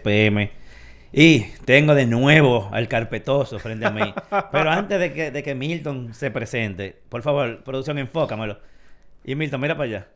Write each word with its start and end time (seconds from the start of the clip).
PM. 0.00 0.50
Y 1.12 1.40
tengo 1.64 1.94
de 1.94 2.06
nuevo 2.06 2.68
al 2.72 2.86
carpetoso 2.88 3.58
frente 3.58 3.86
a 3.86 3.90
mí. 3.90 4.14
Pero 4.52 4.70
antes 4.70 4.98
de 5.00 5.12
que, 5.12 5.30
de 5.30 5.42
que 5.42 5.54
Milton 5.54 6.14
se 6.14 6.30
presente, 6.30 6.96
por 7.08 7.22
favor, 7.22 7.62
producción, 7.64 7.98
enfócamelo. 7.98 8.58
Y 9.24 9.34
Milton, 9.34 9.60
mira 9.60 9.74
para 9.76 9.84
allá. 9.88 10.06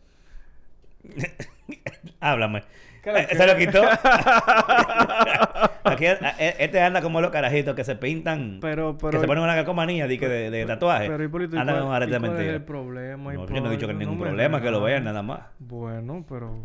Háblame. 2.21 2.63
Eh, 3.07 3.37
¿Se 3.37 3.47
lo 3.47 3.55
quitó? 3.57 3.83
Aquí, 5.85 6.07
eh, 6.07 6.17
eh, 6.39 6.55
este 6.61 6.81
anda 6.81 7.03
como 7.03 7.21
los 7.21 7.31
carajitos 7.31 7.75
que 7.75 7.85
se 7.85 7.97
pintan, 7.97 8.59
Pero, 8.63 8.97
pero, 8.97 9.11
que 9.11 9.19
se 9.21 9.27
ponen 9.27 9.45
una 9.45 9.55
calcomanía 9.55 10.07
de, 10.09 10.17
de, 10.17 10.51
de 10.51 10.65
tatuaje. 10.65 11.09
pero 11.09 11.23
Hipólito, 11.23 11.57
¿y 11.57 11.59
Andan 11.59 11.77
cuál- 11.77 11.85
con 11.87 11.95
arete 11.95 12.11
y 12.11 12.13
de 12.15 12.21
mentira. 12.21 12.53
el 12.55 12.63
problema? 12.63 13.35
No, 13.35 13.47
yo 13.47 13.61
no 13.61 13.69
he 13.69 13.73
dicho 13.73 13.87
que 13.87 13.93
ningún 13.93 14.17
No 14.19 14.25
me 14.25 14.31
problema, 14.31 14.63
que 14.63 14.71
lo 14.71 14.81
vean 14.81 15.05
nada 15.05 15.23
más. 15.23 15.41
Bueno, 15.59 16.25
pero 16.27 16.59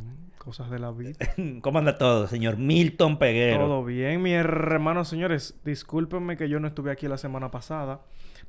cosas 0.49 0.71
de 0.71 0.79
la 0.79 0.89
vida. 0.89 1.13
¿Cómo 1.61 1.77
anda 1.77 1.99
todo, 1.99 2.25
señor 2.25 2.57
Milton 2.57 3.19
Peguero? 3.19 3.67
Todo 3.67 3.85
bien, 3.85 4.19
mi 4.23 4.33
hermano, 4.33 5.05
señores. 5.05 5.59
Discúlpenme 5.63 6.37
que 6.37 6.49
yo 6.49 6.59
no 6.59 6.67
estuve 6.67 6.89
aquí 6.89 7.07
la 7.07 7.19
semana 7.19 7.51
pasada. 7.51 8.01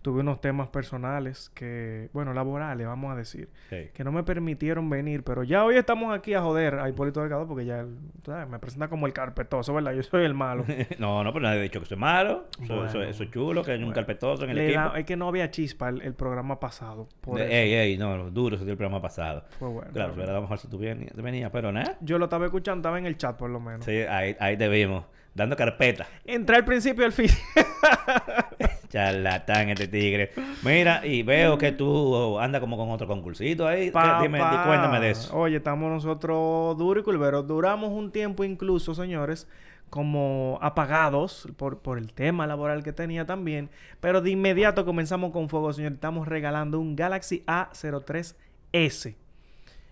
Tuve 0.02 0.20
unos 0.20 0.40
temas 0.40 0.68
personales 0.68 1.50
que, 1.54 2.09
bueno, 2.14 2.32
laborales, 2.32 2.86
vamos 2.86 3.12
a 3.12 3.16
decir, 3.16 3.50
que 3.68 4.02
no 4.02 4.10
me 4.12 4.23
permitieron 4.23 4.88
venir, 4.88 5.23
pero 5.24 5.42
ya 5.42 5.62
hoy 5.62 5.76
estamos 5.76 6.16
aquí 6.16 6.32
a 6.32 6.40
joder 6.40 6.76
a 6.78 6.88
Hipólito 6.88 7.20
Delgado 7.20 7.46
porque 7.46 7.66
ya 7.66 7.80
él, 7.80 7.98
¿sabes? 8.24 8.48
me 8.48 8.59
presenta 8.59 8.88
como 8.88 9.06
el 9.06 9.12
carpetoso, 9.12 9.74
¿verdad? 9.74 9.93
Yo 9.93 10.02
soy 10.02 10.24
el 10.24 10.32
malo. 10.32 10.65
no, 10.98 11.23
no, 11.23 11.32
pero 11.34 11.43
nadie 11.43 11.59
ha 11.59 11.62
dicho 11.65 11.80
que 11.80 11.84
soy 11.87 11.98
malo. 11.98 12.46
Soy, 12.66 12.76
Bueno. 12.76 12.88
soy- 12.90 13.12
soy 13.12 13.30
chulo, 13.30 13.62
que 13.62 13.73
hay 13.73 13.82
un 13.82 13.93
carpetoso 13.93 14.45
en 14.45 14.51
el 14.51 14.56
Le 14.56 14.65
equipo. 14.68 14.80
da- 14.80 14.98
es 14.98 15.04
que 15.04 15.16
no 15.16 15.28
había 15.28 15.51
chispa 15.51 15.90
el, 15.90 16.01
el 16.01 16.15
programa 16.15 16.59
pasado. 16.59 17.06
Por 17.21 17.37
De- 17.38 17.45
eso. 17.45 17.52
ey, 17.52 17.74
ey, 17.74 17.98
no, 17.98 18.30
duro 18.30 18.56
ese 18.56 18.65
dio 18.65 18.73
el 18.73 18.78
programa 18.78 19.02
pasado. 19.02 19.45
Fue 19.59 19.68
bueno. 19.68 19.90
Claro, 19.93 20.15
pero 20.16 20.30
a 20.30 20.34
lo 20.34 20.40
mejor 20.40 20.59
si 20.59 20.66
tú 20.68 20.78
venías, 20.78 21.12
venías, 21.15 21.51
pero 21.51 21.73
nada. 21.73 21.98
Yo 22.01 22.16
lo 22.18 22.24
estaba 22.24 22.46
escuchando, 22.46 22.80
estaba 22.80 22.98
en 22.98 23.04
el 23.04 23.18
chat 23.18 23.37
por 23.37 23.51
lo 23.51 23.60
menos. 23.60 23.84
Sí, 23.84 23.98
ahí, 24.09 24.34
ahí 24.40 24.56
te 24.56 24.66
vimos, 24.71 25.04
dando 25.34 25.56
carpeta. 25.56 26.06
Entré 26.24 26.56
al 26.56 26.65
principio 26.65 27.02
y 27.02 27.04
al 27.06 27.12
fin. 27.12 27.28
Charlatán 28.91 29.71
este 29.71 29.88
tigre. 29.88 30.33
Mira, 30.63 31.07
y 31.07 31.23
veo 31.23 31.57
que 31.57 31.73
tú 31.73 32.38
andas 32.38 32.60
como 32.60 32.77
con 32.77 32.91
otro 32.91 33.07
concursito 33.07 33.66
ahí. 33.66 33.91
Papá. 33.91 34.21
Dime, 34.23 34.38
di- 34.38 34.45
cuéntame 34.66 35.01
de 35.01 35.10
eso. 35.10 35.35
Oye, 35.37 35.57
estamos 35.57 35.91
nosotros 35.91 36.77
duro 36.77 37.01
y 37.01 37.02
culvero. 37.02 37.43
Duramos 37.43 37.91
un 37.91 38.11
tiempo 38.11 38.43
incluso, 38.45 38.95
señores, 38.95 39.46
como 39.91 40.59
apagados 40.61 41.49
por, 41.57 41.79
por 41.79 41.99
el 41.99 42.13
tema 42.13 42.46
laboral 42.46 42.83
que 42.83 42.93
tenía 42.93 43.24
también. 43.27 43.71
Pero 44.01 44.21
de 44.21 44.30
inmediato 44.30 44.85
comenzamos 44.85 45.30
con 45.33 45.49
fuego, 45.49 45.73
señor. 45.73 45.93
Estamos 45.93 46.27
regalando 46.29 46.79
un 46.80 46.96
Galaxy 46.96 47.45
A03S. 47.46 49.15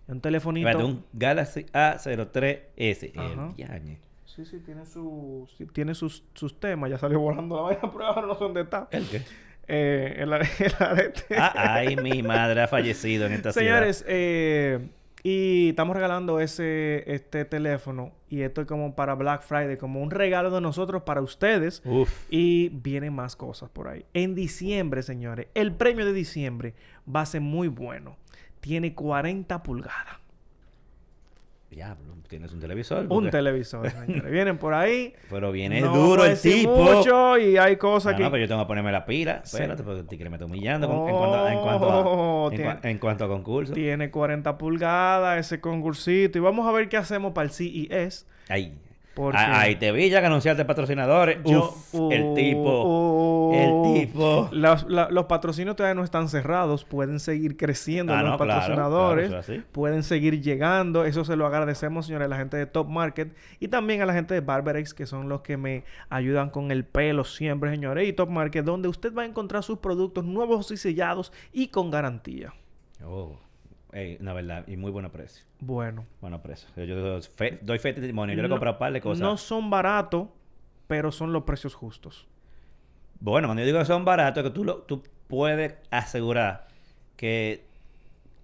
Un 0.08 0.20
telefonito. 0.20 0.78
Un 0.86 1.04
Galaxy 1.12 1.66
A03S. 1.72 3.12
Ajá. 3.16 3.48
El. 3.56 3.98
Sí, 4.38 4.44
sí, 4.44 4.60
tiene, 4.60 4.82
sí, 4.86 5.66
tiene 5.72 5.96
sus, 5.96 6.22
sus 6.32 6.60
temas. 6.60 6.88
Ya 6.88 6.96
salió 6.96 7.18
volando 7.18 7.56
la 7.56 7.62
vaina, 7.74 7.90
pero 7.90 8.04
ahora 8.06 8.24
no 8.24 8.34
sé 8.34 8.44
dónde 8.44 8.60
está. 8.60 8.86
¿El 8.92 9.04
qué? 9.08 9.22
Eh, 9.66 10.14
el, 10.18 10.32
el 10.32 10.74
arete. 10.78 11.36
Ah, 11.36 11.52
ay, 11.56 11.96
mi 11.96 12.22
madre 12.22 12.62
ha 12.62 12.68
fallecido 12.68 13.26
en 13.26 13.32
esta 13.32 13.50
Señores, 13.50 14.04
eh, 14.06 14.90
y 15.24 15.70
estamos 15.70 15.96
regalando 15.96 16.38
ese 16.38 17.02
este 17.12 17.44
teléfono 17.46 18.12
y 18.28 18.42
esto 18.42 18.60
es 18.60 18.68
como 18.68 18.94
para 18.94 19.16
Black 19.16 19.42
Friday, 19.42 19.76
como 19.76 20.00
un 20.00 20.12
regalo 20.12 20.52
de 20.52 20.60
nosotros 20.60 21.02
para 21.02 21.20
ustedes. 21.20 21.82
Uf. 21.84 22.08
Y 22.30 22.68
vienen 22.68 23.14
más 23.14 23.34
cosas 23.34 23.70
por 23.70 23.88
ahí. 23.88 24.04
En 24.14 24.36
diciembre, 24.36 25.02
señores, 25.02 25.48
el 25.54 25.72
premio 25.72 26.06
de 26.06 26.12
diciembre 26.12 26.74
va 27.12 27.22
a 27.22 27.26
ser 27.26 27.40
muy 27.40 27.66
bueno. 27.66 28.16
Tiene 28.60 28.94
40 28.94 29.64
pulgadas. 29.64 30.27
Diablo, 31.70 32.14
tienes 32.28 32.50
un 32.52 32.60
televisor. 32.60 33.06
Un 33.10 33.30
televisor, 33.30 33.90
señores. 34.06 34.30
Vienen 34.32 34.56
por 34.56 34.72
ahí. 34.72 35.12
Pero 35.28 35.52
viene 35.52 35.80
No 35.82 35.94
duro 35.94 36.24
el 36.24 36.40
tipo. 36.40 36.74
mucho 36.76 37.36
y 37.38 37.58
hay 37.58 37.76
cosas 37.76 38.12
No, 38.12 38.16
que... 38.16 38.22
no, 38.24 38.30
pero 38.30 38.42
yo 38.44 38.48
tengo 38.48 38.62
que 38.62 38.66
ponerme 38.68 38.90
la 38.90 39.04
pila. 39.04 39.42
Sí. 39.44 39.56
Espérate, 39.56 39.82
porque 39.82 40.00
el 40.00 40.06
tigre 40.06 40.30
me 40.30 40.36
está 40.36 40.46
humillando 40.46 40.86
en, 40.86 41.14
cuanto, 41.14 41.48
en, 41.48 41.58
cuanto 41.60 41.86
Oh, 41.88 42.48
a, 42.48 42.50
en, 42.50 42.56
tiene- 42.56 42.70
cua- 42.72 42.78
en 42.90 42.98
cuanto 42.98 43.24
a 43.24 43.28
concurso. 43.28 43.72
Tiene 43.74 44.10
40 44.10 44.56
pulgadas 44.56 45.38
ese 45.46 45.60
concursito. 45.60 46.38
Y 46.38 46.40
vamos 46.40 46.66
a 46.66 46.72
ver 46.72 46.88
qué 46.88 46.96
hacemos 46.96 47.32
para 47.32 47.44
el 47.46 47.50
CES. 47.52 48.26
Ahí. 48.48 48.74
Porque- 49.18 49.36
Ah, 49.36 49.62
Ahí 49.62 49.74
te 49.74 49.90
vi 49.90 50.08
ya 50.10 50.20
que 50.20 50.26
anunciaste 50.28 50.64
patrocinadores. 50.64 51.38
Yo- 51.44 51.74
Uf, 51.92 52.12
el 52.12 52.34
tipo. 52.34 52.84
uh, 52.84 53.52
el 53.52 54.00
tipo. 54.06 54.48
Los, 54.52 54.88
la- 54.88 55.08
los 55.10 55.24
patrocinios 55.24 55.74
todavía 55.74 55.96
no 55.96 56.04
están 56.04 56.28
cerrados. 56.28 56.84
Pueden 56.84 57.18
seguir 57.18 57.56
creciendo 57.56 58.14
Ah, 58.14 58.22
los 58.22 58.30
no, 58.32 58.38
patrocinadores. 58.38 59.28
claro, 59.28 59.62
pueden 59.72 60.04
seguir 60.04 60.40
llegando. 60.40 61.04
Eso 61.04 61.24
se 61.24 61.34
lo 61.34 61.46
agradecemos, 61.46 62.06
señores, 62.06 62.26
a 62.26 62.28
la 62.28 62.36
gente 62.36 62.56
de 62.56 62.66
Top 62.66 62.86
Market. 62.88 63.34
Y 63.58 63.66
también 63.66 64.02
a 64.02 64.06
la 64.06 64.12
gente 64.14 64.34
de 64.34 64.40
Barberex, 64.40 64.94
que 64.94 65.04
son 65.04 65.28
los 65.28 65.40
que 65.40 65.56
me 65.56 65.82
ayudan 66.10 66.50
con 66.50 66.70
el 66.70 66.84
pelo 66.84 67.24
siempre, 67.24 67.70
señores. 67.70 68.08
Y 68.08 68.12
Top 68.12 68.28
Market, 68.30 68.64
donde 68.64 68.86
usted 68.86 69.12
va 69.12 69.22
a 69.22 69.26
encontrar 69.26 69.64
sus 69.64 69.78
productos 69.78 70.24
nuevos 70.24 70.70
y 70.70 70.76
sellados 70.76 71.32
y 71.52 71.68
con 71.68 71.90
garantía. 71.90 72.54
Oh, 73.04 73.36
ey, 73.92 74.16
una 74.20 74.32
verdad, 74.32 74.64
y 74.66 74.76
muy 74.76 74.90
buen 74.90 75.08
precio. 75.10 75.44
Bueno. 75.60 76.04
Bueno 76.20 76.42
precio. 76.42 76.68
Yo, 76.76 76.84
yo 76.84 77.20
fe- 77.22 77.58
doy 77.62 77.78
fe 77.78 77.88
de 77.88 77.94
testimonio. 78.00 78.34
Yo 78.36 78.42
le 78.42 78.48
he 78.48 78.50
comprado 78.50 78.74
un 78.76 78.78
par 78.78 78.92
de 78.92 79.00
cosas. 79.00 79.20
No 79.20 79.36
son 79.36 79.70
baratos, 79.70 80.28
pero 80.86 81.12
son 81.12 81.32
los 81.32 81.44
precios 81.44 81.74
justos. 81.74 82.26
Bueno, 83.20 83.48
cuando 83.48 83.62
yo 83.62 83.66
digo 83.66 83.78
que 83.78 83.84
son 83.84 84.04
baratos, 84.04 84.44
es 84.44 84.50
que 84.50 84.54
tú, 84.54 84.64
lo, 84.64 84.78
tú 84.82 85.02
puedes 85.26 85.74
asegurar 85.90 86.68
que 87.16 87.66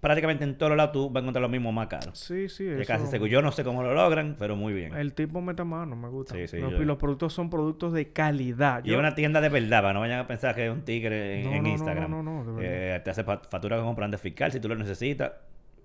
prácticamente 0.05 0.43
en 0.43 0.57
todos 0.57 0.77
lados 0.77 0.91
tú 0.93 1.09
vas 1.09 1.21
a 1.21 1.23
encontrar 1.23 1.41
lo 1.41 1.49
mismo 1.49 1.71
más 1.71 1.87
caro. 1.87 2.11
Sí, 2.13 2.47
sí. 2.49 2.65
Es 2.67 2.79
eso- 2.81 2.87
casi 2.87 3.07
seguro. 3.07 3.29
Yo 3.29 3.41
no 3.41 3.51
sé 3.51 3.63
cómo 3.63 3.83
lo 3.83 3.93
logran, 3.93 4.35
pero 4.39 4.55
muy 4.55 4.73
bien. 4.73 4.93
El 4.95 5.13
tipo 5.13 5.41
mete 5.41 5.63
mano, 5.63 5.95
me 5.95 6.07
gusta. 6.09 6.33
Sí, 6.35 6.47
sí, 6.47 6.57
los, 6.59 6.71
yo- 6.73 6.81
y 6.81 6.85
los 6.85 6.97
productos 6.97 7.33
son 7.33 7.49
productos 7.49 7.93
de 7.93 8.09
calidad. 8.13 8.83
Y 8.83 8.89
Yo- 8.89 8.93
es 8.95 8.99
una 8.99 9.15
tienda 9.15 9.41
de 9.41 9.49
verdad, 9.49 9.81
para 9.81 9.93
no 9.93 9.99
vayan 10.01 10.19
a 10.19 10.27
pensar 10.27 10.53
que 10.55 10.65
es 10.67 10.71
un 10.71 10.81
tigre 10.83 11.41
en, 11.41 11.49
No, 11.49 11.55
en 11.55 11.63
no, 11.63 11.69
Instagram. 11.69 12.11
no, 12.11 12.23
no, 12.23 12.43
no, 12.43 12.55
de 12.55 12.61
verdad. 12.61 12.95
Eh, 12.97 12.99
te 13.01 13.09
hace 13.11 13.23
fa- 13.23 13.41
factura 13.49 13.77
con 13.77 13.85
comprando 13.85 14.17
fiscal 14.17 14.51
si 14.51 14.59
tú 14.59 14.67
lo 14.69 14.75
necesitas. 14.75 15.31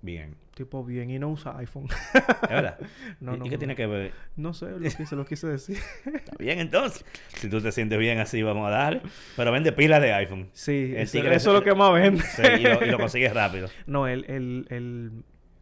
Bien. 0.02 0.34
Tipo 0.54 0.84
bien 0.84 1.10
y 1.10 1.18
no 1.18 1.28
usa 1.30 1.56
iPhone. 1.58 1.86
¿Es 2.14 2.48
verdad? 2.48 2.78
No, 3.20 3.34
¿Y, 3.34 3.38
no, 3.38 3.46
y 3.46 3.48
qué 3.48 3.54
no. 3.56 3.58
tiene 3.58 3.76
que 3.76 3.86
ver? 3.86 4.12
no 4.36 4.54
sé, 4.54 4.70
lo 4.70 4.78
que 4.80 4.90
se 5.06 5.16
lo 5.16 5.24
quise 5.26 5.46
decir. 5.46 5.78
Está 6.06 6.32
bien, 6.38 6.58
entonces. 6.58 7.04
Si 7.36 7.48
tú 7.50 7.60
te 7.60 7.70
sientes 7.72 7.98
bien 7.98 8.18
así, 8.18 8.42
vamos 8.42 8.66
a 8.66 8.70
darle. 8.70 9.02
Pero 9.36 9.52
vende 9.52 9.72
pilas 9.72 10.00
de 10.00 10.12
iPhone. 10.14 10.48
Sí, 10.52 10.92
El 10.94 11.02
eso, 11.02 11.18
tigre- 11.18 11.34
eso 11.34 11.50
es 11.50 11.54
lo 11.54 11.62
que 11.62 11.74
más 11.74 11.92
vende. 11.92 12.22
Sí, 12.22 12.42
y, 12.42 12.62
lo, 12.62 12.84
y 12.84 12.90
lo 12.90 12.98
consigues 12.98 13.32
rápido. 13.34 13.68
no, 13.86 14.06
él, 14.08 14.24
él, 14.28 14.66
él, 14.70 15.12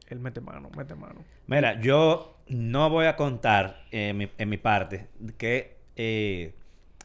él 0.09 0.21
mete 0.21 0.41
mano, 0.41 0.70
mete 0.76 0.94
mano. 0.94 1.25
Mira, 1.47 1.81
yo 1.81 2.38
no 2.49 2.88
voy 2.91 3.06
a 3.06 3.16
contar 3.16 3.84
eh, 3.91 4.12
mi- 4.15 4.31
en 4.38 4.49
mi 4.49 4.56
parte 4.56 5.09
que, 5.37 5.76
eh, 5.97 6.55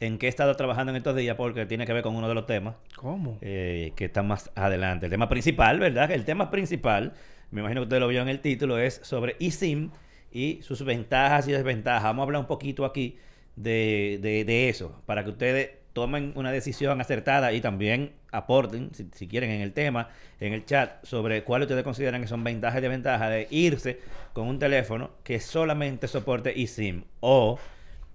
en 0.06 0.18
qué 0.18 0.26
he 0.26 0.30
estado 0.30 0.56
trabajando 0.56 0.92
en 0.92 0.96
estos 0.98 1.16
días 1.16 1.36
porque 1.36 1.66
tiene 1.66 1.86
que 1.86 1.94
ver 1.94 2.04
con 2.04 2.16
uno 2.16 2.28
de 2.28 2.34
los 2.36 2.46
temas 2.46 2.76
¿Cómo? 2.96 3.38
eh, 3.42 3.94
que 3.96 4.06
está 4.06 4.24
más 4.24 4.52
adelante. 4.56 5.06
El 5.06 5.10
tema 5.12 5.30
principal, 5.30 5.80
¿verdad? 5.80 6.12
El 6.12 6.26
tema 6.26 6.50
principal, 6.50 7.14
me 7.52 7.62
imagino 7.62 7.82
que 7.82 7.86
usted 7.86 8.00
lo 8.00 8.08
vio 8.08 8.22
en 8.22 8.30
el 8.30 8.40
título, 8.40 8.78
es 8.78 9.00
sobre 9.04 9.36
eSIM 9.40 9.92
y 10.32 10.60
sus 10.64 10.84
ventajas 10.84 11.48
y 11.48 11.52
desventajas. 11.52 12.04
Vamos 12.04 12.22
a 12.22 12.26
hablar 12.26 12.42
un 12.42 12.48
poquito 12.48 12.86
aquí 12.86 13.18
de, 13.56 14.20
de- 14.22 14.44
de 14.46 14.70
eso, 14.70 15.02
para 15.06 15.24
que 15.24 15.30
ustedes 15.30 15.70
tomen 15.94 16.34
una 16.36 16.52
decisión 16.52 17.00
acertada 17.00 17.54
y 17.54 17.62
también 17.62 18.14
aporten, 18.32 18.90
si, 18.96 19.08
si 19.14 19.28
quieren, 19.28 19.52
en 19.52 19.62
el 19.62 19.74
tema, 19.74 20.10
en 20.40 20.54
el 20.54 20.66
chat, 20.66 21.06
sobre 21.06 21.44
cuáles 21.44 21.68
ustedes 21.68 21.84
consideran 21.84 22.20
que 22.20 22.28
son 22.28 22.44
ventajas 22.44 22.80
y 22.80 22.82
desventajas 22.82 23.30
de 23.30 23.48
irse 23.52 24.00
con 24.34 24.48
un 24.48 24.58
teléfono 24.58 25.12
que 25.24 25.40
solamente 25.40 26.08
soporte 26.08 26.60
eSIM 26.60 27.04
o 27.20 27.60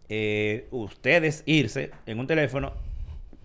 eh, 0.09 0.67
ustedes 0.71 1.43
irse 1.47 1.91
en 2.07 2.19
un 2.21 2.27
teléfono 2.27 2.73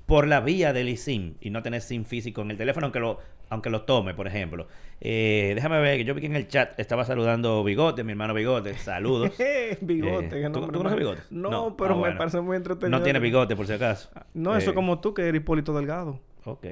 por 0.06 0.27
la 0.27 0.42
vía 0.42 0.74
del 0.74 0.88
eSIM 0.89 1.36
y 1.42 1.50
no 1.50 1.63
tener 1.63 1.81
SIM 1.81 2.06
físico 2.06 2.42
en 2.42 2.51
el 2.51 2.57
teléfono, 2.57 2.86
aunque 2.88 3.00
lo, 3.00 3.19
aunque 3.50 3.69
lo 3.69 3.83
tome, 3.83 4.13
por 4.13 4.27
ejemplo. 4.27 4.68
Eh, 5.01 5.51
déjame 5.56 5.80
ver, 5.81 5.98
que 5.98 6.06
yo 6.06 6.13
vi 6.13 6.21
que 6.21 6.27
en 6.27 6.36
el 6.36 6.48
chat 6.48 6.80
estaba 6.80 7.04
saludando 7.06 7.63
Bigote, 7.63 8.04
mi 8.04 8.12
hermano 8.12 8.33
Bigote. 8.33 8.74
Saludos. 8.75 9.31
bigote. 9.81 10.25
Eh, 10.39 10.44
qué 10.44 10.50
¿tú- 10.50 10.62
tú 10.68 10.77
conoces 10.77 10.98
Bigote? 10.98 11.21
No, 11.30 11.50
No. 11.51 11.77
pero 11.77 11.95
Ah, 12.04 12.10
me 12.10 12.15
parece 12.18 12.39
muy 12.42 12.57
entretenido. 12.57 12.98
No 12.98 13.04
tiene 13.04 13.19
bigote, 13.19 13.56
por 13.56 13.65
si 13.68 13.74
acaso. 13.74 14.10
No, 14.33 14.56
eso 14.56 14.71
Eh, 14.71 14.74
como 14.74 15.00
tú, 15.00 15.13
que 15.13 15.24
eres 15.27 15.42
Hipólito 15.42 15.74
Delgado. 15.74 16.19
Ok. 16.45 16.65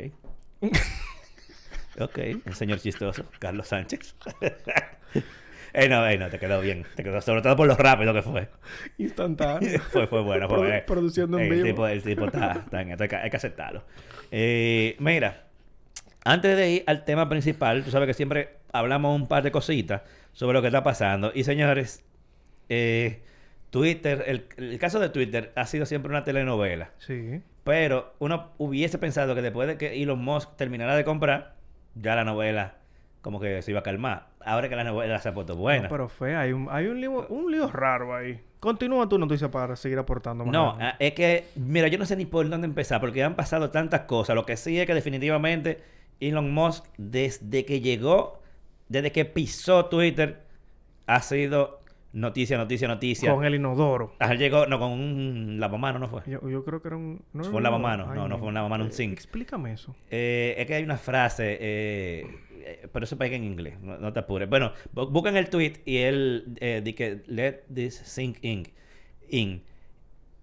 ok, 2.00 2.18
el 2.46 2.54
señor 2.54 2.80
chistoso, 2.80 3.26
Carlos 3.40 3.68
Sánchez. 3.68 4.16
eh, 5.73 5.89
no, 5.89 6.07
eh, 6.07 6.18
no, 6.18 6.29
te 6.29 6.39
quedó 6.39 6.62
bien. 6.62 6.85
Te 6.95 7.03
quedó, 7.03 7.21
sobre 7.21 7.41
todo 7.41 7.56
por 7.56 7.68
lo 7.68 7.75
rápido 7.75 8.13
que 8.13 8.21
fue. 8.21 8.50
Instantáneo. 8.97 9.79
fue, 9.91 10.07
fue 10.07 10.21
bueno, 10.21 10.47
fue 10.47 10.57
bueno. 10.57 10.83
produciendo 10.85 11.38
en 11.39 11.45
el 11.45 11.50
vivo. 11.51 11.65
Tipo, 11.65 11.88
el 11.88 12.03
tipo 12.03 12.25
está, 12.25 12.51
está 12.53 12.81
en 12.81 12.91
esto, 12.91 13.03
hay 13.03 13.09
que, 13.09 13.15
hay 13.15 13.29
que 13.29 13.38
aceptarlo. 13.38 13.83
Eh, 14.31 14.95
mira, 15.00 15.44
antes 16.23 16.56
de 16.56 16.71
ir 16.71 16.83
al 16.88 17.06
tema 17.06 17.29
principal, 17.29 17.83
tú 17.83 17.91
sabes 17.91 18.07
que 18.07 18.13
siempre 18.13 18.57
hablamos 18.71 19.15
un 19.15 19.27
par 19.27 19.44
de 19.44 19.51
cositas 19.51 20.01
sobre 20.33 20.53
lo 20.53 20.62
que 20.62 20.68
está 20.68 20.83
pasando. 20.83 21.31
Y 21.33 21.44
señores, 21.44 22.03
eh, 22.69 23.21
Twitter, 23.69 24.23
el, 24.27 24.45
el 24.57 24.79
caso 24.79 25.00
de 25.00 25.09
Twitter 25.09 25.51
ha 25.56 25.65
sido 25.65 25.85
siempre 25.85 26.09
una 26.09 26.23
telenovela. 26.23 26.91
Sí. 27.00 27.41
Pero 27.63 28.13
uno 28.19 28.51
hubiese 28.57 28.97
pensado 28.97 29.35
que 29.35 29.41
después 29.41 29.68
de 29.68 29.77
que 29.77 30.01
Elon 30.01 30.19
Musk 30.19 30.56
terminara 30.57 30.95
de 30.95 31.03
comprar, 31.03 31.56
ya 31.95 32.15
la 32.15 32.23
novela 32.23 32.75
como 33.21 33.39
que 33.39 33.62
se 33.62 33.71
iba 33.71 33.81
a 33.81 33.83
calmar. 33.83 34.31
Ahora 34.46 34.70
que 34.70 34.76
la 34.76 34.84
novela 34.84 35.20
se 35.20 35.30
ha 35.30 35.34
puesto 35.34 35.56
buena. 35.56 35.84
No, 35.84 35.90
pero 35.90 36.10
fue, 36.10 36.36
hay 36.36 36.52
un, 36.54 36.68
hay 36.70 36.88
un 36.88 37.00
lío, 37.00 37.28
un 37.28 37.52
lío 37.52 37.68
raro 37.68 38.16
ahí. 38.16 38.40
Continúa 38.60 39.08
tu 39.10 39.18
noticia 39.18 39.50
para 39.50 39.76
seguir 39.76 39.98
aportando 39.98 40.46
más. 40.46 40.54
No, 40.54 40.78
ah, 40.80 40.96
es 41.00 41.14
que, 41.14 41.46
mira, 41.56 41.88
yo 41.88 41.98
no 41.98 42.06
sé 42.06 42.16
ni 42.16 42.26
por 42.26 42.48
dónde 42.48 42.68
empezar, 42.68 43.00
porque 43.00 43.24
han 43.24 43.36
pasado 43.36 43.72
tantas 43.72 44.02
cosas. 44.02 44.36
Lo 44.36 44.46
que 44.46 44.56
sí 44.58 44.80
es 44.80 44.86
que 44.86 44.94
definitivamente 44.94 45.82
Elon 46.20 46.54
Musk, 46.54 46.86
desde 46.98 47.66
que 47.66 47.82
llegó, 47.82 48.42
desde 48.88 49.12
que 49.12 49.26
pisó 49.26 49.86
Twitter, 49.86 50.44
ha 51.08 51.22
sido 51.22 51.80
noticia, 52.14 52.58
noticia, 52.58 52.88
noticia. 52.88 53.34
Con 53.34 53.46
el 53.46 53.56
inodoro. 53.56 54.14
Ajá, 54.20 54.36
llegó, 54.36 54.68
no, 54.68 54.78
con 54.80 54.92
un 54.92 55.58
lavamano, 55.60 55.98
¿no 55.98 56.08
fue? 56.08 56.22
Yo, 56.28 56.48
yo 56.48 56.64
creo 56.64 56.82
que 56.82 56.90
era 56.90 56.98
un... 56.98 57.22
No, 57.34 57.44
Fue 57.46 57.56
un 57.56 57.64
lavamanos. 57.64 58.14
No, 58.14 58.28
no 58.28 58.38
fue 58.38 58.50
un 58.50 58.54
lavamanos, 58.54 58.88
un 58.88 58.92
Eh, 58.92 58.96
zinc. 58.96 59.14
Explícame 59.14 59.74
eso. 59.74 59.96
Eh, 60.10 60.56
es 60.58 60.68
que 60.68 60.76
hay 60.76 60.84
una 60.84 60.98
frase, 60.98 61.58
eh, 61.60 62.28
eh, 62.66 62.88
pero 62.92 63.04
eso 63.06 63.18
pega 63.18 63.36
en 63.36 63.44
inglés, 63.44 63.80
no, 63.81 63.98
no 63.98 64.13
te 64.13 64.19
apures. 64.19 64.50
Bueno, 64.50 64.74
bu- 64.94 65.10
buscan 65.12 65.38
el 65.38 65.50
tweet 65.50 65.74
y 65.86 65.98
él 65.98 66.58
eh, 66.60 66.81
dice 66.84 66.96
que 66.96 67.22
let 67.28 67.62
this 67.74 67.96
sink 67.96 68.38
in. 68.44 68.68
in. 69.30 69.62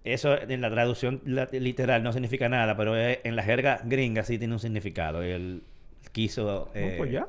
Eso 0.03 0.39
en 0.41 0.61
la 0.61 0.71
traducción 0.71 1.21
literal 1.51 2.01
no 2.03 2.13
significa 2.13 2.47
nada, 2.49 2.75
pero 2.77 2.97
en 2.97 3.35
la 3.35 3.43
jerga 3.43 3.81
gringa 3.83 4.23
sí 4.23 4.37
tiene 4.39 4.53
un 4.53 4.59
significado. 4.59 5.21
Él 5.21 5.61
quiso 6.13 6.71
eh, 6.73 6.95
pues 6.97 7.11
ya. 7.11 7.27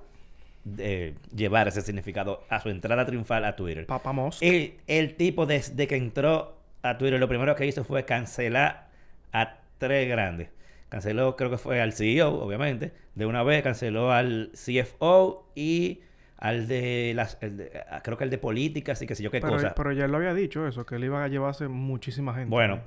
eh, 0.79 1.15
llevar 1.35 1.67
ese 1.69 1.83
significado 1.83 2.45
a 2.49 2.61
su 2.61 2.69
entrada 2.71 3.05
triunfal 3.05 3.45
a 3.45 3.57
Twitter. 3.57 3.87
Papa 3.87 4.13
Musk. 4.13 4.41
El, 4.43 4.75
el 4.87 5.15
tipo 5.17 5.47
desde 5.47 5.87
que 5.89 5.97
entró 5.97 6.57
a 6.83 6.97
Twitter 6.97 7.19
lo 7.19 7.29
primero 7.29 7.55
que 7.57 7.67
hizo 7.67 7.83
fue 7.85 8.05
cancelar 8.05 8.89
a 9.33 9.59
tres 9.79 10.09
grandes. 10.09 10.49
Canceló, 10.91 11.37
creo 11.37 11.49
que 11.51 11.57
fue 11.57 11.81
al 11.81 11.93
CEO, 11.95 12.35
obviamente. 12.43 12.93
De 13.15 13.25
una 13.25 13.43
vez 13.43 13.63
canceló 13.63 14.13
al 14.13 14.51
CFO 14.53 15.51
y 15.55 16.01
al 16.37 16.69
de 16.69 17.13
las, 17.15 17.39
el 17.41 17.57
de- 17.57 17.83
ah, 17.91 18.03
creo 18.03 18.17
que 18.19 18.25
el 18.25 18.31
de 18.31 18.39
políticas 18.39 19.01
y 19.01 19.07
qué 19.07 19.15
sé 19.15 19.23
yo 19.23 19.31
qué 19.31 19.41
pero, 19.41 19.55
cosa. 19.55 19.75
pero 19.75 19.93
ya 19.93 20.05
él 20.05 20.11
lo 20.11 20.17
había 20.19 20.35
dicho 20.35 20.67
eso, 20.67 20.85
que 20.85 20.97
él 20.97 21.05
iba 21.05 21.23
a 21.25 21.29
llevarse 21.29 21.69
muchísima 21.69 22.35
gente. 22.35 22.51
Bueno, 22.51 22.81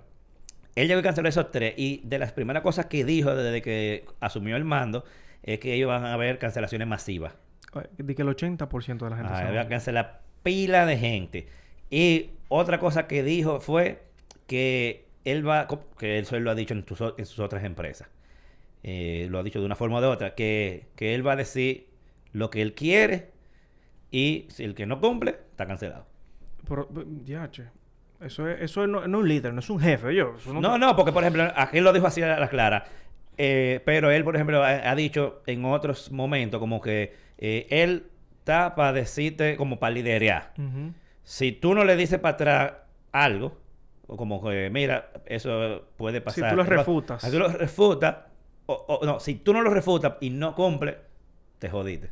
él 0.75 0.87
llegó 0.87 0.99
y 0.99 1.03
canceló 1.03 1.29
esos 1.29 1.49
tres. 1.51 1.73
Y 1.77 2.01
de 2.03 2.19
las 2.19 2.31
primeras 2.33 2.61
cosas 2.63 2.87
que 2.87 3.05
dijo 3.05 3.33
desde 3.35 3.61
que 3.61 4.05
asumió 4.19 4.55
el 4.57 4.65
mando 4.65 5.03
es 5.43 5.59
que 5.59 5.75
iban 5.77 6.03
a 6.05 6.13
haber 6.13 6.39
cancelaciones 6.39 6.87
masivas. 6.87 7.35
Di 7.97 8.15
que 8.15 8.21
el 8.23 8.27
80% 8.27 8.97
de 9.05 9.09
la 9.09 9.15
gente 9.17 9.31
Ah, 9.33 9.37
se 9.47 9.55
va. 9.55 9.63
que 9.63 9.69
cancelar 9.69 10.21
pila 10.43 10.85
de 10.85 10.97
gente. 10.97 11.47
Y 11.89 12.31
otra 12.49 12.79
cosa 12.79 13.07
que 13.07 13.23
dijo 13.23 13.59
fue 13.61 14.03
que 14.47 15.05
él 15.25 15.47
va, 15.47 15.67
que 15.97 16.17
él 16.17 16.25
solo 16.25 16.41
lo 16.41 16.51
ha 16.51 16.55
dicho 16.55 16.73
en, 16.73 16.85
en 17.17 17.25
sus 17.25 17.39
otras 17.39 17.63
empresas. 17.63 18.09
Eh, 18.83 19.27
lo 19.29 19.39
ha 19.39 19.43
dicho 19.43 19.59
de 19.59 19.65
una 19.65 19.75
forma 19.75 19.97
o 19.97 20.01
de 20.01 20.07
otra, 20.07 20.35
que, 20.35 20.87
que 20.95 21.15
él 21.15 21.25
va 21.25 21.33
a 21.33 21.35
decir 21.37 21.87
lo 22.33 22.49
que 22.49 22.61
él 22.61 22.73
quiere 22.73 23.31
y 24.11 24.45
si 24.49 24.63
el 24.63 24.75
que 24.75 24.85
no 24.85 24.99
cumple, 24.99 25.37
está 25.51 25.65
cancelado. 25.65 26.05
Pero, 26.67 26.87
ya, 27.25 27.49
che. 27.49 27.63
Eso, 28.21 28.47
es, 28.47 28.61
eso 28.61 28.83
es 28.83 28.89
no, 28.89 29.07
no 29.07 29.17
es 29.17 29.23
un 29.23 29.27
líder, 29.27 29.53
no 29.53 29.59
es 29.59 29.69
un 29.69 29.79
jefe, 29.79 30.15
yo. 30.15 30.35
No, 30.47 30.61
No, 30.61 30.77
no, 30.77 30.95
porque 30.95 31.11
por 31.11 31.23
ejemplo, 31.23 31.51
aquí 31.55 31.79
lo 31.79 31.91
dijo 31.93 32.07
así 32.07 32.21
a 32.21 32.39
la 32.39 32.49
clara. 32.49 32.85
Eh, 33.37 33.81
pero 33.85 34.11
él, 34.11 34.23
por 34.23 34.35
ejemplo, 34.35 34.63
ha, 34.63 34.89
ha 34.89 34.95
dicho 34.95 35.41
en 35.47 35.65
otros 35.65 36.11
momentos 36.11 36.59
como 36.59 36.79
que 36.79 37.15
eh, 37.37 37.67
él 37.69 38.07
está 38.39 38.75
para 38.75 38.93
decirte, 38.93 39.55
como 39.55 39.79
para 39.79 39.93
liderear. 39.93 40.53
Ujú. 40.57 40.93
Si 41.23 41.51
tú 41.53 41.73
no 41.73 41.83
le 41.85 41.95
dices 41.95 42.19
para 42.19 42.33
atrás 42.35 42.73
algo, 43.11 43.57
o 44.07 44.17
como 44.17 44.41
que, 44.43 44.69
mira, 44.69 45.09
eso 45.25 45.83
puede 45.97 46.21
pasar. 46.21 46.51
tú 46.51 46.55
lo 46.57 46.63
refutas. 46.63 47.21
Si 47.21 47.31
tú 47.31 47.39
lo 47.39 47.47
refutas, 47.47 48.17
o, 48.65 48.73
o- 48.73 49.05
no, 49.05 49.19
si 49.19 49.35
tú 49.35 49.53
no 49.53 49.61
lo 49.61 49.69
refutas 49.69 50.13
y 50.21 50.29
no 50.29 50.55
cumple, 50.55 50.97
te 51.59 51.69
jodiste. 51.69 52.11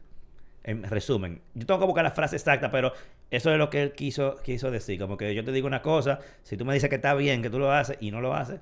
En 0.63 0.83
resumen, 0.83 1.41
yo 1.55 1.65
tengo 1.65 1.79
que 1.79 1.85
buscar 1.87 2.03
la 2.03 2.11
frase 2.11 2.35
exacta, 2.35 2.69
pero 2.69 2.93
eso 3.31 3.51
es 3.51 3.57
lo 3.57 3.69
que 3.69 3.81
él 3.81 3.93
quiso, 3.93 4.35
quiso 4.43 4.69
decir. 4.69 4.99
Como 4.99 5.17
que 5.17 5.33
yo 5.33 5.43
te 5.43 5.51
digo 5.51 5.65
una 5.67 5.81
cosa, 5.81 6.19
si 6.43 6.55
tú 6.55 6.65
me 6.65 6.73
dices 6.73 6.87
que 6.89 6.95
está 6.97 7.13
bien, 7.15 7.41
que 7.41 7.49
tú 7.49 7.57
lo 7.57 7.71
haces 7.71 7.97
y 7.99 8.11
no 8.11 8.21
lo 8.21 8.33
haces, 8.35 8.61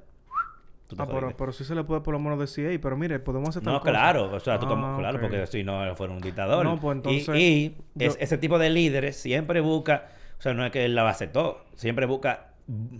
Ah, 0.98 1.06
pero, 1.06 1.38
pero 1.38 1.52
sí 1.52 1.64
se 1.64 1.76
le 1.76 1.84
puede 1.84 2.02
por 2.02 2.14
lo 2.16 2.20
menos 2.20 2.40
decir, 2.40 2.66
"Ey, 2.66 2.80
pero 2.80 2.98
mire, 2.98 3.20
podemos 3.20 3.50
hacer 3.50 3.62
tal 3.62 3.74
No, 3.74 3.80
cosa". 3.80 3.92
claro, 3.92 4.32
o 4.34 4.40
sea, 4.40 4.58
tú 4.58 4.66
como, 4.66 4.88
Ah, 4.88 4.96
claro, 4.98 5.22
porque 5.22 5.46
si 5.46 5.64
no 5.64 5.96
fuera 5.96 6.12
un 6.14 6.20
dictador. 6.20 6.66
No, 6.66 6.80
pues 6.80 6.96
Y- 6.96 6.98
entonces, 6.98 7.36
y, 7.40 7.76
es- 8.00 8.16
yo- 8.16 8.20
ese 8.20 8.38
tipo 8.40 8.58
de 8.58 8.72
líderes 8.72 9.16
siempre 9.16 9.62
busca, 9.62 10.08
o 10.40 10.42
sea, 10.42 10.56
no 10.56 10.66
es 10.66 10.72
que 10.72 10.86
él 10.86 10.96
la 10.96 11.04
va 11.04 11.10
a 11.10 11.12
hacer 11.12 11.32
todo, 11.32 11.64
siempre 11.76 12.08
busca 12.08 12.49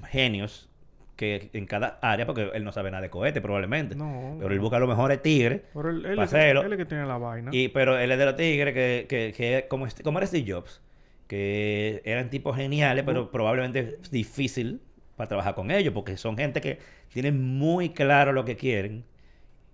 genios 0.10 0.70
que 1.16 1.50
en 1.54 1.66
cada 1.66 2.00
área, 2.02 2.26
porque 2.26 2.50
él 2.54 2.64
no 2.64 2.72
sabe 2.72 2.92
nada 2.92 3.02
de 3.02 3.10
cohete 3.10 3.42
probablemente. 3.42 3.94
No. 3.96 4.38
Pero 4.40 4.54
él 4.54 4.60
busca 4.62 4.78
a 4.78 4.80
los 4.80 4.88
mejores 4.88 5.22
tigres. 5.22 5.62
Pero 5.74 5.90
él, 5.90 6.06
él 6.06 6.20
es, 6.20 6.34
él 6.34 6.72
es 6.74 6.78
que 6.78 6.86
tiene 6.86 7.06
la 7.06 7.18
vaina. 7.18 7.52
Y, 7.54 7.68
pero 7.68 7.98
él 8.00 8.10
es 8.12 8.18
de 8.18 8.26
los 8.26 8.36
tigres 8.38 8.74
que, 8.74 9.06
que, 9.10 9.34
que 9.36 9.66
como, 9.68 9.86
este- 9.86 10.02
como 10.02 10.18
era 10.20 10.28
Steve 10.28 10.50
Jobs, 10.50 10.82
que 11.28 12.02
eran 12.06 12.30
tipos 12.30 12.56
geniales, 12.56 13.04
pero 13.06 13.30
probablemente 13.32 13.98
es 14.02 14.10
difícil 14.12 14.82
para 15.18 15.28
trabajar 15.28 15.56
con 15.56 15.70
ellos, 15.72 15.94
porque 15.94 16.16
son 16.16 16.38
gente 16.38 16.62
que 16.62 16.80
tienen 17.10 17.58
muy 17.58 17.90
claro 17.90 18.32
lo 18.32 18.46
que 18.46 18.56
quieren 18.56 19.04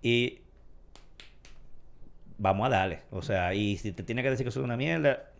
y 0.02 0.40
vamos 2.38 2.66
a 2.66 2.70
darle. 2.70 2.98
O 3.10 3.22
sea, 3.22 3.54
y 3.54 3.76
si 3.76 3.92
te 3.92 4.02
tiene 4.02 4.22
que 4.22 4.30
decir 4.30 4.44
que 4.44 4.48
eso 4.48 4.60
es 4.60 4.64
una 4.64 4.76
mierda, 4.76 5.30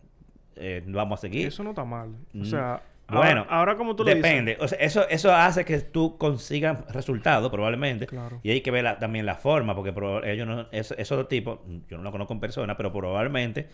eh, 0.54 0.82
vamos 0.86 1.18
a 1.18 1.22
seguir. 1.22 1.48
Eso 1.48 1.62
no 1.64 1.70
está 1.70 1.84
mal. 1.84 2.10
O 2.34 2.38
Mm. 2.38 2.44
sea, 2.44 2.80
Bueno, 3.08 3.42
ahora, 3.42 3.56
ahora 3.58 3.76
como 3.76 3.94
tú 3.94 4.04
lo 4.04 4.12
dices. 4.12 4.22
Depende. 4.22 4.56
O 4.60 4.66
sea, 4.68 4.78
eso, 4.78 5.08
eso 5.08 5.32
hace 5.34 5.64
que 5.64 5.78
tú 5.80 6.18
consigas 6.18 6.78
resultados, 6.92 7.50
probablemente. 7.50 8.06
Claro. 8.06 8.40
Y 8.42 8.50
hay 8.50 8.60
que 8.62 8.70
ver 8.72 8.84
la- 8.84 8.98
también 8.98 9.26
la 9.26 9.36
forma, 9.36 9.74
porque 9.76 9.92
ellos 10.30 10.46
no, 10.46 10.66
es- 10.72 10.92
esos 10.98 11.28
tipos, 11.28 11.60
yo 11.88 11.96
no 11.98 12.02
los 12.02 12.12
conozco 12.12 12.32
en 12.34 12.40
persona, 12.40 12.76
pero 12.76 12.92
probablemente 12.92 13.60
eh, 13.60 13.66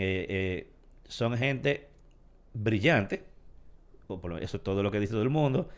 eh, 0.00 0.26
eh, 0.28 0.70
son 1.06 1.36
gente 1.36 1.88
brillante, 2.54 3.24
eso 4.40 4.56
es 4.56 4.62
todo 4.62 4.82
lo 4.82 4.90
que 4.90 5.00
dice 5.00 5.12
todo 5.12 5.22
el 5.22 5.30
mundo, 5.30 5.68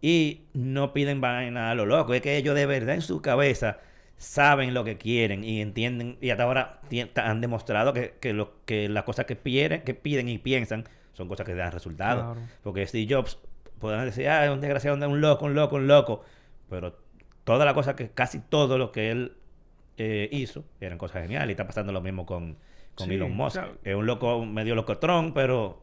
y 0.00 0.42
no 0.54 0.92
piden 0.92 1.20
vaina 1.20 1.70
a 1.70 1.74
lo 1.74 1.84
loco. 1.86 2.14
Es 2.14 2.20
que 2.22 2.36
ellos 2.36 2.54
de 2.54 2.66
verdad 2.66 2.94
en 2.94 3.02
su 3.02 3.20
cabeza 3.20 3.78
saben 4.16 4.74
lo 4.74 4.84
que 4.84 4.96
quieren 4.98 5.42
y 5.44 5.60
entienden, 5.60 6.16
y 6.20 6.30
hasta 6.30 6.44
ahora 6.44 6.80
han 7.16 7.40
demostrado 7.40 7.92
que, 7.92 8.14
que, 8.20 8.32
lo, 8.32 8.62
que 8.64 8.88
las 8.88 9.04
cosas 9.04 9.24
que 9.26 9.34
piden, 9.36 9.82
que 9.82 9.94
piden 9.94 10.28
y 10.28 10.38
piensan 10.38 10.84
son 11.20 11.28
cosas 11.28 11.46
que 11.46 11.54
dan 11.54 11.70
resultados. 11.72 12.34
Claro. 12.34 12.48
Porque 12.62 12.86
Steve 12.86 13.06
Jobs, 13.14 13.38
podrán 13.78 14.04
decir, 14.06 14.28
ah, 14.28 14.44
es 14.44 14.50
un 14.50 14.60
desgraciado, 14.60 14.96
un 15.08 15.20
loco, 15.20 15.44
un 15.46 15.54
loco, 15.54 15.76
un 15.76 15.86
loco. 15.86 16.22
Pero 16.68 16.96
todas 17.44 17.64
las 17.64 17.74
cosas 17.74 17.94
que, 17.94 18.10
casi 18.10 18.38
todo 18.40 18.78
lo 18.78 18.90
que 18.92 19.10
él 19.10 19.32
eh, 19.98 20.28
hizo, 20.32 20.64
eran 20.80 20.98
cosas 20.98 21.22
geniales. 21.22 21.48
Y 21.48 21.52
está 21.52 21.66
pasando 21.66 21.92
lo 21.92 22.00
mismo 22.00 22.24
con, 22.26 22.56
con 22.94 23.06
Sí, 23.08 23.14
Elon 23.14 23.32
Musk. 23.36 23.60
es 23.84 23.94
un 23.94 24.06
loco, 24.06 24.44
medio 24.46 24.74
locotrón, 24.74 25.34
pero 25.34 25.82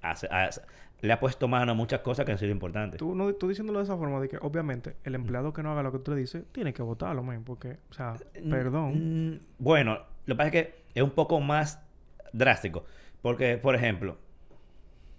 hace- 0.00 0.26
hace- 0.30 0.62
le 1.00 1.12
ha 1.12 1.18
puesto 1.18 1.48
mano 1.48 1.72
a 1.72 1.74
muchas 1.74 2.00
cosas 2.00 2.24
que 2.24 2.30
han 2.32 2.38
sido 2.38 2.52
importantes. 2.52 2.98
Tú, 2.98 3.14
no, 3.14 3.32
tú 3.34 3.48
diciéndolo 3.48 3.80
de 3.80 3.84
esa 3.84 3.96
forma, 3.96 4.20
de 4.20 4.28
que 4.28 4.38
obviamente 4.40 4.94
el 5.04 5.16
empleado 5.16 5.52
que 5.52 5.62
no 5.64 5.72
haga 5.72 5.82
lo 5.82 5.90
que 5.90 5.98
tú 5.98 6.12
le 6.12 6.16
dices, 6.18 6.44
tiene 6.52 6.72
que 6.72 6.82
votarlo, 6.82 7.22
man, 7.24 7.42
porque, 7.44 7.78
o 7.90 7.92
sea, 7.92 8.14
perdón. 8.48 9.32
Mm, 9.34 9.40
Bueno, 9.58 9.98
lo 10.26 10.34
que 10.34 10.38
pasa 10.38 10.46
es 10.48 10.52
que 10.52 10.74
es 10.94 11.02
un 11.02 11.10
poco 11.10 11.40
más 11.40 11.80
drástico. 12.32 12.84
Porque, 13.20 13.56
por 13.58 13.74
ejemplo, 13.74 14.16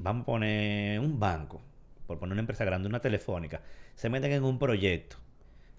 vamos 0.03 0.23
a 0.23 0.25
poner 0.25 0.99
un 0.99 1.19
banco, 1.19 1.61
por 2.07 2.19
poner 2.19 2.33
una 2.33 2.41
empresa 2.41 2.65
grande, 2.65 2.87
una 2.87 2.99
telefónica, 2.99 3.61
se 3.95 4.09
meten 4.09 4.31
en 4.31 4.43
un 4.43 4.59
proyecto. 4.59 5.15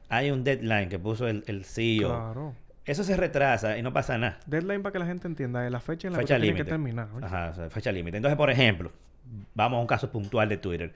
Hay 0.08 0.30
un 0.30 0.44
deadline 0.44 0.88
que 0.88 0.98
puso 0.98 1.28
el, 1.28 1.44
el 1.46 1.64
CEO. 1.64 2.08
Claro. 2.08 2.54
Eso 2.84 3.02
se 3.04 3.16
retrasa 3.16 3.78
y 3.78 3.82
no 3.82 3.92
pasa 3.92 4.18
nada. 4.18 4.38
Deadline 4.46 4.82
para 4.82 4.92
que 4.92 4.98
la 4.98 5.06
gente 5.06 5.26
entienda, 5.26 5.64
es 5.64 5.72
la 5.72 5.80
fecha 5.80 6.08
en 6.08 6.12
la 6.12 6.18
Fecha 6.20 6.36
que 6.36 6.42
tiene 6.42 6.56
que 6.56 6.64
terminar. 6.64 7.08
oye. 7.14 7.24
Ajá, 7.24 7.50
o 7.50 7.54
sea, 7.54 7.70
fecha 7.70 7.90
límite. 7.92 8.16
Entonces, 8.18 8.36
por 8.36 8.50
ejemplo, 8.50 8.92
vamos 9.54 9.78
a 9.78 9.80
un 9.80 9.86
caso 9.86 10.10
puntual 10.10 10.48
de 10.48 10.58
Twitter. 10.58 10.92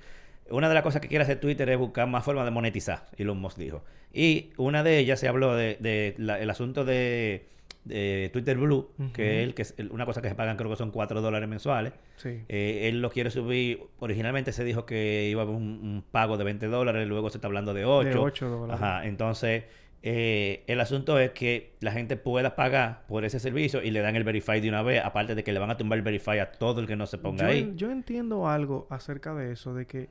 Una 0.50 0.68
de 0.68 0.74
las 0.74 0.82
cosas 0.82 1.00
que 1.00 1.08
quiere 1.08 1.22
hacer 1.24 1.40
Twitter 1.40 1.68
es 1.70 1.78
buscar 1.78 2.06
más 2.06 2.24
formas 2.24 2.44
de 2.44 2.50
monetizar, 2.50 3.06
Elon 3.16 3.38
Musk 3.38 3.56
dijo. 3.58 3.82
Y 4.12 4.50
una 4.56 4.82
de 4.82 4.98
ellas 4.98 5.20
se 5.20 5.28
habló 5.28 5.54
de, 5.54 5.76
de 5.80 6.14
la- 6.18 6.38
el 6.38 6.48
asunto 6.50 6.84
de, 6.84 7.46
de 7.88 8.30
Twitter 8.32 8.56
Blue, 8.56 8.90
que, 9.12 9.42
es 9.42 9.48
el, 9.48 9.54
que 9.54 9.62
es 9.62 9.74
una 9.90 10.06
cosa 10.06 10.22
que 10.22 10.28
se 10.28 10.34
pagan 10.34 10.56
creo 10.56 10.70
que 10.70 10.76
son 10.76 10.90
4 10.90 11.20
dólares 11.20 11.48
mensuales. 11.48 11.92
Sí. 12.16 12.42
Eh, 12.48 12.88
él 12.88 13.02
lo 13.02 13.10
quiere 13.10 13.30
subir. 13.30 13.82
Originalmente 13.98 14.52
se 14.52 14.64
dijo 14.64 14.86
que 14.86 15.28
iba 15.30 15.42
a 15.42 15.44
haber 15.44 15.56
un, 15.56 15.64
un 15.64 16.04
pago 16.10 16.36
de 16.36 16.44
20 16.44 16.66
dólares, 16.68 17.08
luego 17.08 17.30
se 17.30 17.38
está 17.38 17.48
hablando 17.48 17.74
de 17.74 17.84
8. 17.84 18.08
De 18.08 18.16
8 18.16 18.48
dólares. 18.48 18.82
Ajá, 18.82 19.06
entonces 19.06 19.64
eh, 20.02 20.62
el 20.68 20.80
asunto 20.80 21.18
es 21.18 21.32
que 21.32 21.74
la 21.80 21.90
gente 21.90 22.16
pueda 22.16 22.54
pagar 22.54 23.04
por 23.08 23.24
ese 23.24 23.40
servicio 23.40 23.82
y 23.82 23.90
le 23.90 24.00
dan 24.00 24.14
el 24.14 24.22
Verify 24.22 24.60
de 24.60 24.68
una 24.68 24.82
vez, 24.82 25.04
aparte 25.04 25.34
de 25.34 25.42
que 25.42 25.52
le 25.52 25.58
van 25.58 25.70
a 25.70 25.76
tumbar 25.76 25.98
el 25.98 26.04
Verify 26.04 26.38
a 26.38 26.52
todo 26.52 26.80
el 26.80 26.86
que 26.86 26.94
no 26.94 27.06
se 27.06 27.18
ponga 27.18 27.44
yo, 27.44 27.50
ahí. 27.50 27.72
yo 27.74 27.90
entiendo 27.90 28.46
algo 28.46 28.86
acerca 28.90 29.34
de 29.34 29.52
eso, 29.52 29.74
de 29.74 29.86
que, 29.86 30.08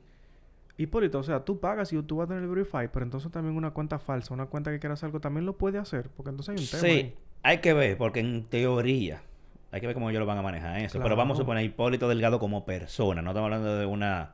Hipólito, 0.76 1.18
o 1.18 1.22
sea, 1.22 1.44
tú 1.44 1.58
pagas 1.58 1.92
y 1.92 2.02
tú 2.02 2.16
vas 2.16 2.26
a 2.26 2.28
tener 2.28 2.42
el 2.42 2.50
Verify, 2.50 2.88
pero 2.92 3.04
entonces 3.04 3.32
también 3.32 3.56
una 3.56 3.70
cuenta 3.70 3.98
falsa, 3.98 4.34
una 4.34 4.46
cuenta 4.46 4.70
que 4.70 4.78
quieras 4.78 5.02
algo, 5.04 5.20
también 5.20 5.46
lo 5.46 5.56
puede 5.56 5.78
hacer, 5.78 6.10
porque 6.10 6.30
entonces 6.30 6.54
hay 6.54 6.62
un 6.62 6.70
tema. 6.70 6.80
Sí, 6.80 6.86
ahí. 6.86 7.14
Hay 7.42 7.58
que 7.58 7.72
ver, 7.72 7.96
porque 7.96 8.20
en 8.20 8.44
teoría, 8.44 9.22
hay 9.72 9.80
que 9.80 9.86
ver 9.86 9.94
cómo 9.94 10.10
ellos 10.10 10.20
lo 10.20 10.26
van 10.26 10.38
a 10.38 10.42
manejar 10.42 10.80
eso. 10.80 11.00
Pero 11.00 11.16
vamos 11.16 11.38
a 11.38 11.42
suponer 11.42 11.62
a 11.62 11.64
Hipólito 11.64 12.08
Delgado 12.08 12.38
como 12.38 12.64
persona, 12.64 13.22
no 13.22 13.30
estamos 13.30 13.46
hablando 13.46 13.76
de 13.76 13.86
una, 13.86 14.32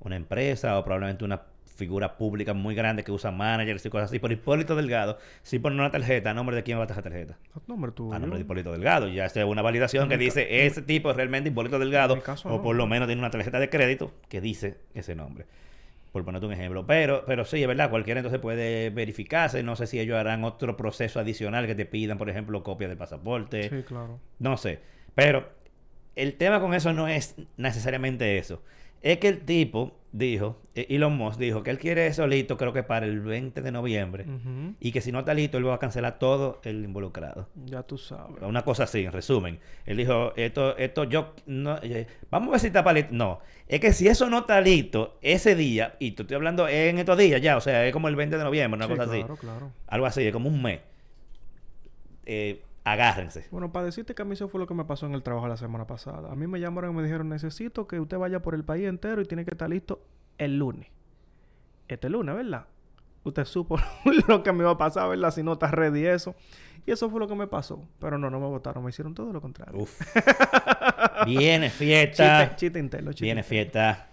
una 0.00 0.16
empresa 0.16 0.78
o 0.78 0.84
probablemente 0.84 1.24
una 1.24 1.42
figura 1.76 2.16
pública 2.16 2.54
muy 2.54 2.74
grande 2.74 3.04
que 3.04 3.12
usa 3.12 3.30
managers 3.30 3.84
y 3.84 3.90
cosas 3.90 4.08
así. 4.08 4.18
Por 4.18 4.32
Hipólito 4.32 4.74
Delgado, 4.74 5.18
si 5.42 5.58
pone 5.58 5.76
una 5.76 5.90
tarjeta, 5.90 6.30
¿a 6.30 6.34
nombre 6.34 6.56
de 6.56 6.62
quién 6.62 6.78
va 6.78 6.84
a 6.84 6.86
esa 6.86 7.02
tarjeta? 7.02 7.36
A 7.54 7.60
nombre 7.66 7.92
tuyo. 7.92 8.14
A 8.14 8.18
nombre 8.18 8.38
de 8.38 8.44
Hipólito 8.44 8.72
Delgado. 8.72 9.08
Ya 9.08 9.28
sea 9.28 9.44
una 9.46 9.62
validación 9.62 10.08
que 10.08 10.16
dice 10.16 10.66
ese 10.66 10.82
tipo 10.82 11.10
es 11.10 11.16
realmente 11.16 11.50
Hipólito 11.50 11.78
Delgado. 11.78 12.18
o 12.44 12.62
por 12.62 12.74
lo 12.74 12.86
menos 12.86 13.06
tiene 13.06 13.20
una 13.20 13.30
tarjeta 13.30 13.60
de 13.60 13.68
crédito 13.68 14.12
que 14.28 14.40
dice 14.40 14.78
ese 14.94 15.14
nombre 15.14 15.46
por 16.16 16.24
ponerte 16.24 16.46
un 16.46 16.52
ejemplo. 16.54 16.86
Pero, 16.86 17.24
pero 17.26 17.44
sí, 17.44 17.60
es 17.60 17.68
verdad, 17.68 17.90
cualquiera 17.90 18.20
entonces 18.20 18.40
puede 18.40 18.88
verificarse. 18.88 19.62
No 19.62 19.76
sé 19.76 19.86
si 19.86 20.00
ellos 20.00 20.16
harán 20.16 20.44
otro 20.44 20.74
proceso 20.74 21.20
adicional 21.20 21.66
que 21.66 21.74
te 21.74 21.84
pidan, 21.84 22.16
por 22.16 22.30
ejemplo, 22.30 22.62
copia 22.62 22.88
del 22.88 22.96
pasaporte. 22.96 23.68
Sí, 23.68 23.82
claro. 23.82 24.18
No 24.38 24.56
sé. 24.56 24.80
Pero 25.14 25.50
el 26.14 26.38
tema 26.38 26.58
con 26.58 26.72
eso 26.72 26.94
no 26.94 27.06
es 27.06 27.34
necesariamente 27.58 28.38
eso. 28.38 28.62
Es 29.02 29.18
que 29.18 29.28
el 29.28 29.40
tipo 29.40 29.98
dijo, 30.16 30.60
eh, 30.74 30.86
Elon 30.90 31.16
Musk 31.16 31.38
dijo 31.38 31.62
que 31.62 31.70
él 31.70 31.78
quiere 31.78 32.06
eso 32.06 32.26
listo, 32.26 32.56
creo 32.56 32.72
que 32.72 32.82
para 32.82 33.06
el 33.06 33.20
20 33.20 33.60
de 33.60 33.72
noviembre. 33.72 34.26
Y 34.80 34.92
que 34.92 35.00
si 35.00 35.12
no 35.12 35.20
está 35.20 35.34
listo, 35.34 35.58
él 35.58 35.66
va 35.66 35.74
a 35.74 35.78
cancelar 35.78 36.18
todo 36.18 36.60
el 36.64 36.84
involucrado. 36.84 37.48
Ya 37.66 37.82
tú 37.82 37.98
sabes. 37.98 38.42
Una 38.42 38.62
cosa 38.62 38.84
así, 38.84 39.04
en 39.04 39.12
resumen. 39.12 39.58
Él 39.84 39.98
dijo, 39.98 40.32
esto, 40.36 40.76
esto, 40.76 41.04
yo, 41.04 41.34
no, 41.46 41.78
eh, 41.82 42.06
vamos 42.30 42.48
a 42.48 42.50
ver 42.52 42.60
si 42.60 42.66
está 42.68 42.92
listo. 42.92 43.10
No, 43.12 43.40
es 43.68 43.80
que 43.80 43.92
si 43.92 44.08
eso 44.08 44.30
no 44.30 44.40
está 44.40 44.60
listo 44.60 45.18
ese 45.20 45.54
día, 45.54 45.96
y 45.98 46.12
tú 46.12 46.22
estoy 46.22 46.36
hablando 46.36 46.68
en 46.68 46.98
estos 46.98 47.18
días 47.18 47.40
ya, 47.40 47.56
o 47.56 47.60
sea, 47.60 47.86
es 47.86 47.92
como 47.92 48.08
el 48.08 48.16
20 48.16 48.38
de 48.38 48.44
noviembre, 48.44 48.76
una 48.76 48.88
cosa 48.88 49.10
así. 49.10 49.18
Claro, 49.18 49.36
claro. 49.36 49.72
Algo 49.86 50.06
así, 50.06 50.22
es 50.22 50.32
como 50.32 50.48
un 50.48 50.62
mes. 50.62 50.80
Eh, 52.24 52.62
agárrense. 52.86 53.48
Bueno, 53.50 53.72
para 53.72 53.86
decirte 53.86 54.14
que 54.14 54.22
a 54.22 54.24
mí 54.24 54.34
eso 54.34 54.48
fue 54.48 54.60
lo 54.60 54.68
que 54.68 54.74
me 54.74 54.84
pasó 54.84 55.06
en 55.06 55.14
el 55.14 55.24
trabajo 55.24 55.48
la 55.48 55.56
semana 55.56 55.88
pasada. 55.88 56.30
A 56.30 56.36
mí 56.36 56.46
me 56.46 56.60
llamaron 56.60 56.92
y 56.92 56.94
me 56.94 57.02
dijeron, 57.02 57.28
necesito 57.28 57.88
que 57.88 57.98
usted 57.98 58.16
vaya 58.16 58.40
por 58.40 58.54
el 58.54 58.64
país 58.64 58.86
entero 58.86 59.20
y 59.20 59.24
tiene 59.24 59.44
que 59.44 59.50
estar 59.50 59.68
listo 59.68 60.04
el 60.38 60.56
lunes. 60.58 60.86
Este 61.88 62.08
lunes, 62.08 62.36
¿verdad? 62.36 62.66
Usted 63.24 63.44
supo 63.44 63.76
lo 64.28 64.44
que 64.44 64.52
me 64.52 64.60
iba 64.60 64.70
a 64.70 64.78
pasar, 64.78 65.08
¿verdad? 65.08 65.32
Si 65.32 65.42
no 65.42 65.54
está 65.54 65.68
ready 65.68 66.06
eso. 66.06 66.36
Y 66.86 66.92
eso 66.92 67.10
fue 67.10 67.18
lo 67.18 67.26
que 67.26 67.34
me 67.34 67.48
pasó. 67.48 67.82
Pero 67.98 68.18
no, 68.18 68.30
no 68.30 68.38
me 68.38 68.46
votaron. 68.46 68.84
Me 68.84 68.90
hicieron 68.90 69.14
todo 69.14 69.32
lo 69.32 69.40
contrario. 69.40 69.82
Uf. 69.82 70.00
Viene 71.26 71.70
fiesta. 71.70 72.40
Chiste, 72.42 72.56
chiste 72.56 72.78
interno, 72.78 73.10
chiste 73.10 73.24
Viene 73.24 73.42
fiesta. 73.42 74.10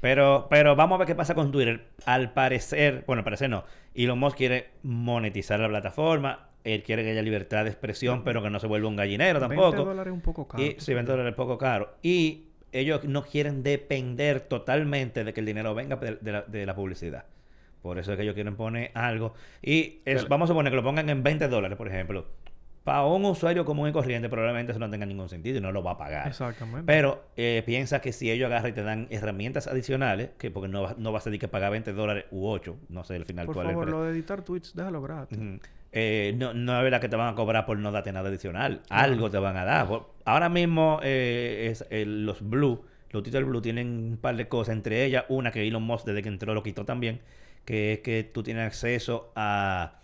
Pero, 0.00 0.46
pero 0.48 0.76
vamos 0.76 0.94
a 0.94 0.98
ver 0.98 1.08
qué 1.08 1.16
pasa 1.16 1.34
con 1.34 1.50
Twitter. 1.50 1.88
Al 2.06 2.32
parecer, 2.32 3.02
bueno, 3.04 3.20
al 3.20 3.24
parecer 3.24 3.50
no. 3.50 3.64
Elon 3.96 4.18
Musk 4.20 4.36
quiere 4.36 4.70
monetizar 4.84 5.58
la 5.58 5.68
plataforma. 5.68 6.51
Él 6.64 6.82
quiere 6.82 7.02
que 7.02 7.10
haya 7.10 7.22
libertad 7.22 7.64
de 7.64 7.70
expresión, 7.70 8.22
pero 8.24 8.42
que 8.42 8.50
no 8.50 8.60
se 8.60 8.66
vuelva 8.66 8.88
un 8.88 8.96
gallinero 8.96 9.40
tampoco. 9.40 9.72
20 9.72 9.84
dólares 9.84 10.12
un 10.12 10.20
poco 10.20 10.46
caro. 10.46 10.62
Y, 10.62 10.76
sí, 10.78 10.94
20 10.94 11.10
dólares 11.10 11.30
es 11.30 11.36
poco 11.36 11.58
caro. 11.58 11.94
Y 12.02 12.46
ellos 12.72 13.04
no 13.04 13.22
quieren 13.22 13.62
depender 13.62 14.40
totalmente 14.40 15.24
de 15.24 15.32
que 15.32 15.40
el 15.40 15.46
dinero 15.46 15.74
venga 15.74 15.96
de 15.96 16.66
la, 16.66 16.74
publicidad. 16.74 17.24
Por 17.82 17.98
eso 17.98 18.12
es 18.12 18.16
que 18.16 18.22
ellos 18.22 18.34
quieren 18.34 18.56
poner 18.56 18.90
algo. 18.94 19.34
Y 19.60 20.00
vamos 20.28 20.50
a 20.50 20.54
poner 20.54 20.72
que 20.72 20.76
lo 20.76 20.82
pongan 20.82 21.08
en 21.10 21.22
20 21.22 21.48
dólares, 21.48 21.76
por 21.76 21.88
ejemplo. 21.88 22.26
Para 22.84 23.04
un 23.04 23.24
usuario 23.24 23.64
común 23.64 23.88
y 23.90 23.92
corriente 23.92 24.28
probablemente 24.28 24.72
eso 24.72 24.80
no 24.80 24.90
tenga 24.90 25.06
ningún 25.06 25.28
sentido 25.28 25.58
y 25.58 25.60
no 25.60 25.70
lo 25.70 25.84
va 25.84 25.92
a 25.92 25.98
pagar. 25.98 26.26
Exactamente. 26.26 26.84
Pero 26.84 27.26
eh, 27.36 27.62
piensa 27.64 28.00
que 28.00 28.12
si 28.12 28.28
ellos 28.28 28.46
agarran 28.46 28.72
y 28.72 28.74
te 28.74 28.82
dan 28.82 29.06
herramientas 29.10 29.68
adicionales, 29.68 30.30
que 30.36 30.50
porque 30.50 30.68
no, 30.68 30.92
no 30.96 31.12
vas 31.12 31.22
a 31.22 31.24
tener 31.24 31.38
que 31.38 31.46
pagar 31.46 31.70
20 31.70 31.92
dólares 31.92 32.24
u 32.32 32.48
8, 32.48 32.76
no 32.88 33.04
sé 33.04 33.14
el 33.14 33.24
final 33.24 33.46
por 33.46 33.54
cuál 33.54 33.68
favor, 33.68 33.86
es. 33.86 33.90
lo 33.92 34.02
de 34.02 34.10
editar 34.10 34.42
tweets, 34.42 34.74
déjalo 34.74 35.00
gratis. 35.00 35.38
Eh, 35.92 36.34
no, 36.38 36.54
no 36.54 36.76
es 36.78 36.82
verdad 36.82 37.00
que 37.00 37.08
te 37.08 37.16
van 37.16 37.32
a 37.32 37.36
cobrar 37.36 37.66
por 37.66 37.78
no 37.78 37.92
darte 37.92 38.12
nada 38.12 38.28
adicional. 38.28 38.80
Algo 38.88 39.30
te 39.30 39.38
van 39.38 39.56
a 39.56 39.64
dar. 39.64 39.88
Ahora 40.24 40.48
mismo 40.48 41.00
eh, 41.02 41.68
es, 41.70 42.06
los 42.06 42.40
Blue, 42.48 42.82
los 43.10 43.22
Twitter 43.22 43.44
Blue 43.44 43.60
tienen 43.60 43.88
un 43.88 44.16
par 44.16 44.36
de 44.36 44.48
cosas. 44.48 44.74
Entre 44.74 45.04
ellas, 45.04 45.24
una 45.28 45.50
que 45.50 45.66
Elon 45.66 45.82
Musk 45.82 46.06
desde 46.06 46.22
que 46.22 46.28
entró 46.28 46.54
lo 46.54 46.62
quitó 46.62 46.84
también, 46.84 47.20
que 47.64 47.94
es 47.94 47.98
que 48.00 48.24
tú 48.24 48.42
tienes 48.42 48.66
acceso 48.66 49.32
a 49.36 49.98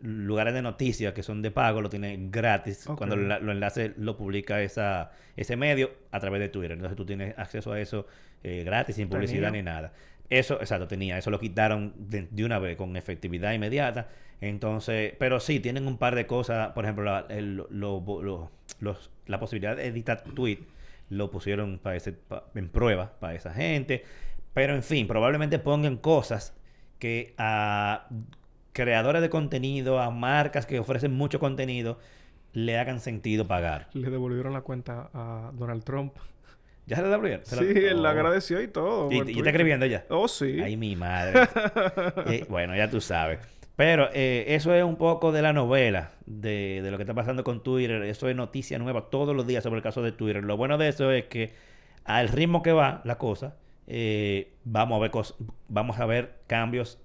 lugares 0.00 0.52
de 0.52 0.62
noticias 0.62 1.12
que 1.12 1.22
son 1.22 1.42
de 1.42 1.50
pago, 1.50 1.80
lo 1.80 1.88
tienes 1.88 2.30
gratis. 2.30 2.88
Cuando 2.96 3.16
lo, 3.16 3.52
enlaces, 3.52 3.92
lo 3.96 4.16
publica 4.16 4.62
esa, 4.62 5.12
ese 5.36 5.56
medio 5.56 5.90
a 6.12 6.20
través 6.20 6.40
de 6.40 6.48
Twitter. 6.48 6.72
Entonces 6.72 6.96
tú 6.96 7.04
tienes 7.04 7.36
acceso 7.36 7.72
a 7.72 7.80
eso 7.80 8.06
eh, 8.44 8.62
gratis, 8.64 8.96
sin 8.96 9.08
publicidad 9.08 9.50
ni 9.50 9.62
nada. 9.62 9.92
Eso, 10.30 10.54
exacto, 10.60 10.88
tenía. 10.88 11.18
Eso 11.18 11.30
lo 11.30 11.38
quitaron 11.38 11.92
de, 11.96 12.26
de, 12.30 12.44
una 12.44 12.58
vez 12.58 12.76
con 12.76 12.96
efectividad 12.96 13.52
inmediata. 13.52 14.08
Entonces, 14.42 15.14
pero 15.20 15.38
sí, 15.38 15.60
tienen 15.60 15.86
un 15.86 15.98
par 15.98 16.16
de 16.16 16.26
cosas. 16.26 16.72
Por 16.72 16.84
ejemplo, 16.84 17.04
la, 17.04 17.26
los, 17.70 19.10
la 19.26 19.38
posibilidad 19.38 19.76
de 19.76 19.86
editar 19.86 20.24
tweet 20.24 20.58
lo 21.08 21.30
pusieron 21.30 21.78
para 21.78 21.94
ese, 21.94 22.16
en 22.56 22.68
prueba 22.68 23.12
para 23.20 23.36
esa 23.36 23.54
gente. 23.54 24.04
Pero 24.52 24.74
en 24.74 24.82
fin, 24.82 25.06
probablemente 25.06 25.60
pongan 25.60 25.96
cosas 25.96 26.54
que 26.98 27.34
a 27.38 28.08
creadores 28.72 29.22
de 29.22 29.30
contenido, 29.30 30.00
a 30.00 30.10
marcas 30.10 30.66
que 30.66 30.80
ofrecen 30.80 31.12
mucho 31.12 31.38
contenido, 31.38 32.00
le 32.52 32.78
hagan 32.78 32.98
sentido 32.98 33.46
pagar. 33.46 33.90
Le 33.92 34.10
devolvieron 34.10 34.52
la 34.54 34.62
cuenta 34.62 35.08
a 35.14 35.52
Donald 35.54 35.84
Trump. 35.84 36.14
¿Ya 36.86 36.96
se 36.96 37.02
la 37.02 37.10
devolvieron? 37.10 37.46
sí, 37.46 37.64
él 37.64 38.02
la 38.02 38.08
oh. 38.08 38.12
agradeció 38.12 38.60
y 38.60 38.66
todo. 38.66 39.08
¿Y, 39.12 39.18
está 39.20 39.50
escribiendo 39.50 39.86
ya? 39.86 40.04
Oh, 40.08 40.26
sí. 40.26 40.60
Ay, 40.60 40.76
mi 40.76 40.96
madre. 40.96 41.48
Eh, 42.26 42.44
bueno, 42.48 42.74
ya 42.74 42.90
tú 42.90 43.00
sabes. 43.00 43.38
Pero 43.82 44.08
eh, 44.12 44.44
eso 44.54 44.72
es 44.76 44.84
un 44.84 44.94
poco 44.94 45.32
de 45.32 45.42
la 45.42 45.52
novela 45.52 46.12
de, 46.24 46.82
de, 46.84 46.90
lo 46.92 46.98
que 46.98 47.02
está 47.02 47.14
pasando 47.14 47.42
con 47.42 47.64
Twitter. 47.64 48.00
Eso 48.04 48.28
es 48.28 48.36
noticia 48.36 48.78
nueva 48.78 49.10
todos 49.10 49.34
los 49.34 49.44
días 49.44 49.64
sobre 49.64 49.78
el 49.78 49.82
caso 49.82 50.02
de 50.02 50.12
Twitter. 50.12 50.44
Lo 50.44 50.56
bueno 50.56 50.78
de 50.78 50.86
eso 50.86 51.10
es 51.10 51.24
que 51.24 51.52
al 52.04 52.28
ritmo 52.28 52.62
que 52.62 52.70
va 52.70 53.00
la 53.02 53.18
cosa, 53.18 53.56
eh, 53.88 54.52
vamos, 54.62 54.98
a 54.98 55.00
ver 55.00 55.10
vamos 55.66 55.98
a 55.98 56.06
ver 56.06 56.32
cambios 56.46 57.00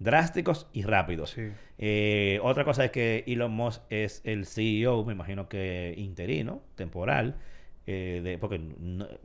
drásticos 0.00 0.66
y 0.72 0.82
rápidos. 0.82 1.36
Eh, 1.78 2.40
otra 2.42 2.64
cosa 2.64 2.86
es 2.86 2.90
que 2.90 3.22
Elon 3.28 3.52
Musk 3.52 3.82
es 3.88 4.20
el 4.24 4.46
CEO, 4.46 5.04
me 5.04 5.12
imagino 5.12 5.48
que 5.48 5.94
interino, 5.96 6.60
temporal. 6.74 7.36
Eh, 7.88 8.20
de, 8.22 8.36
porque 8.38 8.60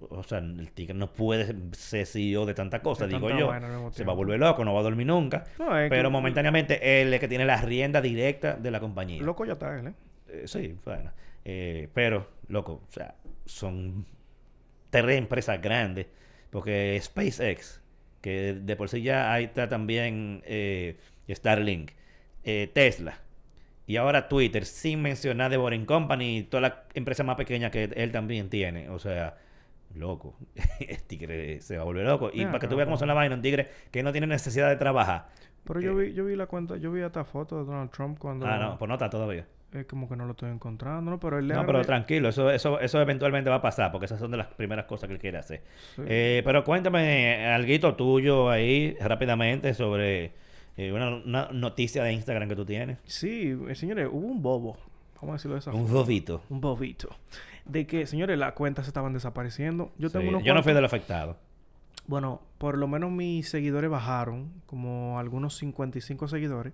o 0.10 0.22
sea, 0.22 0.38
el 0.38 0.72
tigre 0.72 0.94
no 0.94 1.12
puede 1.12 1.56
ser 1.72 2.06
CEO 2.06 2.46
de 2.46 2.54
tanta 2.54 2.82
cosa, 2.82 3.08
digo 3.08 3.30
yo. 3.32 3.52
Se 3.92 4.04
va 4.04 4.14
a 4.14 4.16
volver 4.16 4.40
loco, 4.40 4.64
no 4.64 4.74
va 4.74 4.82
a 4.82 4.84
dormir 4.84 5.08
nunca. 5.08 5.46
pero 5.90 6.12
momentáneamente 6.12 7.02
él 7.02 7.12
es 7.14 7.20
que 7.20 7.28
tiene 7.28 7.46
la 7.46 7.58
rienda 7.58 8.02
directa 8.02 8.54
de 8.54 8.70
la 8.70 8.80
compañía. 8.80 9.24
Loco 9.24 9.46
ya 9.46 9.54
está 9.54 9.80
él, 9.80 9.88
¿eh? 9.88 9.94
eh 10.28 10.44
sí, 10.46 10.76
bueno. 10.86 11.12
Eh, 11.44 11.90
pero, 11.94 12.28
loco, 12.50 12.84
o 12.88 12.92
sea, 12.92 13.16
son 13.46 14.06
tres 14.92 15.18
empresas 15.18 15.60
grandes. 15.60 16.06
Porque 16.52 17.00
SpaceX, 17.02 17.82
que 18.22 18.54
de 18.54 18.76
por 18.76 18.90
sí 18.90 19.02
ya 19.02 19.34
ahí 19.34 19.46
está 19.46 19.70
también 19.70 20.44
Starlink, 21.28 21.92
Tesla 22.74 23.18
y 23.92 23.98
ahora 23.98 24.30
Twitter, 24.30 24.66
sin 24.66 25.02
mencionar 25.02 25.52
de 25.52 25.58
Boring 25.58 25.86
Company 25.86 26.38
y 26.38 26.44
toda 26.44 26.62
la 26.62 26.84
empresa 26.94 27.26
más 27.26 27.36
pequeña 27.36 27.72
que 27.72 27.92
él 27.94 28.14
también 28.14 28.50
tiene. 28.50 28.88
O 28.88 29.00
sea, 29.00 29.36
loco. 29.96 30.34
el 30.80 31.04
tigre 31.04 31.60
se 31.60 31.76
va 31.76 31.82
a 31.82 31.86
volver 31.86 32.06
loco. 32.06 32.30
Y 32.34 32.46
para 32.46 32.60
que 32.60 32.70
tú 32.70 32.78
veas 32.78 32.86
cómo 32.86 32.96
son 32.96 33.10
la 33.10 33.14
vaina, 33.14 33.36
un 33.36 33.42
tigre 33.42 33.68
que 33.92 34.02
no 34.02 34.14
tiene 34.14 34.28
necesidad 34.28 34.70
de 34.70 34.78
trabajar. 34.78 35.28
Pero 35.66 35.82
yo 35.82 35.94
vi, 35.94 36.14
yo 36.14 36.24
vi 36.24 36.38
la 36.38 36.46
cuenta, 36.46 36.78
yo 36.78 36.90
vi 36.90 37.02
esta 37.02 37.26
foto 37.26 37.58
de 37.58 37.66
Donald 37.66 37.92
Trump 37.92 38.18
cuando... 38.18 38.46
Ah, 38.46 38.58
no, 38.58 38.78
pues 38.78 38.88
no 38.88 38.96
está 38.96 39.10
todavía. 39.10 39.46
Es 39.74 39.86
como 39.88 40.08
que 40.08 40.16
no 40.16 40.24
lo 40.24 40.32
estoy 40.32 40.52
encontrando, 40.52 41.12
¿no? 41.12 41.20
Pero 41.20 41.40
él 41.40 41.50
No, 41.50 41.66
pero 41.66 41.82
tranquilo, 41.82 42.30
eso, 42.30 42.50
eso, 42.50 42.80
eso 42.80 43.02
eventualmente 43.02 43.50
va 43.50 43.58
a 43.58 43.62
pasar, 43.62 43.92
porque 43.92 44.06
esas 44.06 44.22
son 44.22 44.32
de 44.32 44.38
las 44.38 44.48
primeras 44.48 44.86
cosas 44.86 45.08
que 45.08 45.16
él 45.16 45.20
quiere 45.20 45.38
hacer. 45.38 45.64
Eh, 46.08 46.42
pero 46.46 46.64
cuéntame 46.64 47.46
algo 47.46 47.96
tuyo 47.96 48.50
ahí 48.50 48.96
rápidamente 49.02 49.74
sobre 49.74 50.32
eh, 50.78 50.92
una, 50.92 51.50
noticia 51.52 52.04
de 52.04 52.14
Instagram 52.14 52.50
que 52.50 52.56
tú 52.56 52.66
tienes. 52.66 52.98
Sí, 53.06 53.58
eh, 53.68 53.76
señores, 53.76 54.08
hubo 54.12 54.28
un 54.28 54.42
bobo. 54.42 54.78
Vamos 55.16 55.34
a 55.34 55.38
decirlo 55.38 55.56
de 55.56 55.60
esa 55.60 55.72
un 55.72 55.92
bobito. 55.92 56.42
Un 56.50 56.62
bobito. 56.62 57.10
De 57.66 57.86
que, 57.86 58.08
señores, 58.08 58.40
las 58.40 58.54
cuentas 58.54 58.88
estaban 58.88 59.14
desapareciendo. 59.14 59.92
Yo 59.98 60.10
tengo 60.10 60.42
Yo 60.42 60.54
no 60.54 60.64
fui 60.64 60.74
del 60.74 60.86
afectado. 60.86 61.38
Bueno, 62.08 62.42
por 62.58 62.78
lo 62.78 62.88
menos 62.88 63.12
mis 63.12 63.50
seguidores 63.50 63.90
bajaron, 63.90 64.52
como 64.66 65.20
algunos 65.20 65.56
55 65.58 66.28
seguidores. 66.28 66.74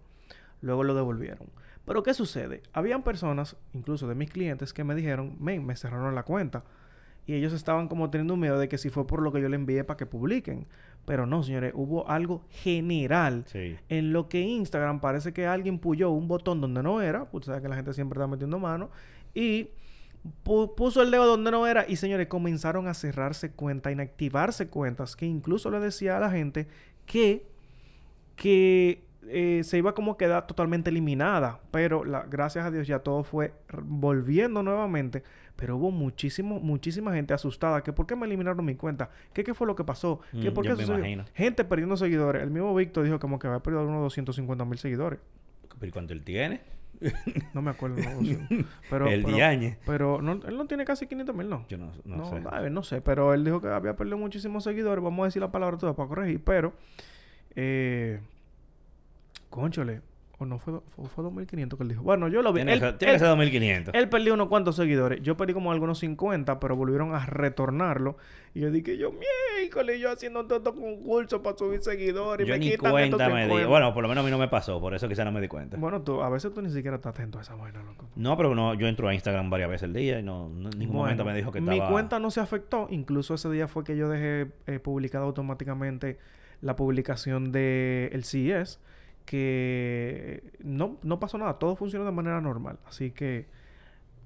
Luego 0.61 0.83
lo 0.83 0.95
devolvieron. 0.95 1.49
Pero 1.85 2.03
¿qué 2.03 2.13
sucede? 2.13 2.63
Habían 2.73 3.03
personas, 3.03 3.55
incluso 3.73 4.07
de 4.07 4.15
mis 4.15 4.29
clientes, 4.29 4.73
que 4.73 4.83
me 4.83 4.95
dijeron, 4.95 5.35
men, 5.39 5.65
me 5.65 5.75
cerraron 5.75 6.15
la 6.15 6.23
cuenta. 6.23 6.63
Y 7.25 7.33
ellos 7.33 7.53
estaban 7.53 7.87
como 7.87 8.09
teniendo 8.09 8.35
miedo 8.37 8.57
de 8.57 8.69
que 8.69 8.77
si 8.77 8.89
fue 8.89 9.05
por 9.05 9.21
lo 9.21 9.31
que 9.31 9.41
yo 9.41 9.49
le 9.49 9.55
envié 9.55 9.83
para 9.83 9.97
que 9.97 10.05
publiquen. 10.05 10.67
Pero 11.07 11.25
no, 11.25 11.41
señores, 11.41 11.71
hubo 11.73 12.09
algo 12.09 12.43
general 12.49 13.45
en 13.53 14.11
lo 14.11 14.27
que 14.27 14.41
Instagram 14.41 14.99
parece 14.99 15.31
que 15.31 15.47
alguien 15.47 15.79
puyó 15.79 16.11
un 16.11 16.27
botón 16.27 16.59
donde 16.59 16.83
no 16.83 17.01
era, 17.01 17.29
pues 17.29 17.45
sabes 17.45 17.61
que 17.61 17.69
la 17.69 17.77
gente 17.77 17.93
siempre 17.93 18.19
está 18.19 18.27
metiendo 18.27 18.59
mano, 18.59 18.89
y 19.33 19.69
puso 20.43 21.01
el 21.01 21.09
dedo 21.09 21.25
donde 21.25 21.49
no 21.49 21.65
era 21.65 21.85
y 21.87 21.95
señores 21.95 22.27
comenzaron 22.27 22.89
a 22.89 22.93
cerrarse 22.93 23.53
cuentas, 23.53 23.93
inactivarse 23.93 24.67
cuentas, 24.67 25.15
que 25.15 25.25
incluso 25.25 25.71
le 25.71 25.79
decía 25.79 26.17
a 26.17 26.19
la 26.19 26.29
gente 26.29 26.67
que, 27.05 27.47
que 28.35 29.06
eh, 29.29 29.61
se 29.63 29.77
iba 29.77 29.93
como 29.93 30.13
a 30.13 30.17
quedar 30.17 30.47
totalmente 30.47 30.89
eliminada, 30.89 31.59
pero 31.71 32.03
la, 32.03 32.23
gracias 32.23 32.65
a 32.65 32.71
Dios 32.71 32.87
ya 32.87 32.99
todo 32.99 33.23
fue 33.23 33.53
volviendo 33.83 34.63
nuevamente, 34.63 35.23
pero 35.55 35.77
hubo 35.77 35.91
muchísimo, 35.91 36.59
muchísima 36.59 37.13
gente 37.13 37.33
asustada, 37.33 37.83
que 37.83 37.93
por 37.93 38.07
qué 38.07 38.15
me 38.15 38.25
eliminaron 38.25 38.63
mi 38.65 38.75
cuenta, 38.75 39.09
qué, 39.33 39.43
qué 39.43 39.53
fue 39.53 39.67
lo 39.67 39.75
que 39.75 39.83
pasó, 39.83 40.21
¿Qué 40.31 40.51
Mm, 40.51 40.53
por 40.53 40.65
qué 40.65 40.75
me 40.75 41.25
gente 41.33 41.63
perdiendo 41.63 41.97
seguidores, 41.97 42.43
el 42.43 42.51
mismo 42.51 42.73
Víctor 42.75 43.03
dijo 43.03 43.19
como 43.19 43.39
que 43.39 43.47
había 43.47 43.59
perdido 43.59 43.87
unos 43.87 44.01
250 44.03 44.65
mil 44.65 44.77
seguidores, 44.77 45.19
¿Pero 45.79 45.89
¿y 45.89 45.91
cuánto 45.91 46.13
él 46.13 46.23
tiene? 46.23 46.61
no 47.53 47.61
me 47.61 47.71
acuerdo, 47.71 47.97
no, 47.97 48.15
200. 48.15 48.65
pero, 48.89 49.07
el 49.07 49.23
pero, 49.23 49.35
diañe. 49.35 49.77
pero 49.85 50.21
no, 50.21 50.33
él 50.33 50.57
no 50.57 50.65
tiene 50.65 50.85
casi 50.85 51.05
500 51.07 51.35
mil, 51.35 51.49
no. 51.49 51.65
Yo 51.69 51.77
no, 51.77 51.91
no, 52.05 52.17
No, 52.17 52.25
sé. 52.25 52.39
ver, 52.39 52.71
no 52.71 52.83
sé, 52.83 53.01
pero 53.01 53.33
él 53.33 53.43
dijo 53.43 53.61
que 53.61 53.67
había 53.67 53.95
perdido 53.95 54.17
muchísimos 54.17 54.63
seguidores. 54.63 55.03
Vamos 55.03 55.23
a 55.23 55.25
decir 55.25 55.41
la 55.41 55.51
palabra 55.51 55.77
toda 55.77 55.95
para 55.95 56.09
corregir, 56.09 56.43
pero. 56.43 56.73
Eh, 57.55 58.19
conchole, 59.49 60.01
o 60.39 60.45
no 60.45 60.59
fue, 60.59 60.79
fue, 60.95 61.05
fue 61.07 61.23
2500 61.23 61.77
que 61.77 61.83
él 61.83 61.89
dijo. 61.89 62.03
Bueno, 62.03 62.27
yo 62.27 62.43
lo 62.43 62.53
vi. 62.53 62.59
Tiene, 62.59 62.73
Él, 62.73 62.79
que 62.79 62.85
ser- 62.85 62.97
tiene 62.99 63.11
que 63.11 63.15
él- 63.15 63.19
ser 63.19 63.27
2500. 63.29 63.93
él 63.95 64.07
perdió 64.09 64.35
unos 64.35 64.47
cuantos 64.49 64.75
seguidores. 64.75 65.19
Yo 65.23 65.35
perdí 65.35 65.53
como 65.53 65.71
algunos 65.71 65.97
50, 65.97 66.59
pero 66.59 66.75
volvieron 66.75 67.15
a 67.15 67.25
retornarlo. 67.25 68.17
Y 68.53 68.59
yo 68.59 68.69
dije, 68.69 68.97
yo, 68.99 69.11
miércoles, 69.57 69.99
yo 69.99 70.11
haciendo 70.11 70.45
tantos 70.45 70.75
concursos 70.75 71.41
para 71.41 71.57
subir 71.57 71.81
seguidores. 71.81 72.47
Yo 72.47 72.53
me 72.53 72.59
ni 72.59 72.77
cuenta 72.77 73.29
me 73.29 73.45
di. 73.45 73.49
50. 73.49 73.67
Bueno, 73.67 73.93
por 73.95 74.03
lo 74.03 74.09
menos 74.09 74.21
a 74.23 74.25
mí 74.25 74.29
no 74.31 74.37
me 74.37 74.47
pasó, 74.47 74.79
por 74.79 74.93
eso 74.93 75.07
quizá 75.09 75.25
no 75.25 75.31
me 75.31 75.41
di 75.41 75.47
cuenta. 75.47 75.75
Bueno, 75.77 76.03
tú, 76.03 76.21
a 76.21 76.29
veces 76.29 76.53
tú 76.53 76.61
ni 76.61 76.69
siquiera 76.69 76.97
estás 76.97 77.15
atento 77.15 77.39
a 77.39 77.41
esa 77.41 77.55
vaina, 77.55 77.81
loco. 77.81 78.07
No, 78.15 78.37
pero 78.37 78.53
no, 78.53 78.75
yo 78.75 78.87
entro 78.87 79.07
a 79.07 79.15
Instagram 79.15 79.49
varias 79.49 79.71
veces 79.71 79.83
al 79.85 79.93
día 79.93 80.19
y 80.19 80.23
no, 80.23 80.49
no- 80.49 80.69
en 80.69 80.77
ningún 80.77 80.97
momento 80.97 81.25
me 81.25 81.33
dijo 81.33 81.51
que 81.51 81.61
mi 81.61 81.71
estaba... 81.71 81.89
cuenta 81.89 82.19
no 82.19 82.29
se 82.29 82.41
afectó. 82.41 82.85
Incluso 82.91 83.33
ese 83.33 83.49
día 83.49 83.67
fue 83.67 83.83
que 83.83 83.97
yo 83.97 84.07
dejé 84.07 84.51
eh, 84.67 84.77
publicado 84.77 85.25
automáticamente 85.25 86.19
la 86.61 86.75
publicación 86.75 87.51
de 87.51 88.09
el 88.13 88.23
CES. 88.23 88.79
Que 89.27 90.51
no, 90.63 90.97
no 91.03 91.19
pasó 91.19 91.37
nada. 91.37 91.59
Todo 91.59 91.75
funcionó 91.75 92.05
de 92.05 92.11
manera 92.11 92.41
normal. 92.41 92.79
Así 92.87 93.11
que 93.11 93.45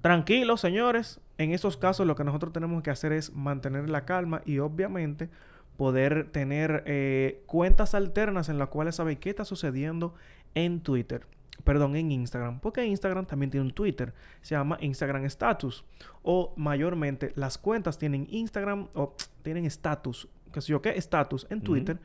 tranquilos, 0.00 0.60
señores. 0.60 1.20
En 1.38 1.50
esos 1.52 1.76
casos 1.76 2.06
lo 2.06 2.14
que 2.14 2.24
nosotros 2.24 2.52
tenemos 2.52 2.82
que 2.82 2.90
hacer 2.90 3.12
es 3.12 3.34
mantener 3.34 3.90
la 3.90 4.04
calma 4.04 4.42
y 4.46 4.60
obviamente 4.60 5.28
poder 5.76 6.30
tener 6.30 6.84
eh, 6.86 7.42
cuentas 7.46 7.94
alternas 7.94 8.48
en 8.48 8.58
las 8.58 8.68
cuales 8.68 8.96
saber 8.96 9.18
qué 9.18 9.30
está 9.30 9.44
sucediendo 9.44 10.14
en 10.54 10.80
Twitter. 10.80 11.26
Perdón, 11.64 11.96
en 11.96 12.10
Instagram. 12.12 12.60
Porque 12.60 12.84
Instagram 12.86 13.26
también 13.26 13.50
tiene 13.50 13.66
un 13.66 13.72
Twitter. 13.72 14.14
Se 14.40 14.54
llama 14.54 14.78
Instagram 14.80 15.24
Status. 15.24 15.84
O 16.22 16.52
mayormente 16.56 17.32
las 17.34 17.58
cuentas 17.58 17.98
tienen 17.98 18.26
Instagram 18.30 18.88
o 18.94 19.14
tienen 19.42 19.64
status. 19.66 20.28
Que 20.52 20.60
sé 20.60 20.68
yo 20.68 20.82
qué, 20.82 20.90
status 20.90 21.46
en. 21.50 21.60
Twitter. 21.60 21.98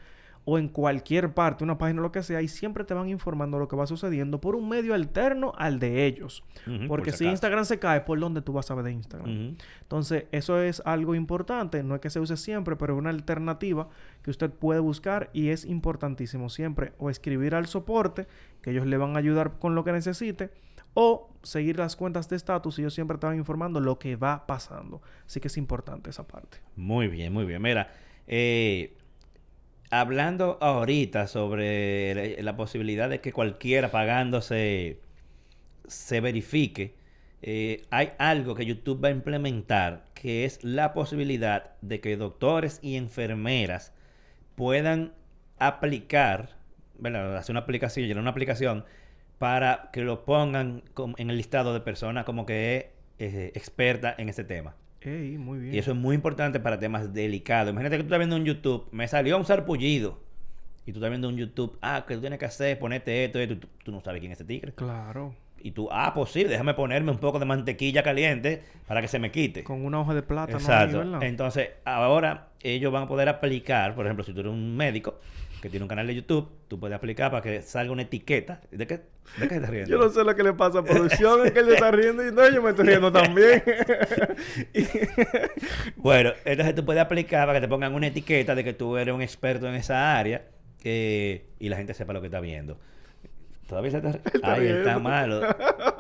O 0.50 0.58
en 0.58 0.70
cualquier 0.70 1.34
parte, 1.34 1.66
una 1.66 1.78
página 1.78 2.00
o 2.00 2.04
lo 2.04 2.12
que 2.14 2.24
sea. 2.24 2.42
Y 2.42 2.48
siempre 2.48 2.86
te 2.86 2.94
van 2.94 3.10
informando 3.10 3.60
lo 3.60 3.68
que 3.68 3.76
va 3.76 3.86
sucediendo 3.86 4.40
por 4.40 4.56
un 4.56 4.70
medio 4.70 4.94
alterno 4.94 5.52
al 5.58 5.78
de 5.78 6.06
ellos. 6.06 6.42
Porque 6.88 7.12
si. 7.12 7.26
Instagram 7.26 7.66
se 7.66 7.80
cae, 7.80 8.02
¿por 8.02 8.18
dónde 8.18 8.42
tú 8.42 8.54
vas 8.54 8.66
a 8.66 8.70
saber 8.70 8.86
de 8.86 8.94
Instagram? 8.94 9.58
Entonces, 9.82 10.26
eso 10.32 10.62
es 10.62 10.82
algo 10.86 11.16
importante. 11.16 11.84
No 11.84 11.96
es 11.96 12.02
que 12.02 12.10
se 12.10 12.22
use 12.22 12.38
siempre, 12.38 12.78
pero 12.78 12.94
es 12.94 13.00
una 13.00 13.10
alternativa 13.10 13.90
que 14.22 14.32
usted 14.32 14.50
puede 14.50 14.80
buscar 14.80 15.30
y 15.34 15.50
es 15.50 15.66
importantísimo 15.66 16.50
siempre 16.50 16.94
o 16.98 17.10
escribir 17.10 17.54
al 17.54 17.68
soporte, 17.68 18.28
que 18.62 18.72
ellos 18.72 18.86
le 18.86 18.96
van 18.96 19.16
a 19.16 19.20
ayudar 19.20 19.60
con 19.60 19.76
lo 19.76 19.84
que 19.84 19.92
necesite, 19.92 20.52
o 20.94 21.30
seguir 21.44 21.78
las 21.78 21.96
cuentas 21.96 22.28
de 22.30 22.36
estatus 22.36 22.80
y 22.80 22.82
ellos 22.82 22.94
siempre 22.94 23.18
te 23.18 23.28
van 23.28 23.38
informando 23.38 23.80
lo 23.80 24.00
que 24.00 24.16
va 24.16 24.48
pasando. 24.48 25.02
Así 25.26 25.40
que 25.40 25.48
es 25.48 25.58
importante 25.58 26.10
esa 26.10 26.28
parte. 26.28 26.58
Muy 26.76 27.08
bien, 27.08 27.34
muy 27.34 27.46
bien. 27.46 27.62
Mira, 27.62 27.92
eh, 28.26 28.98
hablando 29.90 30.58
ahorita 30.62 31.28
sobre 31.28 32.42
la, 32.42 32.56
posibilidad 32.56 33.10
de 33.10 33.22
que 33.22 33.34
cualquiera 33.34 33.90
pagándose 33.92 35.00
se 35.88 36.22
verifique, 36.22 36.96
eh, 37.42 37.84
hay 37.92 38.12
algo 38.18 38.56
que 38.56 38.66
YouTube 38.66 39.04
va 39.04 39.10
a 39.10 39.12
implementar 39.12 40.06
que 40.14 40.46
es 40.46 40.64
la 40.64 40.94
posibilidad 40.94 41.76
de 41.82 42.00
que 42.00 42.18
doctores 42.18 42.80
y 42.82 42.96
enfermeras 42.96 43.94
puedan 44.56 45.14
aplicar, 45.60 46.58
¿verdad? 46.98 47.38
hacer 47.38 47.54
una 47.54 47.62
aplicación, 47.62 48.08
llenar 48.08 48.22
una 48.22 48.32
aplicación 48.32 48.86
para 49.38 49.90
que 49.94 50.02
lo 50.02 50.26
pongan 50.26 50.84
en 51.18 51.30
el 51.30 51.38
listado 51.38 51.74
de 51.74 51.80
personas 51.82 52.26
como 52.26 52.46
que 52.46 52.92
es 53.20 53.34
eh, 53.34 53.52
experta 53.54 54.16
en 54.18 54.30
ese 54.30 54.44
tema. 54.44 54.76
Ey, 55.02 55.38
muy 55.38 55.60
bien. 55.60 55.76
Y 55.76 55.78
eso 55.78 55.92
es 55.92 55.98
muy 55.98 56.16
importante 56.16 56.60
para 56.60 56.80
temas 56.80 57.14
delicados. 57.14 57.72
Imagínate 57.72 57.98
que 57.98 58.04
tú 58.04 58.08
estás 58.08 58.20
viendo 58.20 58.36
un 58.36 58.46
YouTube, 58.46 58.88
me 58.92 59.08
salió 59.08 59.38
un 59.38 59.46
sarpullido. 59.46 60.20
Y 60.86 60.94
tú 60.94 61.00
estás 61.00 61.10
viendo 61.10 61.28
un 61.28 61.36
YouTube, 61.36 61.78
ah, 61.82 62.06
que 62.08 62.16
tú 62.16 62.22
tienes 62.22 62.40
que 62.40 62.46
hacer, 62.46 62.80
ponerte 62.80 63.26
esto, 63.26 63.40
esto. 63.40 63.54
y 63.54 63.58
Tú, 63.58 63.68
tú 63.84 63.92
no 63.92 64.02
sabes 64.02 64.20
quién 64.20 64.32
es 64.32 64.40
este 64.40 64.54
tigre. 64.54 64.74
Claro. 64.74 65.36
Y 65.62 65.72
tú, 65.72 65.90
ah, 65.92 66.14
pues 66.14 66.32
sí, 66.32 66.44
déjame 66.44 66.74
ponerme 66.76 67.12
un 67.12 67.18
poco 67.18 67.40
de 67.40 67.46
mantequilla 67.46 68.04
caliente 68.04 68.64
para 68.88 69.02
que 69.02 69.08
se 69.08 69.20
me 69.20 69.32
quite. 69.32 69.64
Con 69.64 69.84
una 69.84 70.00
hoja 70.00 70.14
de 70.14 70.22
plátano 70.22 70.60
Exacto. 70.60 71.22
Entonces, 71.22 71.72
ahora 71.84 72.50
ellos 72.62 72.92
van 72.92 73.04
a 73.04 73.08
poder 73.08 73.28
aplicar, 73.28 73.96
por 73.96 74.06
ejemplo, 74.06 74.24
si 74.24 74.34
tú 74.34 74.42
eres 74.42 74.52
un 74.52 74.78
médico 74.78 75.20
que 75.62 75.70
tiene 75.70 75.84
un 75.84 75.88
canal 75.88 76.08
de 76.08 76.16
YouTube, 76.16 76.50
tú 76.68 76.80
puedes 76.80 76.96
aplicar 76.96 77.32
para 77.32 77.42
que 77.42 77.62
salga 77.62 77.92
una 77.92 78.04
etiqueta. 78.04 78.62
¿De 78.72 78.86
qué, 78.86 79.02
de 79.38 79.48
qué 79.48 79.56
estás 79.56 79.70
riendo? 79.70 79.90
Yo 79.90 79.98
no 79.98 80.10
sé 80.10 80.24
lo 80.24 80.36
que 80.36 80.44
le 80.44 80.54
pasa 80.54 80.80
a 80.80 80.84
producción, 80.84 81.46
es 81.46 81.52
que 81.52 81.60
él 81.60 81.70
está 81.70 81.92
riendo 81.92 82.28
y 82.28 82.32
no, 82.32 82.50
yo 82.50 82.62
me 82.62 82.72
estoy 82.72 82.88
riendo 82.88 83.12
también. 83.12 83.64
Bueno, 85.96 86.32
entonces 86.46 86.76
tú 86.76 86.86
puedes 86.86 87.02
aplicar 87.02 87.48
para 87.48 87.60
que 87.60 87.66
te 87.66 87.70
pongan 87.70 87.94
una 87.94 88.08
etiqueta 88.08 88.56
de 88.56 88.64
que 88.64 88.74
tú 88.74 88.98
eres 88.98 89.14
un 89.14 89.22
experto 89.22 89.68
en 89.68 89.76
esa 89.76 90.18
área 90.18 90.46
eh, 90.84 91.48
y 91.60 91.70
la 91.70 91.78
gente 91.78 91.94
sepa 91.94 92.14
lo 92.14 92.22
que 92.22 92.28
está 92.28 92.40
viendo. 92.40 92.80
Todavía 93.68 93.92
se 93.92 93.98
está... 93.98 94.10
está 94.12 94.54
Ay, 94.54 94.68
está 94.68 95.00
malo. 95.00 95.42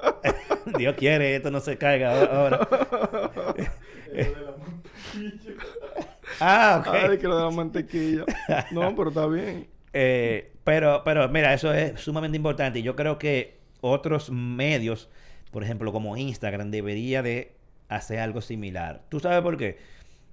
Dios 0.77 0.95
quiere, 0.95 1.35
esto 1.35 1.51
no 1.51 1.59
se 1.59 1.77
caiga 1.77 2.23
ahora. 2.23 2.67
ah, 6.39 6.83
ok. 6.85 6.93
Ay, 6.93 7.17
que 7.17 7.27
lo 7.27 7.37
de 7.37 7.43
la 7.43 7.51
mantequilla. 7.51 8.25
No, 8.71 8.95
pero 8.95 9.09
está 9.09 9.27
bien. 9.27 9.67
Eh, 9.99 10.51
pero, 10.63 11.01
pero 11.03 11.27
mira, 11.29 11.53
eso 11.55 11.73
es 11.73 11.99
sumamente 11.99 12.37
importante. 12.37 12.77
Y 12.79 12.83
yo 12.83 12.95
creo 12.95 13.17
que 13.17 13.57
otros 13.81 14.29
medios, 14.29 15.09
por 15.49 15.63
ejemplo, 15.63 15.91
como 15.91 16.17
Instagram, 16.17 16.69
debería 16.69 17.23
de 17.23 17.55
hacer 17.89 18.19
algo 18.19 18.41
similar. 18.41 19.01
¿Tú 19.09 19.19
sabes 19.19 19.41
por 19.41 19.57
qué? 19.57 19.79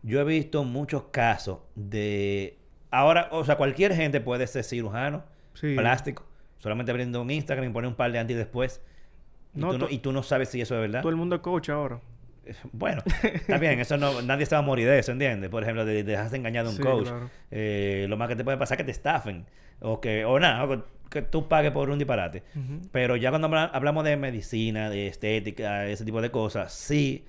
Yo 0.03 0.21
he 0.21 0.25
visto 0.25 0.65
muchos 0.65 1.05
casos 1.05 1.61
de... 1.77 2.59
Ahora, 2.91 3.29
o 3.31 3.43
sea, 3.45 3.57
cualquier 3.57 3.95
gente 3.95 4.21
puede 4.21 4.47
ser 4.47 4.65
cirujano, 4.65 5.25
Sí. 5.55 5.75
plástico, 5.77 6.27
solamente 6.59 6.91
abriendo 6.91 7.23
un 7.23 7.31
Instagram 7.31 7.71
y 7.71 7.73
poner 7.73 7.89
un 7.89 7.95
par 7.97 8.13
de 8.13 8.19
anti 8.19 8.35
después. 8.35 8.83
Y, 9.55 9.61
No, 9.61 9.71
tú 9.73 9.79
no, 9.79 9.89
y 9.89 9.99
tú 9.99 10.13
no 10.13 10.23
sabes 10.23 10.51
si 10.51 10.61
eso 10.61 10.75
es 10.75 10.81
verdad. 10.83 11.01
Todo 11.01 11.11
el 11.11 11.17
mundo 11.17 11.37
es 11.37 11.41
coach 11.41 11.71
ahora. 11.71 12.01
Bueno, 12.73 13.03
está 13.23 13.59
bien, 13.59 13.81
eso 13.81 13.97
no, 13.97 14.23
nadie 14.23 14.47
se 14.47 14.55
va 14.55 14.61
a 14.61 14.63
morir 14.63 14.87
de 14.87 14.99
eso, 14.99 15.13
¿entiendes? 15.13 15.51
Por 15.51 15.63
ejemplo, 15.63 15.85
de, 15.85 15.95
de 15.95 16.05
dejarse 16.05 16.37
engañado 16.37 16.69
a 16.69 16.71
un 16.71 16.77
Sí, 16.77 16.83
coach. 16.83 17.09
claro. 17.09 17.31
Eh, 17.51 18.07
lo 18.09 18.17
más 18.17 18.29
que 18.29 18.37
te 18.37 18.45
puede 18.45 18.57
pasar 18.59 18.77
es 18.77 18.79
que 18.79 18.85
te 18.85 18.91
estafen. 18.91 19.47
O 19.81 20.01
que, 20.01 20.25
o 20.25 20.39
nada, 20.39 20.65
o 20.65 20.85
que, 21.11 21.23
tú 21.23 21.49
pagues 21.49 21.73
por 21.73 21.91
un 21.91 21.99
disparate. 21.99 22.43
Pero 22.93 23.17
ya 23.17 23.31
cuando 23.31 23.47
habla- 23.49 23.71
hablamos 23.73 24.05
de 24.05 24.17
medicina, 24.17 24.89
de 24.91 25.07
estética, 25.09 25.87
ese 25.87 26.05
tipo 26.05 26.21
de 26.23 26.31
cosas, 26.31 26.73
sí 26.73 27.25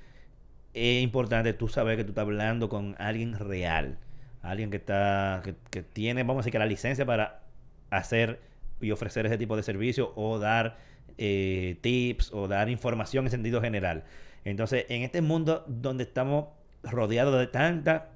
es 0.73 1.01
importante 1.03 1.53
tú 1.53 1.67
saber 1.67 1.95
que 1.97 2.03
tú 2.03 2.09
estás 2.11 2.23
hablando 2.23 2.67
con 2.69 2.95
alguien 2.99 3.37
real. 3.39 3.97
Alguien 4.41 4.69
que 4.69 4.77
está, 4.77 5.41
que, 5.43 5.55
que 5.71 5.81
tiene, 5.83 6.23
vamos 6.23 6.37
a 6.37 6.39
decir 6.41 6.51
que 6.51 6.59
la 6.59 6.65
licencia 6.65 7.05
para 7.05 7.41
hacer 7.89 8.39
y 8.81 8.91
ofrecer 8.91 9.25
ese 9.25 9.37
tipo 9.37 9.55
de 9.55 9.63
servicio 9.63 10.11
o 10.15 10.37
dar 10.37 10.77
eh, 11.17 11.77
tips 11.81 12.31
o 12.33 12.47
dar 12.47 12.69
información 12.69 13.25
en 13.25 13.31
sentido 13.31 13.61
general. 13.61 14.03
Entonces, 14.45 14.85
en 14.89 15.01
este 15.03 15.21
mundo 15.21 15.65
donde 15.67 16.03
estamos 16.05 16.47
rodeados 16.83 17.37
de 17.39 17.47
tanta 17.47 18.11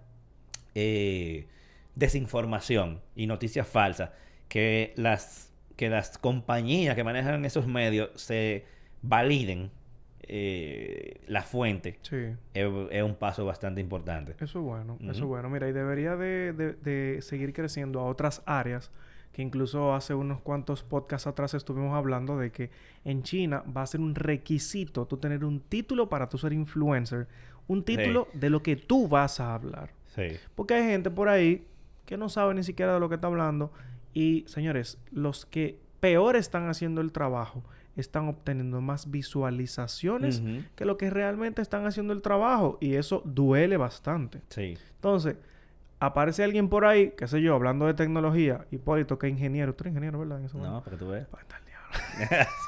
eh, 0.76 1.48
desinformación 1.96 3.02
y 3.16 3.28
noticias 3.28 3.68
falsas, 3.68 4.12
que 4.48 4.94
las, 4.96 5.52
que 5.76 5.90
las 5.90 6.18
compañías 6.18 6.96
que 6.96 7.04
manejan 7.04 7.44
esos 7.46 7.68
medios 7.68 8.10
se 8.16 8.66
validen 9.02 9.72
eh, 10.32 11.22
la 11.28 11.42
fuente, 11.42 11.98
Sí. 12.04 12.18
es, 12.54 12.68
es 12.92 13.04
un 13.04 13.16
paso 13.16 13.46
bastante 13.46 13.82
importante. 13.82 14.34
Eso 14.40 14.60
es 14.60 14.66
bueno, 14.66 14.98
eso 15.02 15.12
es 15.12 15.22
bueno. 15.22 15.50
Mira, 15.50 15.68
y 15.68 15.72
debería 15.72 16.16
de, 16.16 16.54
de- 16.54 16.74
de 16.74 17.22
seguir 17.22 17.52
creciendo 17.54 18.00
a 18.00 18.06
otras 18.06 18.44
áreas, 18.46 18.92
que 19.40 19.44
incluso 19.44 19.94
hace 19.94 20.14
unos 20.14 20.42
cuantos 20.42 20.84
podcasts 20.84 21.26
atrás 21.26 21.54
estuvimos 21.54 21.96
hablando 21.96 22.38
de 22.38 22.52
que 22.52 22.72
en 23.06 23.24
China 23.24 23.64
va 23.74 23.84
a 23.84 23.88
ser 23.88 24.02
un 24.02 24.14
requisito 24.14 25.06
tú 25.06 25.16
tener 25.16 25.46
un 25.46 25.62
título 25.62 26.10
para 26.10 26.28
tú 26.28 26.38
ser 26.38 26.52
influencer, 26.52 27.26
un 27.66 27.86
título 27.86 28.28
de 28.34 28.50
lo 28.50 28.62
que 28.62 28.76
tú 28.76 29.08
vas 29.08 29.40
a 29.40 29.54
hablar. 29.54 29.94
Sí. 30.08 30.28
Porque 30.56 30.74
hay 30.74 30.84
gente 30.90 31.10
por 31.10 31.30
ahí 31.30 31.66
que 32.06 32.18
no 32.18 32.28
sabe 32.28 32.54
ni 32.54 32.64
siquiera 32.64 32.96
de 32.96 33.00
lo 33.00 33.08
que 33.08 33.16
está 33.16 33.28
hablando. 33.28 33.72
Y 34.14 34.44
señores, 34.46 34.98
los 35.10 35.46
que 35.46 35.80
peor 36.02 36.36
están 36.36 36.68
haciendo 36.68 37.00
el 37.00 37.14
trabajo 37.14 37.64
están 37.96 38.28
obteniendo 38.28 38.82
más 38.82 39.10
visualizaciones 39.10 40.44
que 40.76 40.84
lo 40.84 40.98
que 40.98 41.10
realmente 41.10 41.62
están 41.62 41.86
haciendo 41.86 42.12
el 42.12 42.22
trabajo. 42.22 42.78
Y 42.82 42.96
eso 42.96 43.22
duele 43.24 43.78
bastante. 43.78 44.42
Sí. 44.50 44.78
Entonces, 44.96 45.38
aparece 46.00 46.44
alguien 46.44 46.70
por 46.70 46.86
ahí, 46.86 47.14
qué 47.18 47.28
sé 47.28 47.42
yo, 47.42 47.56
hablando 47.56 47.86
de 47.88 47.94
tecnología, 47.94 48.66
Hipólito, 48.72 49.18
que 49.20 49.28
ingeniero. 49.28 49.74
Tú 49.76 49.84
eres 49.84 49.92
ingeniero, 49.92 50.20
¿verdad? 50.20 50.38
En 50.40 50.46
momento. 50.48 50.70
No, 50.78 50.84
pero 50.84 50.98
tú 50.98 51.10
ves. 51.10 51.26
Diablo. 51.66 52.48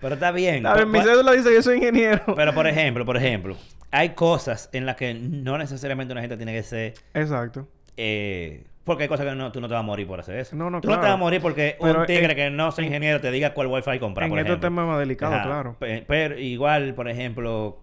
Pero 0.00 0.14
está 0.14 0.32
bien. 0.32 0.56
Está 0.56 0.74
bien, 0.74 0.90
mi 0.90 0.98
Por- 0.98 1.08
cédula 1.08 1.32
dice 1.32 1.48
que 1.48 1.54
yo 1.54 1.62
soy 1.62 1.76
ingeniero. 1.76 2.34
Pero 2.34 2.52
por 2.52 2.66
ejemplo, 2.66 3.04
por 3.06 3.16
ejemplo, 3.16 3.56
hay 3.90 4.10
cosas 4.10 4.68
en 4.72 4.86
las 4.86 4.96
que 4.96 5.14
no 5.14 5.56
necesariamente 5.56 6.12
una 6.12 6.20
gente 6.20 6.36
tiene 6.36 6.52
que 6.52 6.62
ser 6.64 6.94
Exacto. 7.14 7.68
eh, 7.96 8.64
porque 8.82 9.04
hay 9.04 9.08
cosas 9.08 9.24
que 9.24 9.34
no, 9.34 9.50
tú 9.52 9.60
no 9.60 9.68
te 9.68 9.72
vas 9.74 9.80
a 9.80 9.86
morir 9.86 10.06
por 10.06 10.18
hacer 10.20 10.36
eso. 10.38 10.56
No, 10.56 10.68
no, 10.68 10.80
tú 10.80 10.88
no 10.88 10.94
te 10.94 10.98
claro. 11.00 11.02
vas 11.02 11.14
a 11.14 11.16
morir 11.16 11.40
porque 11.40 11.76
Pero 11.80 12.00
un 12.00 12.06
tigre 12.06 12.32
en- 12.32 12.36
que 12.36 12.50
no 12.50 12.70
sea 12.72 12.84
ingeniero 12.84 13.20
te 13.20 13.30
diga 13.30 13.54
cuál 13.54 13.68
wifi 13.68 13.98
comprar, 14.00 14.24
en 14.24 14.30
por 14.30 14.38
este 14.40 14.50
ejemplo. 14.50 14.68
tema 14.68 14.84
más 14.84 14.98
delicado, 14.98 15.34
Ajá. 15.36 15.44
claro. 15.44 15.76
Pe- 15.78 16.04
Pero 16.06 16.38
igual, 16.38 16.94
por 16.94 17.08
ejemplo, 17.08 17.78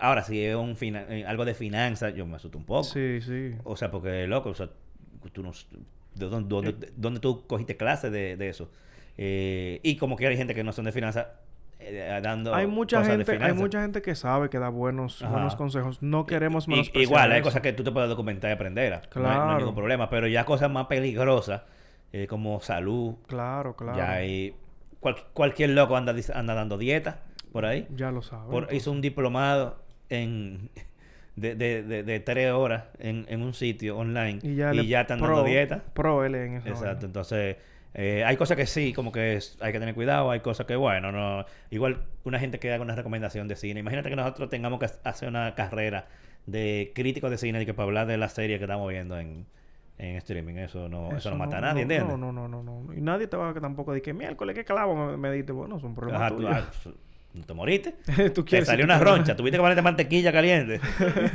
ahora 0.00 0.22
si 0.22 0.42
es 0.44 0.54
un 0.56 0.76
eh, 0.80 1.24
algo 1.26 1.44
de 1.44 1.54
finanzas, 1.54 2.14
yo 2.14 2.26
me 2.26 2.36
asusto 2.36 2.58
un 2.58 2.64
poco. 2.64 2.84
Sí, 2.84 3.20
sí. 3.20 3.54
O 3.64 3.76
sea, 3.76 3.90
porque, 3.90 4.26
loco, 4.26 4.50
o 4.50 4.54
sea, 4.54 4.68
tú 5.32 5.42
no... 5.42 5.52
¿De 6.14 6.26
dónde, 6.28 6.48
dónde- 6.48 6.86
Eh. 6.86 6.92
dónde 6.96 7.20
tú 7.20 7.46
cogiste 7.46 7.76
clases 7.76 8.10
de, 8.10 8.36
de 8.36 8.48
eso? 8.48 8.70
Eh, 9.18 9.80
y 9.82 9.96
como 9.96 10.16
que 10.16 10.26
hay 10.26 10.36
gente 10.36 10.54
que 10.54 10.64
no 10.64 10.72
son 10.72 10.84
de 10.86 10.92
finanzas 10.92 11.26
eh, 11.78 12.20
dando 12.22 12.54
Hay 12.54 12.66
mucha 12.66 12.98
cosas 12.98 13.18
de 13.18 13.24
gente, 13.24 13.44
hay 13.44 13.52
mucha 13.52 13.82
gente 13.82 14.00
que 14.02 14.14
sabe 14.14 14.48
que 14.48 14.58
da 14.58 14.70
buenos, 14.70 15.22
Ajá. 15.22 15.30
buenos 15.32 15.56
consejos. 15.56 16.00
No 16.02 16.24
queremos 16.24 16.68
menospreciar 16.68 17.02
Igual, 17.02 17.32
hay 17.32 17.40
eso. 17.40 17.44
cosas 17.48 17.60
que 17.62 17.72
tú 17.74 17.84
te 17.84 17.92
puedes 17.92 18.08
documentar 18.08 18.50
y 18.50 18.54
aprender. 18.54 18.92
No 18.92 18.98
hay- 18.98 19.22
No, 19.22 19.28
hay, 19.28 19.36
Claro. 19.36 19.58
ningún 19.58 19.74
problema. 19.74 20.08
Pero 20.08 20.26
ya 20.26 20.44
cosas 20.44 20.70
más 20.70 20.86
peligrosas, 20.86 21.62
eh, 22.12 22.26
como 22.26 22.60
salud, 22.60 23.16
Claro, 23.26 23.76
claro. 23.76 23.98
ya 23.98 24.12
hay... 24.12 24.54
cual- 25.00 25.22
cualquier 25.34 25.70
loco 25.70 25.96
anda, 25.96 26.14
anda 26.34 26.54
dando 26.54 26.78
dieta 26.78 27.20
por 27.56 27.64
ahí. 27.66 27.86
Ya 27.94 28.10
lo 28.10 28.20
saben. 28.22 28.50
Por- 28.50 28.68
hizo 28.74 28.92
un 28.92 29.00
diplomado 29.00 29.82
en 30.10 30.68
de, 31.36 31.54
de, 31.54 31.82
de, 31.82 32.02
de 32.02 32.20
tres 32.20 32.52
horas 32.52 32.84
en, 32.98 33.24
en 33.28 33.42
un 33.42 33.54
sitio 33.54 33.96
online 33.98 34.38
y 34.42 34.54
ya, 34.56 34.72
le- 34.72 34.82
están 34.82 35.18
pro- 35.18 35.28
dando 35.28 35.44
dieta. 35.44 35.82
Pro 35.94 36.24
L 36.24 36.44
en 36.46 36.54
esa 36.56 36.68
Exacto. 36.68 37.06
Entonces, 37.06 37.56
eh, 37.94 38.24
hay 38.24 38.36
cosas 38.36 38.56
que 38.58 38.66
sí, 38.66 38.92
como 38.92 39.10
que 39.10 39.36
es- 39.36 39.56
hay 39.62 39.72
que 39.72 39.78
tener 39.80 39.94
cuidado, 39.94 40.30
hay 40.30 40.40
cosas 40.40 40.66
que, 40.66 40.76
bueno, 40.76 41.12
no. 41.12 41.44
Igual 41.70 42.04
una 42.24 42.38
gente 42.38 42.58
que 42.58 42.72
haga 42.72 42.82
una 42.82 42.94
recomendación 42.94 43.48
de 43.48 43.56
cine. 43.56 43.80
Imagínate 43.80 44.10
que 44.10 44.16
nosotros 44.16 44.48
tengamos 44.50 44.78
que 44.80 44.86
hacer 45.04 45.28
una 45.28 45.54
carrera 45.54 46.06
de 46.44 46.92
críticos 46.94 47.30
de 47.30 47.38
cine 47.38 47.62
y 47.62 47.66
que 47.66 47.74
para 47.74 47.84
hablar 47.86 48.06
de 48.06 48.18
la 48.18 48.28
serie 48.28 48.58
que 48.58 48.64
estamos 48.64 48.88
viendo 48.90 49.18
en, 49.18 49.46
en 49.98 50.16
streaming. 50.16 50.56
Eso 50.56 50.88
no, 50.88 51.16
eso 51.16 51.30
no 51.30 51.36
mata 51.36 51.58
a 51.58 51.60
nadie, 51.62 51.84
no, 51.86 51.92
¿entiendes? 51.92 52.18
No, 52.18 52.32
no, 52.32 52.48
no, 52.48 52.62
no, 52.62 52.82
no. 52.82 52.94
Y 52.94 53.00
nadie 53.00 53.26
te 53.26 53.36
va 53.36 53.48
a 53.50 53.54
tampoco 53.54 53.92
decir 53.92 54.04
que 54.04 54.12
miércoles, 54.14 54.54
qué 54.54 54.64
clavo 54.64 54.94
me, 54.94 55.16
me 55.16 55.32
diste. 55.32 55.52
Bueno, 55.52 55.76
es 55.78 55.82
un 55.82 55.94
problema 55.94 56.18
Ajá, 56.20 56.28
tú- 56.28 56.36
tuyo. 56.36 56.48
ah, 56.50 56.60
¿No 56.84 56.92
te 57.44 57.54
moriste? 57.54 57.94
Tú 58.34 58.44
Te 58.44 58.64
salió 58.64 58.84
una 58.84 58.98
roncha, 58.98 59.36
tuviste 59.36 59.56
que 59.58 59.62
ponerte 59.62 59.82
mantequilla 59.82 60.32
caliente. 60.32 60.80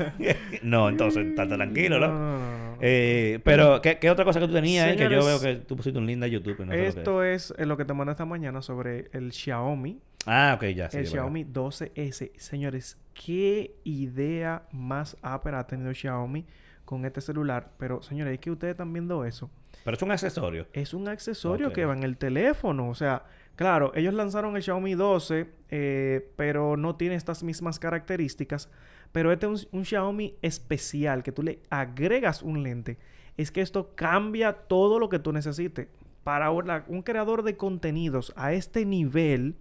no, 0.63 0.89
entonces, 0.89 1.27
está 1.27 1.47
tranquilo, 1.47 1.99
No. 1.99 2.61
Eh, 2.83 3.39
pero, 3.43 3.79
¿qué, 3.81 3.99
qué 3.99 4.09
otra 4.09 4.25
cosa 4.25 4.39
que 4.39 4.47
tú 4.47 4.53
tenías? 4.53 4.87
eh? 4.91 4.95
Que 4.95 5.03
yo 5.07 5.23
veo 5.23 5.39
que 5.39 5.55
tú 5.57 5.75
pusiste 5.75 5.99
un 5.99 6.07
linda 6.07 6.25
YouTube. 6.25 6.55
y 6.59 6.65
no 6.65 6.71
sé 6.71 6.77
lo 6.77 6.83
que 6.83 6.87
es. 6.87 6.95
Esto 6.97 7.23
es 7.23 7.53
eh, 7.57 7.65
lo 7.67 7.77
que 7.77 7.85
te 7.85 7.93
mandé 7.93 8.11
esta 8.11 8.25
mañana 8.25 8.63
sobre 8.63 9.07
el 9.13 9.31
Xiaomi. 9.31 9.99
Ah, 10.25 10.53
ok, 10.57 10.65
ya. 10.69 10.89
sí, 10.89 10.97
el. 10.97 11.07
Xiaomi 11.07 11.45
12S. 11.45 12.31
Señores, 12.37 12.97
qué 13.13 13.75
idea 13.83 14.63
más 14.71 15.15
ápera 15.21 15.59
ha 15.59 15.67
tenido 15.67 15.93
Xiaomi 15.93 16.45
con 16.83 17.05
este 17.05 17.21
celular. 17.21 17.69
Pero, 17.77 18.01
señores, 18.01 18.33
es 18.33 18.39
que 18.39 18.49
ustedes 18.49 18.71
están 18.71 18.91
viendo 18.91 19.25
eso. 19.25 19.51
Pero 19.83 19.95
es 19.95 20.01
un 20.01 20.11
accesorio. 20.11 20.67
Es 20.73 20.93
un 20.95 21.07
accesorio 21.07 21.73
que 21.73 21.85
va 21.85 21.93
en 21.93 22.03
el 22.03 22.17
teléfono. 22.17 22.89
O 22.89 22.95
sea, 22.95 23.23
claro, 23.61 23.91
ellos 23.93 24.15
lanzaron 24.15 24.55
el 24.55 24.63
Xiaomi 24.63 24.95
12, 24.95 25.47
eh, 25.69 26.31
pero 26.35 26.77
no 26.77 26.95
tiene 26.95 27.13
estas 27.13 27.43
mismas 27.43 27.77
características. 27.77 28.71
Pero 29.11 29.31
este 29.31 29.45
es 29.45 29.67
un, 29.71 29.79
un 29.81 29.85
Xiaomi 29.85 30.35
especial 30.41 31.21
que 31.21 31.31
tú 31.31 31.43
le 31.43 31.59
agregas 31.69 32.41
un 32.41 32.63
lente. 32.63 32.97
Es 33.37 33.51
que 33.51 33.61
esto 33.61 33.93
cambia 33.93 34.53
todo 34.53 34.97
lo 34.97 35.09
que 35.09 35.19
tú 35.19 35.31
necesites. 35.31 35.89
Para 36.23 36.49
un 36.49 37.03
creador 37.03 37.43
de 37.43 37.55
contenidos 37.55 38.33
a 38.35 38.51
este 38.51 38.83
nivel, 38.83 39.57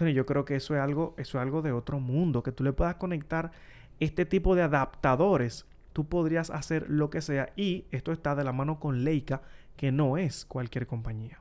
yo 0.00 0.26
creo 0.26 0.44
que 0.44 0.56
eso 0.56 0.74
es 0.74 0.80
algo, 0.80 1.14
eso 1.16 1.38
es 1.38 1.42
algo 1.42 1.62
de 1.62 1.70
otro 1.70 2.00
mundo. 2.00 2.42
Que 2.42 2.50
tú 2.50 2.64
le 2.64 2.72
puedas 2.72 2.96
conectar 2.96 3.52
este 4.00 4.26
tipo 4.26 4.56
de 4.56 4.62
adaptadores. 4.62 5.64
Tú 5.92 6.08
podrías 6.08 6.50
hacer 6.50 6.90
lo 6.90 7.08
que 7.08 7.20
sea. 7.20 7.52
Y 7.54 7.84
esto 7.92 8.10
está 8.10 8.34
de 8.34 8.42
la 8.42 8.52
mano 8.52 8.80
con 8.80 9.04
Leica, 9.04 9.42
que 9.76 9.92
no 9.92 10.18
es 10.18 10.44
cualquier 10.44 10.88
compañía. 10.88 11.38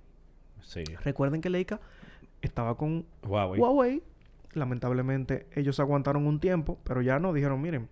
Sí. 0.68 0.84
Recuerden 1.04 1.40
que 1.40 1.50
Leica 1.50 1.80
estaba 2.42 2.76
con 2.76 3.06
Huawei. 3.24 3.60
Huawei. 3.60 4.04
Lamentablemente, 4.54 5.48
ellos 5.56 5.80
aguantaron 5.80 6.28
un 6.28 6.40
tiempo, 6.40 6.78
pero 6.84 7.02
ya 7.02 7.20
no 7.20 7.32
dijeron, 7.32 7.62
miren, 7.62 7.88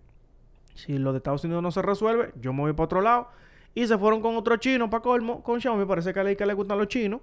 si 0.74 0.98
lo 0.98 1.12
de 1.12 1.18
Estados 1.18 1.42
Unidos 1.44 1.62
no 1.62 1.70
se 1.70 1.80
resuelve, 1.80 2.32
yo 2.40 2.52
me 2.52 2.60
voy 2.60 2.72
para 2.74 2.84
otro 2.84 3.00
lado. 3.00 3.28
Y 3.74 3.86
se 3.86 3.96
fueron 3.96 4.20
con 4.20 4.36
otro 4.36 4.56
chino 4.58 4.90
para 4.90 5.02
colmo, 5.02 5.42
con 5.42 5.60
Xiaomi. 5.60 5.86
Parece 5.86 6.12
que 6.12 6.20
a 6.20 6.24
Leica 6.24 6.44
le 6.44 6.52
gustan 6.52 6.78
los 6.78 6.88
chinos. 6.88 7.20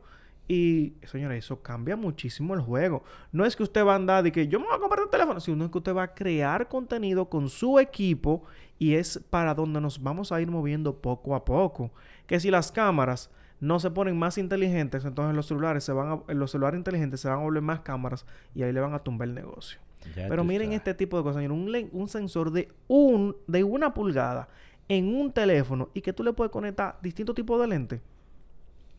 Y, 0.48 0.94
señores, 1.04 1.46
eso 1.46 1.62
cambia 1.62 1.96
muchísimo 1.96 2.54
el 2.56 2.62
juego. 2.62 3.04
No 3.32 3.46
es 3.46 3.56
que 3.56 3.63
usted 3.63 3.86
va 3.86 3.94
a 3.94 3.96
andar 3.96 4.24
de 4.24 4.32
que 4.32 4.48
yo 4.48 4.60
me 4.60 4.66
voy 4.66 4.76
a 4.76 4.80
comprar 4.80 5.04
un 5.04 5.10
teléfono, 5.10 5.39
sino 5.39 5.70
que 5.70 5.78
usted 5.78 5.96
va 5.96 6.04
a 6.04 6.13
crear 6.13 6.68
contenido 6.68 7.30
con 7.30 7.48
su 7.48 7.80
equipo 7.80 8.44
y 8.80 8.96
es 8.96 9.20
para 9.30 9.54
donde 9.54 9.80
nos 9.80 10.02
vamos 10.02 10.32
a 10.32 10.42
ir 10.42 10.50
moviendo 10.50 10.96
poco 10.98 11.36
a 11.36 11.46
poco. 11.46 11.92
Que 12.28 12.39
si 12.39 12.50
las 12.50 12.72
cámaras 12.72 13.30
no 13.63 13.80
se 13.80 13.89
ponen 13.91 14.19
más 14.19 14.38
inteligentes, 14.38 15.06
entonces 15.06 15.34
los 15.34 15.45
celulares 15.45 15.86
se 15.86 15.93
van 15.93 16.21
a, 16.28 16.34
los 16.34 16.52
celulares 16.52 16.78
inteligentes 16.78 17.21
se 17.21 17.30
van 17.30 17.39
a 17.39 17.41
volver 17.43 17.63
más 17.63 17.80
cámaras 17.80 18.26
y 18.54 18.62
ahí 18.62 18.73
le 18.73 18.82
van 18.82 18.93
a 18.93 18.99
tumbar 18.99 19.30
el 19.30 19.36
negocio. 19.36 19.80
Ya 20.17 20.28
Pero 20.28 20.43
miren 20.43 20.67
sabes. 20.67 20.80
este 20.80 20.93
tipo 20.95 21.15
de 21.15 21.23
cosas. 21.23 21.49
Un, 21.49 21.89
un 21.93 22.08
sensor 22.10 22.52
de 22.52 22.69
un 22.89 23.38
de 23.47 23.63
una 23.63 23.93
pulgada 23.93 24.49
en 24.89 25.15
un 25.15 25.32
teléfono 25.32 25.88
y 25.93 26.02
que 26.02 26.12
tú 26.12 26.26
le 26.26 26.34
puedes 26.34 26.52
conectar 26.52 26.99
distintos 27.02 27.36
tipos 27.36 27.58
de 27.62 27.67
lentes. 27.67 28.02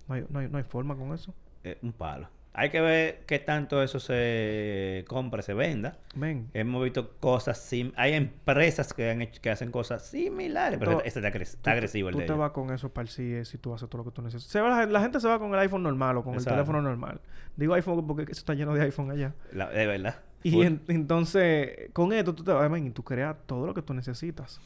No 0.08 0.14
hay, 0.14 0.24
no 0.30 0.38
hay, 0.38 0.48
no 0.48 0.56
hay 0.56 0.64
forma 0.64 0.96
con 0.96 1.12
eso. 1.12 1.34
Eh, 1.62 1.76
un 1.82 1.92
palo. 1.92 2.26
Hay 2.56 2.70
que 2.70 2.80
ver 2.80 3.24
qué 3.26 3.40
tanto 3.40 3.82
eso 3.82 3.98
se 3.98 5.04
compra, 5.08 5.42
se 5.42 5.54
venda. 5.54 5.98
Ven. 6.14 6.50
Hemos 6.54 6.84
visto 6.84 7.10
cosas 7.18 7.58
sim 7.58 7.90
hay 7.96 8.12
empresas 8.12 8.92
que 8.94 9.10
han 9.10 9.22
hecho- 9.22 9.42
que 9.42 9.50
hacen 9.50 9.72
cosas 9.72 10.06
similares, 10.06 10.78
pero 10.78 11.02
este 11.04 11.18
está, 11.18 11.28
agres- 11.28 11.54
está 11.54 11.72
agresivo 11.72 12.10
el 12.10 12.12
Tú 12.14 12.18
de 12.20 12.26
te 12.26 12.32
ellos. 12.32 12.38
vas 12.38 12.52
con 12.52 12.70
eso 12.72 12.88
para 12.94 13.02
el 13.02 13.08
CIE 13.08 13.44
si 13.44 13.58
tú 13.58 13.74
haces 13.74 13.88
todo 13.88 14.04
lo 14.04 14.10
que 14.10 14.14
tú 14.14 14.22
necesitas. 14.22 14.52
Se 14.52 14.60
va 14.60 14.70
la, 14.70 14.86
la 14.86 15.00
gente 15.00 15.18
se 15.18 15.26
va 15.26 15.40
con 15.40 15.52
el 15.52 15.58
iPhone 15.58 15.82
normal 15.82 16.16
o 16.18 16.22
con 16.22 16.34
Exacto. 16.34 16.50
el 16.50 16.56
teléfono 16.64 16.80
normal. 16.80 17.20
Digo 17.56 17.74
iPhone 17.74 18.06
porque 18.06 18.22
eso 18.22 18.38
está 18.38 18.54
lleno 18.54 18.72
de 18.72 18.82
iPhone 18.82 19.10
allá. 19.10 19.34
La- 19.52 19.70
de 19.70 19.86
verdad. 19.86 20.20
Y 20.44 20.62
en- 20.62 20.82
entonces, 20.86 21.90
con 21.92 22.12
esto 22.12 22.34
tú 22.36 22.44
te 22.44 22.52
vas 22.52 22.70
y 22.80 22.90
tú 22.90 23.02
creas 23.02 23.36
todo 23.46 23.66
lo 23.66 23.74
que 23.74 23.82
tú 23.82 23.94
necesitas. 23.94 24.60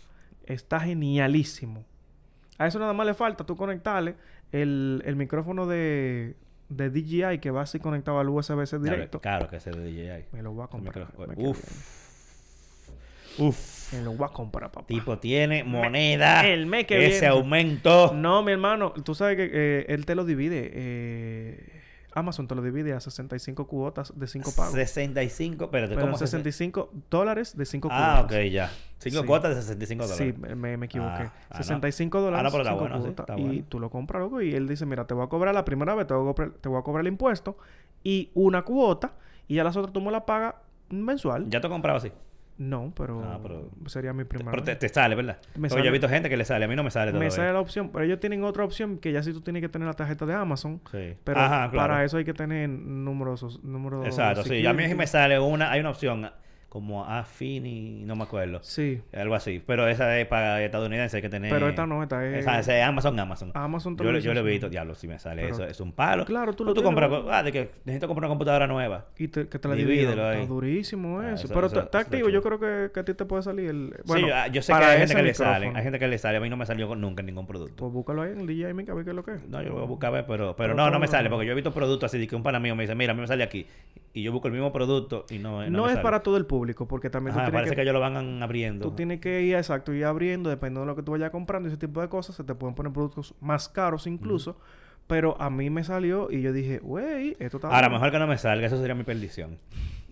Está 0.45 0.79
genialísimo. 0.81 1.85
A 2.59 2.67
eso 2.67 2.79
nada 2.79 2.93
más 2.93 3.07
le 3.07 3.15
falta 3.15 3.47
tú 3.47 3.57
conectarle 3.57 4.15
el, 4.53 5.03
el 5.07 5.17
micrófono 5.17 5.67
de, 5.67 6.35
de 6.69 6.91
DJI 6.91 7.39
que 7.41 7.51
va 7.51 7.63
así 7.63 7.79
conectado 7.79 8.19
al 8.21 8.29
USB-C 8.29 8.79
directo. 8.79 9.21
Claro 9.21 9.49
que 9.49 9.57
ese 9.57 9.71
de 9.71 9.85
DJI. 9.91 10.27
Me 10.33 10.43
lo 10.43 10.53
voy 10.53 10.65
a 10.65 10.69
comprar. 10.69 11.07
me 11.19 11.49
Uf. 11.49 11.59
Uf. 13.39 13.93
Me 13.93 14.03
lo 14.03 14.13
voy 14.13 14.27
a 14.29 14.33
comprar, 14.33 14.71
papá. 14.71 14.87
Tipo 14.87 15.19
tiene 15.19 15.65
moneda. 15.65 16.47
el 16.47 16.67
mes 16.67 16.87
que 16.87 17.07
Ese 17.07 17.21
viene. 17.21 17.27
aumento. 17.29 18.13
No, 18.13 18.43
mi 18.43 18.53
hermano, 18.53 18.93
tú 18.93 19.15
sabes 19.15 19.37
que 19.37 19.49
eh, 19.53 19.87
él 19.89 20.05
te 20.05 20.15
lo 20.15 20.25
divide. 20.25 20.71
eh, 20.75 21.78
Amazon 22.15 22.49
te 22.49 22.55
lo 22.55 22.63
divide 22.63 22.93
a 22.95 23.01
65 23.01 23.67
cuotas 23.67 24.13
de 24.19 24.27
5 24.27 24.51
pagos. 24.57 24.73
65, 24.73 25.65
espérate, 25.65 25.95
Pero 25.95 26.07
¿cómo 26.07 26.19
se- 26.19 26.27
65 26.27 26.91
dólares 27.11 27.57
de 27.57 27.65
5 27.67 27.89
Ah, 27.91 28.21
cuotas. 28.27 28.39
ok, 28.39 28.51
ya. 28.51 28.71
5 28.99 29.21
Sí. 29.21 29.27
cuotas 29.27 29.55
de 29.57 29.63
65 29.63 30.07
dólares. 30.07 30.35
Sí, 30.35 30.41
me, 30.57 30.77
me- 30.77 30.87
equivoqué. 30.87 31.11
Ah, 31.25 31.33
ah, 31.51 31.59
no. 31.59 31.59
65 31.59 32.21
dólares. 32.21 32.41
Ah, 32.41 32.43
no, 32.45 32.51
pero 32.51 32.63
está 32.63 32.71
cinco 32.73 32.81
bueno, 32.81 32.97
sí, 32.97 33.03
cuotas, 33.15 33.25
está 33.29 33.39
y 33.39 33.45
bueno. 33.47 33.65
tú 33.69 33.79
lo 33.81 33.91
compras, 33.91 34.23
loco, 34.23 34.41
y 34.43 34.55
él 34.55 34.67
dice, 34.67 34.87
mira, 34.87 35.07
te 35.07 35.15
voy 35.15 35.25
a 35.25 35.29
cobrar 35.29 35.55
la 35.55 35.65
primera 35.65 35.95
vez, 35.95 36.07
te 36.07 36.15
voy 36.15 36.29
a 36.31 36.35
cobrar, 36.35 36.53
te 36.61 36.69
voy 36.69 36.79
a 36.79 36.83
cobrar 36.83 37.03
el 37.03 37.09
impuesto 37.13 37.57
y 38.03 38.31
una 38.35 38.63
cuota, 38.63 39.13
y 39.47 39.57
ya 39.57 39.65
las 39.65 39.77
otras 39.77 39.93
tú 39.93 40.01
me 40.01 40.11
las 40.11 40.23
pagas 40.23 40.55
mensual. 40.89 41.49
Ya 41.51 41.61
te 41.61 41.67
he 41.67 41.71
comprado 41.71 41.99
así. 41.99 42.11
No, 42.59 42.93
pero, 42.97 43.23
Ah, 43.25 43.39
pero- 43.41 43.71
sería 43.87 44.13
mi 44.13 44.25
primera 44.25 44.51
Pero 44.51 44.77
te, 44.79 44.89
sale, 44.89 45.15
¿verdad? 45.15 45.39
Me 45.57 45.69
sale- 45.71 45.83
yo 45.83 45.89
he 45.89 45.93
visto 45.93 46.09
gente 46.09 46.29
que 46.29 46.37
le 46.37 46.45
sale. 46.45 46.65
A 46.65 46.69
mí 46.69 46.75
no 46.75 46.83
me 46.83 46.91
sale 46.91 47.07
Me 47.07 47.13
todavía. 47.13 47.31
sale 47.31 47.53
la 47.53 47.61
opción, 47.61 47.91
pero 47.91 48.05
ellos 48.05 48.19
tienen 48.19 48.43
otra 48.43 48.65
opción 48.65 48.99
que 48.99 49.13
ya 49.13 49.23
si 49.23 49.33
tú 49.33 49.41
tienes 49.41 49.63
que 49.63 49.69
tener 49.69 49.87
la 49.87 49.95
tarjeta 49.95 50.27
de 50.27 50.35
Amazon. 50.35 50.81
Sí. 50.91 51.15
Pero 51.23 51.41
Ajá, 51.41 51.71
claro. 51.71 51.89
para 51.93 52.05
eso 52.05 52.17
hay 52.17 52.25
que 52.25 52.35
tener 52.35 52.69
números... 52.69 53.63
números 53.63 54.05
Exacto, 54.07 54.43
sí. 54.43 54.67
A 54.67 54.73
mí 54.73 54.93
me 54.95 55.07
sale 55.07 55.39
una... 55.39 55.71
Hay 55.71 55.79
una 55.81 55.91
opción 55.91 56.29
como 56.69 57.05
Affini... 57.07 58.03
No 58.05 58.15
me 58.15 58.25
acuerdo. 58.25 58.59
Sí, 58.63 59.01
Algo 59.15 59.35
así. 59.35 59.63
Pero 59.67 59.89
esa 59.89 60.19
es 60.19 60.27
para 60.27 60.63
estadounidense. 60.63 61.17
Hay 61.17 61.23
que 61.23 61.29
tener... 61.31 61.51
pero 61.51 61.69
esta 61.69 61.87
no, 61.87 62.03
esta 62.03 62.25
es... 62.27 62.41
Esa, 62.47 62.59
es 62.61 62.85
Amazon, 62.85 63.19
Amazon. 63.19 63.53
Amazon 63.55 63.97
Yo, 63.97 64.13
lo- 64.13 64.19
yo 64.19 64.35
lo 64.35 64.41
he 64.41 64.43
visto. 64.43 64.69
Diablo, 64.69 64.95
si 64.95 65.09
me 65.09 65.19
sale 65.19 65.43
Pero- 65.43 65.55
eso. 65.55 65.65
Es 65.65 65.81
un 65.81 65.93
palo. 65.93 66.27
Claro, 66.27 66.53
tú 66.53 66.65
lo 66.65 66.75
tú 66.75 66.83
compras... 66.83 67.11
Ah, 67.31 67.43
de 67.43 67.53
que 67.53 67.71
necesito 67.87 68.07
comprar 68.07 68.27
una 68.27 68.33
computadora 68.33 68.67
nueva. 68.67 69.07
Y 69.17 69.29
te- 69.29 69.49
que 69.49 69.59
te 69.59 69.67
la 69.69 69.75
Divídelo 69.75 70.11
dividan. 70.11 70.31
ahí. 70.31 70.41
Está 70.43 70.49
durísimo 70.55 71.21
Ah, 71.21 71.33
eso. 71.33 71.47
eso- 71.47 71.55
pero 71.55 71.67
está- 71.69 71.99
activo. 71.99 72.29
Yo 72.29 72.43
creo 72.43 72.61
que, 72.61 72.91
que 72.93 73.01
a 73.01 73.05
ti 73.05 73.15
te 73.15 73.25
puede 73.25 73.43
salir 73.43 73.71
el... 73.71 73.95
sí, 73.97 74.03
Bueno, 74.07 74.29
yo, 74.29 74.35
ah, 74.37 74.47
yo 74.49 74.61
sé 74.61 74.73
que 74.75 74.79
hay 74.79 74.99
gente 74.99 75.15
que 75.15 75.23
le 75.23 75.29
micrófono. 75.31 75.55
salen. 75.55 75.77
Hay 75.77 75.83
gente 75.83 75.99
que 75.99 76.09
le 76.09 76.19
sale. 76.19 76.37
A 76.37 76.41
mí 76.41 76.51
no 76.51 76.57
me 76.59 76.67
salió 76.67 76.95
nunca 76.95 77.23
ningún 77.23 77.47
producto. 77.47 77.77
Pues 77.77 77.93
búscalo 77.93 78.23
ahí 78.23 78.33
en 78.33 78.41
el 78.41 78.47
DJI 78.47 78.75
Mica, 78.75 78.93
a 78.93 78.95
ver 78.95 79.05
qué 79.05 79.11
es 79.11 79.17
lo 79.17 79.25
que 79.25 79.35
es. 79.37 79.49
No, 79.49 79.63
yo 79.63 79.73
voy 79.73 79.83
a 79.83 79.87
buscar 79.87 80.09
a 80.09 80.11
ver, 80.11 80.27
pero, 80.27 80.55
pero 80.55 80.55
Pero 80.55 80.75
no, 80.75 80.91
no 80.91 80.99
me 80.99 81.09
sale, 81.09 81.31
porque 81.31 81.47
yo 81.47 81.53
he 81.53 81.55
visto 81.55 81.73
productos 81.73 82.11
así 82.11 82.19
de 82.19 82.27
que 82.27 82.37
un 82.37 82.43
pana 82.43 82.61
mío 82.61 82.77
me 82.77 82.83
dice, 82.83 82.95
mira, 82.95 83.13
a 83.13 83.15
mí 83.15 83.23
me 83.23 83.27
sale 83.27 83.43
aquí. 83.43 83.67
Y 84.13 84.23
yo 84.23 84.33
busco 84.33 84.49
el 84.49 84.53
mismo 84.55 84.73
producto 84.73 85.25
y 85.31 85.39
no, 85.39 85.63
no, 85.65 85.71
No, 85.71 85.87
es 85.87 85.93
sale. 85.93 86.03
para 86.03 86.23
todo 86.23 86.37
el 86.37 86.45
público. 86.45 86.58
Público, 86.59 86.87
porque 86.89 87.11
también 87.11 87.35
tú 87.35 87.41
Ajá, 87.41 87.47
tienes 87.51 87.59
parece 87.61 87.71
que... 87.71 87.77
que, 87.77 87.83
ellos 87.83 87.95
lo 87.95 88.01
van 88.01 88.43
abriendo. 88.43 88.89
tú 88.89 88.95
tienes 88.97 89.21
que 89.21 89.43
ir, 89.43 89.55
exacto, 89.57 89.93
ir 89.93 90.05
abriendo, 90.05 90.51
dependiendo 90.51 90.81
de 90.81 90.87
lo 90.87 90.97
que 90.97 91.03
tú 91.03 91.13
vayas 91.13 91.31
comprando, 91.31 91.69
ese 91.69 91.79
tipo 91.79 92.01
de 92.01 92.09
cosas, 92.09 92.37
se 92.37 92.45
te 92.45 92.55
pueden 92.55 92.75
poner 92.75 92.93
productos 92.93 93.35
más 93.41 93.69
caros 93.69 94.07
incluso. 94.07 94.59
Pero 95.07 95.41
a 95.41 95.49
mí 95.49 95.71
me 95.71 95.85
salió 95.85 96.31
y 96.31 96.43
yo 96.43 96.53
dije, 96.53 96.81
wey, 96.83 97.35
esto 97.39 97.57
está 97.57 97.69
Ahora, 97.69 97.89
bueno". 97.89 97.95
mejor 97.95 98.13
que 98.13 98.19
no 98.19 98.27
me 98.27 98.37
salga, 98.37 98.67
eso 98.67 98.77
sería 98.79 98.95
mi 98.95 99.05
perdición. 99.05 99.57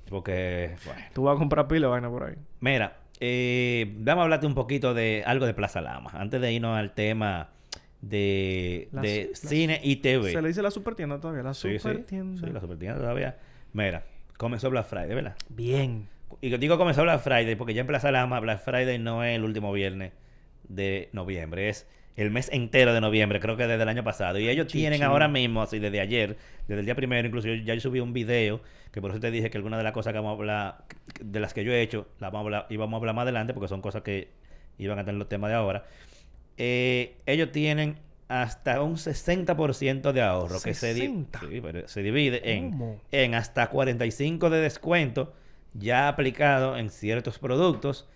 Porque, 0.09 0.75
bueno. 0.87 1.03
Tú 1.13 1.25
vas 1.25 1.37
a 1.37 1.39
comprar 1.39 1.69
pila 1.69 1.89
vaina 1.89 2.09
por 2.09 2.23
ahí. 2.25 2.35
Mira, 2.61 2.97
eh, 3.21 3.93
vamos 3.99 4.23
a 4.23 4.25
hablarte 4.25 4.47
un 4.47 4.55
poquito 4.55 4.95
de 4.95 5.23
algo 5.27 5.45
de 5.45 5.53
Plaza 5.53 5.81
Lama. 5.83 6.13
Antes 6.15 6.41
de 6.41 6.53
irnos 6.53 6.79
al 6.79 6.95
tema 6.95 7.51
de, 8.01 8.89
de 8.93 9.31
cine 9.35 9.81
y 9.83 9.97
TV. 9.97 10.33
Se 10.33 10.41
le 10.41 10.49
dice 10.49 10.63
la 10.63 10.71
supertienda 10.71 11.21
todavía, 11.21 11.43
la 11.43 11.55
Sí, 11.55 11.73
sí. 11.73 11.79
supertienda. 11.79 12.41
Sí, 12.47 12.53
la 12.53 12.61
supertienda 12.61 12.99
todavía. 12.99 13.37
Mira, 13.75 14.05
comenzó 14.39 14.71
Black 14.71 14.87
Friday, 14.87 15.15
¿verdad? 15.15 15.37
Bien. 15.49 16.09
Y 16.41 16.57
digo 16.57 16.77
comenzó 16.79 17.03
Black 17.03 17.21
Friday 17.21 17.55
porque 17.57 17.73
ya 17.75 17.81
en 17.83 17.87
Plaza 17.87 18.11
Lama 18.11 18.41
Black 18.41 18.61
Friday 18.62 18.99
no 18.99 19.23
es 19.25 19.37
el 19.37 19.45
último 19.45 19.73
viernes 19.73 20.12
de 20.69 21.09
noviembre, 21.12 21.69
es 21.69 21.87
el 22.17 22.31
mes 22.31 22.49
entero 22.53 22.93
de 22.95 23.01
noviembre, 23.01 23.41
creo 23.41 23.57
que 23.57 23.67
desde 23.67 23.83
el 23.83 23.89
año 23.89 24.03
pasado. 24.03 24.39
Y 24.39 24.49
ellos 24.49 24.67
tienen 24.67 25.03
ahora 25.03 25.29
mismo, 25.29 25.62
así 25.62 25.79
desde 25.79 26.01
ayer, 26.01 26.37
desde 26.67 26.81
el 26.81 26.87
día 26.87 26.95
primero, 26.95 27.27
incluso 27.29 27.47
yo 27.49 27.55
ya 27.55 27.75
yo 27.75 27.81
subí 27.81 28.01
un 28.01 28.12
video, 28.12 28.61
que 28.91 29.01
por 29.01 29.11
eso 29.11 29.21
te 29.21 29.31
dije 29.31 29.51
que 29.51 29.59
algunas 29.59 29.79
de 29.79 29.85
las 29.85 29.93
cosas 29.93 30.12
que 30.12 30.19
vamos 30.19 30.31
a 30.31 30.35
hablar, 30.41 30.85
de 31.21 31.41
las 31.41 31.53
que 31.55 31.62
yo 31.62 31.73
he 31.73 31.83
hecho, 31.83 32.09
las 32.19 32.33
vamos 32.33 32.45
a 32.45 32.47
hablar, 32.47 32.67
y 32.71 32.77
vamos 32.77 32.95
a 32.95 33.01
hablar 33.01 33.15
más 33.15 33.23
adelante 33.25 33.53
porque 33.55 33.69
son 33.69 33.81
cosas 33.83 34.03
que 34.03 34.31
iban 34.79 34.99
a 34.99 35.05
tener 35.05 35.19
los 35.19 35.29
temas 35.29 35.51
de 35.51 35.57
ahora. 35.57 35.85
Eh, 36.57 37.17
ellos 37.27 37.53
tienen 37.53 37.97
hasta 38.29 38.83
un 38.83 38.97
60% 38.97 40.12
de 40.12 40.23
ahorro 40.23 40.61
que 40.61 40.75
se, 40.75 40.95
di- 40.95 41.01
60. 41.03 41.41
sí, 41.41 41.61
pero 41.61 41.87
se 41.87 42.03
divide 42.03 42.55
en, 42.55 42.99
en 43.12 43.35
hasta 43.35 43.69
45 43.69 44.51
de 44.51 44.61
descuento 44.61 45.35
ya 45.79 46.09
aplicado 46.09 46.77
en 46.77 46.91
ciertos 46.91 47.39
productos 47.39 48.09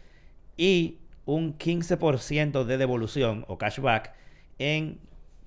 y 0.56 0.98
un 1.24 1.56
15% 1.56 2.64
de 2.64 2.78
devolución 2.78 3.44
o 3.48 3.58
cashback 3.58 4.12
en 4.58 4.98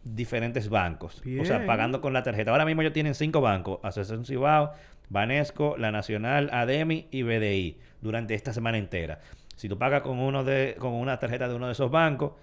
diferentes 0.04 0.69
bancos. 0.69 1.21
O 1.39 1.45
sea, 1.45 1.65
pagando 1.65 2.02
con 2.02 2.13
la 2.13 2.23
tarjeta. 2.23 2.52
Ahora 2.52 2.65
mismo 2.65 2.82
ellos 2.82 2.93
tienen 2.93 3.15
cinco 3.15 3.41
bancos. 3.41 3.80
Asociación 3.84 4.26
Cibao, 4.26 4.73
Banesco, 5.10 5.76
La 5.78 5.91
Nacional, 5.91 6.49
ADEMI 6.52 7.08
y 7.12 7.23
BDI 7.23 7.78
durante 8.02 8.34
esta 8.34 8.54
semana 8.54 8.78
entera. 8.78 9.19
Si 9.56 9.69
tú 9.69 9.78
pagas 9.78 10.02
con, 10.02 10.19
uno 10.19 10.43
de, 10.43 10.76
con 10.80 10.93
una 10.93 11.19
tarjeta 11.19 11.47
de 11.47 11.56
uno 11.56 11.67
de 11.67 11.73
esos 11.73 11.91
bancos, 11.91 12.34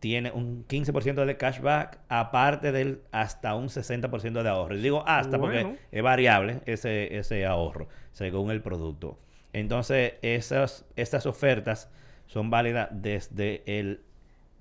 tiene 0.00 0.30
un 0.32 0.66
15% 0.66 1.24
de 1.24 1.36
cashback, 1.36 1.98
aparte 2.08 2.72
del 2.72 3.02
hasta 3.12 3.54
un 3.54 3.68
60% 3.68 4.42
de 4.42 4.48
ahorro. 4.48 4.76
Y 4.76 4.80
digo 4.80 5.04
hasta 5.06 5.36
Bueno. 5.38 5.70
porque 5.70 5.78
es 5.92 6.02
variable 6.02 6.60
ese, 6.66 7.16
ese 7.16 7.46
ahorro 7.46 7.88
según 8.12 8.50
el 8.50 8.60
producto. 8.62 9.18
Entonces, 9.52 10.14
esas, 10.22 10.84
estas 10.96 11.26
ofertas 11.26 11.90
son 12.26 12.50
válidas 12.50 12.88
desde 12.92 13.62
el 13.66 14.00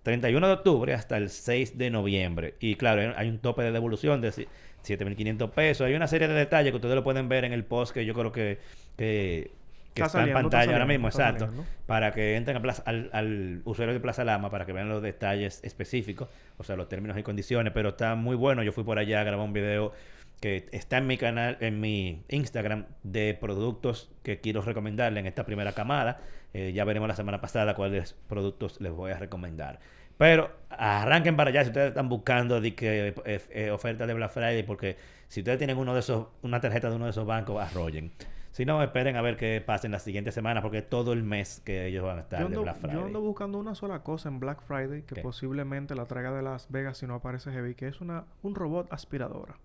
31 0.04 0.48
de 0.48 0.54
octubre 0.54 0.94
hasta 0.94 1.18
el 1.18 1.30
6 1.30 1.78
de 1.78 1.90
noviembre. 1.90 2.56
Y 2.60 2.76
claro, 2.76 3.14
hay- 3.18 3.28
un 3.30 3.40
tope 3.40 3.64
de 3.64 3.72
devolución 3.72 4.22
de 4.22 4.32
si- 4.32 4.48
7.500 4.84 5.50
pesos. 5.52 5.86
Hay 5.88 5.96
una 5.96 6.08
serie 6.08 6.28
de 6.30 6.34
detalles 6.34 6.72
que 6.72 6.78
ustedes 6.78 6.96
lo 6.96 7.04
pueden 7.04 7.28
ver 7.28 7.44
en 7.44 7.52
el 7.52 7.66
post 7.66 7.94
que 7.94 8.06
yo 8.06 8.14
creo 8.14 8.32
que, 8.32 8.60
que, 8.96 9.52
que 9.98 10.04
Está 10.04 10.20
está, 10.20 10.22
en 10.24 10.28
está 10.30 10.42
pantalla 10.42 10.72
ahora 10.74 10.86
mismo, 10.86 11.08
exacto. 11.08 11.46
saliendo. 11.46 11.66
Para 11.86 12.12
que 12.14 12.36
entren 12.36 12.58
a 12.58 12.62
Plaza- 12.62 12.84
al, 12.86 13.10
al 13.14 13.62
usuario 13.66 13.94
de 13.94 14.00
Plaza 14.00 14.24
Lama 14.24 14.50
para 14.50 14.66
que 14.66 14.74
vean 14.74 14.90
los 14.90 15.02
detalles 15.02 15.60
específicos, 15.64 16.30
o 16.58 16.64
sea, 16.64 16.76
los 16.76 16.88
términos 16.90 17.18
y 17.18 17.24
condiciones. 17.24 17.74
Pero 17.74 17.90
está 17.90 18.16
muy 18.16 18.36
bueno. 18.36 18.64
Yo 18.64 18.72
fui 18.72 18.84
por 18.84 18.98
allá 19.00 19.22
a 19.22 19.24
grabar 19.24 19.46
un 19.46 19.54
video 19.54 19.92
que 20.40 20.68
está 20.72 20.98
en 21.00 21.08
mi 21.08 21.18
canal, 21.18 21.58
en 21.62 21.80
mi 21.82 22.24
Instagram, 22.30 22.86
de 23.04 23.36
productos 23.40 24.12
que 24.24 24.40
quiero 24.40 24.62
recomendarle 24.62 25.20
en 25.20 25.26
esta 25.26 25.46
primera 25.46 25.72
camada. 25.74 26.20
Eh, 26.54 26.72
ya 26.74 26.86
veremos 26.86 27.08
la 27.08 27.16
semana 27.16 27.42
pasada 27.42 27.74
cuáles 27.76 28.14
productos 28.30 28.80
les 28.80 28.92
voy 28.92 29.12
a 29.12 29.18
recomendar. 29.18 29.80
Pero 30.18 30.52
arranquen 30.70 31.36
para 31.36 31.50
allá 31.52 31.62
si 31.64 31.68
ustedes 31.70 31.90
están 31.90 32.10
buscando 32.10 32.60
de 32.62 32.74
que, 32.74 33.14
eh, 33.26 33.42
eh, 33.52 33.72
ofertas 33.72 34.08
de 34.08 34.14
Black 34.16 34.32
Friday, 34.32 34.64
porque 34.64 34.96
si 35.28 35.42
ustedes 35.42 35.58
tienen 35.60 35.78
uno 35.78 35.94
de 35.94 36.00
esos, 36.00 36.28
una 36.42 36.60
tarjeta 36.60 36.90
de 36.90 36.96
uno 36.96 37.06
de 37.06 37.12
esos 37.12 37.26
bancos, 37.26 37.62
arrollen. 37.62 38.12
Si 38.58 38.66
no, 38.66 38.82
esperen 38.82 39.16
a 39.16 39.22
ver 39.22 39.38
qué 39.38 39.62
pasa 39.64 39.86
en 39.86 39.92
las 39.92 40.02
siguientes 40.02 40.34
semanas, 40.34 40.64
porque 40.64 40.82
todo 40.82 41.14
el 41.14 41.22
mes 41.22 41.62
que 41.64 41.86
ellos 41.86 42.04
van 42.04 42.18
a 42.18 42.22
estar 42.22 42.40
Yo 42.40 42.46
de 42.48 42.56
ando, 42.56 42.62
Black 42.64 42.78
Friday. 42.78 42.96
yo 42.96 43.06
ando 43.06 43.22
buscando 43.22 43.60
una 43.60 43.76
sola 43.76 44.02
cosa 44.02 44.30
en 44.30 44.40
Black 44.40 44.64
Friday 44.64 45.04
que 45.04 45.14
¿Qué? 45.14 45.22
posiblemente 45.22 45.94
la 45.94 46.08
traiga 46.08 46.32
de 46.32 46.42
Las 46.42 46.72
Vegas 46.72 46.98
si 46.98 47.06
no 47.06 47.14
aparece 47.14 47.52
heavy, 47.52 47.76
que 47.76 47.88
es 47.88 48.02
una 48.02 48.26
un 48.42 48.56
robot 48.56 48.92
aspiradora. 48.92 49.60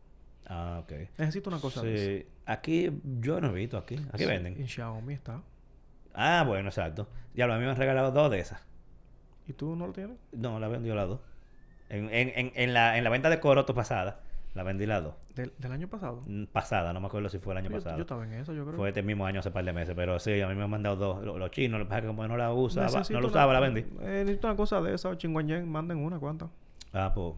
Ah, 0.46 0.80
ok. 0.82 0.92
Necesito 1.16 1.48
una 1.48 1.58
cosa 1.58 1.80
de 1.82 2.26
Sí. 2.26 2.32
Aquí, 2.44 3.00
yo 3.20 3.40
no 3.40 3.48
he 3.48 3.52
visto 3.54 3.78
aquí. 3.78 3.94
Aquí 4.12 4.24
Sí, 4.24 4.26
venden. 4.28 4.60
En 4.60 4.68
Xiaomi 4.68 5.14
está. 5.14 5.40
Ah, 6.12 6.44
bueno, 6.46 6.68
exacto. 6.68 7.08
Ya 7.34 7.46
lo 7.46 7.54
a 7.54 7.58
mí 7.58 7.64
me 7.64 7.70
han 7.70 7.76
regalado 7.78 8.10
dos 8.10 8.30
de 8.30 8.40
esas. 8.40 8.62
¿Y 9.48 9.54
tú 9.54 9.74
no 9.74 9.86
lo 9.86 9.94
tienes? 9.94 10.18
No, 10.32 10.60
la 10.60 10.68
vendió 10.68 10.94
las 10.94 11.08
dos. 11.08 11.20
En, 11.88 12.10
en, 12.12 12.30
en, 12.34 12.52
en 12.54 12.74
la, 12.74 12.98
en 12.98 13.04
la 13.04 13.08
venta 13.08 13.30
de 13.30 13.40
Coroto 13.40 13.74
pasada, 13.74 14.20
la 14.54 14.62
vendí 14.62 14.84
las 14.86 15.02
dos. 15.02 15.14
¿Del, 15.34 15.52
del 15.58 15.72
año 15.72 15.88
pasado? 15.88 16.22
Mm, 16.26 16.44
Pasada, 16.44 16.92
no 16.92 17.00
me 17.00 17.06
acuerdo 17.06 17.28
si 17.30 17.38
fue 17.38 17.54
el 17.54 17.58
año 17.58 17.70
Yo, 17.70 17.76
pasado. 17.76 17.96
yo 17.96 18.02
estaba 18.02 18.24
en 18.26 18.34
eso, 18.34 18.52
yo 18.52 18.64
creo. 18.64 18.76
Fue 18.76 18.88
este 18.88 19.02
mismo 19.02 19.24
año, 19.26 19.40
hace 19.40 19.50
par 19.50 19.64
de 19.64 19.72
meses. 19.72 19.94
Pero 19.96 20.18
sí, 20.18 20.40
a 20.40 20.48
mí 20.48 20.54
me 20.54 20.62
han 20.64 20.70
mandado 20.70 20.96
dos. 20.96 21.24
Lo- 21.24 21.38
Los, 21.38 21.50
chinos, 21.50 21.78
lo 21.80 21.86
que 21.86 21.88
pasa 21.88 22.00
que 22.02 22.06
como 22.08 22.26
no 22.28 22.36
la 22.36 22.52
usaba, 22.52 22.86
Necesito 22.86 23.14
no 23.14 23.20
la 23.20 23.26
una- 23.26 23.32
usaba, 23.32 23.52
la 23.54 23.60
vendí. 23.60 23.80
Eh, 23.80 24.22
necesito 24.24 24.46
una 24.48 24.56
cosa 24.56 24.80
de 24.82 24.94
esa, 24.94 25.16
chingüeñén, 25.16 25.68
manden 25.70 25.98
una, 25.98 26.18
¿cuánta? 26.18 26.48
Ah, 26.92 27.12
pues 27.14 27.34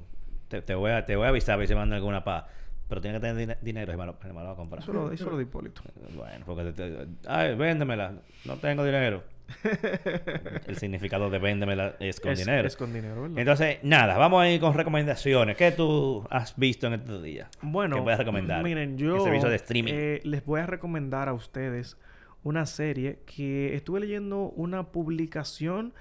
te, 0.48 0.60
te 0.62 0.74
voy 0.74 0.90
a, 0.90 1.06
te 1.06 1.14
voy 1.16 1.26
a 1.26 1.28
avisar 1.28 1.54
a 1.54 1.56
ver 1.58 1.68
si 1.68 1.74
mandan 1.74 1.96
alguna 1.98 2.24
pa. 2.24 2.48
Pero 2.88 3.00
tiene 3.00 3.16
que 3.18 3.26
tener 3.26 3.36
dine- 3.36 3.58
dinero 3.62 3.92
y 3.92 3.96
me 3.96 4.04
lo, 4.06 4.16
me 4.22 4.28
lo 4.28 4.34
va 4.34 4.50
a 4.50 4.56
comprar. 4.56 4.82
Eso 4.82 4.92
lo, 4.92 5.10
eso 5.12 5.30
lo 5.30 5.36
de 5.36 5.44
Hipólito. 5.44 5.82
Bueno, 6.16 6.44
porque 6.44 6.64
te, 6.72 6.90
te- 6.90 7.06
ay, 7.28 7.54
véndemela. 7.54 8.12
No 8.44 8.56
tengo 8.56 8.84
dinero. 8.84 9.22
El 10.66 10.76
significado 10.76 11.30
de 11.30 11.38
véndemela 11.38 11.96
es 12.00 12.20
con 12.20 12.32
es, 12.32 12.38
dinero. 12.38 12.66
Es 12.66 12.76
con 12.76 12.92
dinero, 12.92 13.22
¿verdad? 13.22 13.38
Entonces, 13.38 13.78
nada, 13.82 14.16
vamos 14.16 14.42
a 14.42 14.48
ir 14.48 14.60
con 14.60 14.74
recomendaciones. 14.74 15.56
¿Qué 15.56 15.72
tú 15.72 16.26
has 16.30 16.56
visto 16.56 16.86
en 16.86 16.94
estos 16.94 17.22
días? 17.22 17.48
Bueno, 17.62 17.96
¿Qué 17.96 18.02
puedes 18.02 18.18
recomendar? 18.18 18.62
Miren, 18.62 18.96
yo 18.96 19.22
servicio 19.22 19.48
de 19.48 19.56
streaming. 19.56 19.92
eh, 19.94 20.20
les 20.24 20.44
voy 20.44 20.60
a 20.60 20.66
recomendar 20.66 21.28
a 21.28 21.34
ustedes 21.34 21.96
una 22.42 22.66
serie 22.66 23.20
que 23.26 23.74
estuve 23.74 24.00
leyendo 24.00 24.50
una 24.50 24.84
publicación 24.84 25.94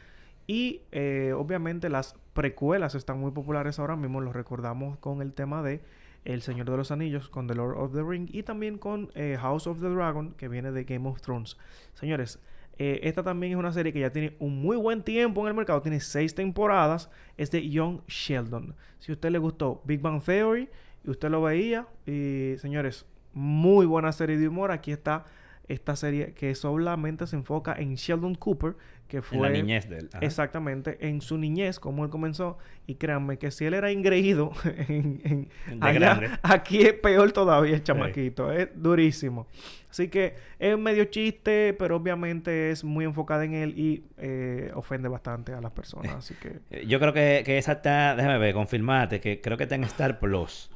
y 0.45 0.81
eh, 0.91 1.33
obviamente 1.35 1.89
las 1.89 2.15
precuelas 2.33 2.95
están 2.95 3.19
muy 3.19 3.31
populares 3.31 3.79
ahora 3.79 3.95
mismo. 3.95 4.21
Lo 4.21 4.33
recordamos 4.33 4.97
con 4.99 5.21
el 5.21 5.33
tema 5.33 5.63
de 5.63 5.81
El 6.25 6.41
Señor 6.41 6.69
de 6.69 6.77
los 6.77 6.91
Anillos, 6.91 7.29
con 7.29 7.47
The 7.47 7.55
Lord 7.55 7.77
of 7.77 7.93
the 7.93 8.03
Ring 8.03 8.29
y 8.31 8.43
también 8.43 8.77
con 8.77 9.09
eh, 9.15 9.37
House 9.39 9.67
of 9.67 9.79
the 9.79 9.87
Dragon, 9.87 10.33
que 10.33 10.49
viene 10.49 10.71
de 10.71 10.83
Game 10.83 11.07
of 11.07 11.21
Thrones. 11.21 11.57
Señores, 11.93 12.39
eh, 12.77 13.01
esta 13.03 13.23
también 13.23 13.53
es 13.53 13.57
una 13.57 13.71
serie 13.71 13.93
que 13.93 13.99
ya 13.99 14.11
tiene 14.11 14.35
un 14.39 14.61
muy 14.61 14.77
buen 14.77 15.03
tiempo 15.03 15.41
en 15.41 15.47
el 15.47 15.53
mercado, 15.53 15.81
tiene 15.81 15.99
seis 15.99 16.33
temporadas, 16.33 17.09
es 17.37 17.51
de 17.51 17.69
Young 17.69 17.99
Sheldon. 18.07 18.75
Si 18.99 19.11
a 19.11 19.15
usted 19.15 19.29
le 19.29 19.37
gustó 19.37 19.81
Big 19.85 20.01
Bang 20.01 20.21
Theory 20.23 20.69
y 21.03 21.09
usted 21.09 21.29
lo 21.29 21.41
veía, 21.41 21.87
y 22.05 22.55
señores, 22.57 23.05
muy 23.33 23.85
buena 23.85 24.11
serie 24.11 24.37
de 24.37 24.47
humor, 24.47 24.71
aquí 24.71 24.91
está 24.91 25.25
esta 25.67 25.95
serie 25.95 26.33
que 26.33 26.53
solamente 26.55 27.25
se 27.27 27.35
enfoca 27.35 27.73
en 27.73 27.95
Sheldon 27.95 28.35
Cooper, 28.35 28.75
que 29.07 29.21
fue... 29.21 29.37
en 29.37 29.43
la 29.43 29.49
niñez 29.49 29.87
de 29.89 29.97
él. 29.99 30.09
Ajá. 30.13 30.25
Exactamente, 30.25 30.97
en 31.07 31.21
su 31.21 31.37
niñez, 31.37 31.79
como 31.79 32.03
él 32.03 32.09
comenzó. 32.09 32.57
Y 32.87 32.95
créanme 32.95 33.37
que 33.37 33.49
si 33.51 33.65
él 33.65 33.73
era 33.73 33.91
ingreído 33.91 34.51
en, 34.87 35.21
en- 35.69 35.83
allá, 35.83 36.39
aquí 36.43 36.81
es 36.81 36.93
peor 36.93 37.31
todavía 37.31 37.75
el 37.75 37.83
chamaquito. 37.83 38.51
Es 38.51 38.69
durísimo. 38.75 39.47
Así 39.89 40.07
que 40.07 40.35
es 40.57 40.77
medio 40.77 41.05
chiste, 41.05 41.75
pero 41.77 41.97
obviamente 41.97 42.71
es 42.71 42.83
muy 42.83 43.05
enfocada 43.05 43.45
en 43.45 43.53
él 43.53 43.77
y 43.77 44.03
eh, 44.17 44.71
ofende 44.73 45.07
bastante 45.07 45.53
a 45.53 45.61
las 45.61 45.71
personas. 45.71 46.15
Así 46.15 46.33
que... 46.35 46.59
Yo 46.87 46.99
creo 46.99 47.13
que, 47.13 47.43
que 47.45 47.57
esa 47.59 47.73
está, 47.73 48.15
déjame 48.15 48.39
ver, 48.39 48.53
confirmate, 48.55 49.21
que 49.21 49.39
creo 49.39 49.55
que 49.55 49.63
está 49.63 49.75
en 49.75 49.83
Star 49.83 50.19
Plus. 50.19 50.71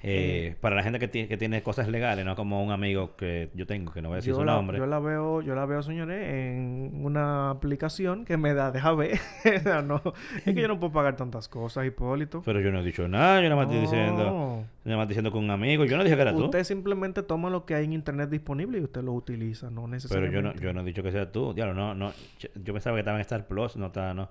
Eh, 0.00 0.54
para 0.60 0.76
la 0.76 0.84
gente 0.84 1.00
que, 1.00 1.08
tiene 1.08 1.26
que 1.26 1.36
tiene 1.36 1.60
cosas 1.62 1.88
legales, 1.88 2.24
no 2.24 2.36
como 2.36 2.62
un 2.62 2.70
amigo 2.70 3.16
que 3.16 3.50
yo 3.54 3.66
tengo, 3.66 3.92
que 3.92 4.00
no 4.00 4.08
voy 4.08 4.14
a 4.14 4.16
decir 4.18 4.32
Yo 4.32 4.38
su 4.38 4.44
la, 4.44 4.54
nombre. 4.54 4.78
yo 4.78 4.86
la 4.86 5.00
veo, 5.00 5.42
yo 5.42 5.56
la 5.56 5.66
veo, 5.66 5.82
señores, 5.82 6.22
en 6.28 6.92
una 7.04 7.50
aplicación 7.50 8.24
que 8.24 8.36
me 8.36 8.54
da, 8.54 8.70
deja 8.70 8.92
ver. 8.94 9.18
No, 9.84 10.00
es 10.36 10.42
que 10.44 10.54
yo 10.54 10.68
no 10.68 10.78
puedo 10.78 10.92
pagar 10.92 11.16
tantas 11.16 11.48
cosas, 11.48 11.84
Hipólito. 11.84 12.42
Pero 12.44 12.60
yo 12.60 12.70
no 12.70 12.80
he 12.80 12.84
dicho 12.84 13.08
nada, 13.08 13.40
yo 13.40 13.48
nada 13.48 13.56
más 13.56 13.66
estoy 13.66 13.80
diciendo, 13.80 14.24
No. 14.24 14.56
yo 14.84 14.90
nada 14.90 14.96
más 14.98 15.02
estoy 15.04 15.08
diciendo 15.08 15.32
con 15.32 15.42
un 15.44 15.50
amigo. 15.50 15.84
Yo 15.84 15.96
no 15.96 16.04
dije 16.04 16.14
que 16.14 16.22
era 16.22 16.32
tú. 16.32 16.44
Usted 16.44 16.62
simplemente 16.62 17.22
toma 17.24 17.50
lo 17.50 17.66
que 17.66 17.74
hay 17.74 17.84
en 17.86 17.92
internet 17.92 18.30
disponible 18.30 18.78
y 18.78 18.82
usted 18.82 19.02
lo 19.02 19.12
utiliza, 19.14 19.66
no 19.70 19.82
Pero 19.82 19.88
necesariamente. 19.88 20.36
yo 20.36 20.42
no, 20.42 20.54
yo 20.54 20.72
no 20.72 20.80
he 20.82 20.84
dicho 20.84 21.02
que 21.02 21.10
sea 21.10 21.30
tú. 21.32 21.52
Diablo, 21.54 21.74
no, 21.74 21.94
no. 21.96 22.12
Yo, 22.38 22.48
yo 22.62 22.72
pensaba 22.72 22.94
que 22.94 23.00
estaba 23.00 23.16
en 23.18 23.22
Star 23.22 23.46
Plus, 23.48 23.76
no 23.76 23.86
está, 23.86 24.14
no. 24.14 24.28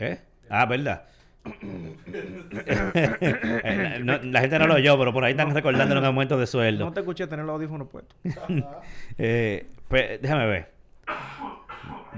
¿Eh? 0.00 0.18
Ah, 0.48 0.66
¿verdad? 0.66 1.04
No, 4.04 4.18
la 4.22 4.40
gente 4.40 4.58
no 4.58 4.66
lo 4.66 4.74
oyó, 4.74 4.98
pero 4.98 5.12
por 5.12 5.24
ahí 5.24 5.32
están 5.32 5.54
recordando 5.54 5.98
un 5.98 6.04
aumento 6.04 6.38
de 6.38 6.46
sueldo. 6.46 6.84
No 6.86 6.92
te 6.92 7.00
escuché 7.00 7.26
tener 7.26 7.44
los 7.44 7.54
audífonos 7.54 7.88
puestos. 7.88 8.16
Eh, 9.18 9.66
pues, 9.88 10.20
déjame 10.22 10.46
ver. 10.46 10.70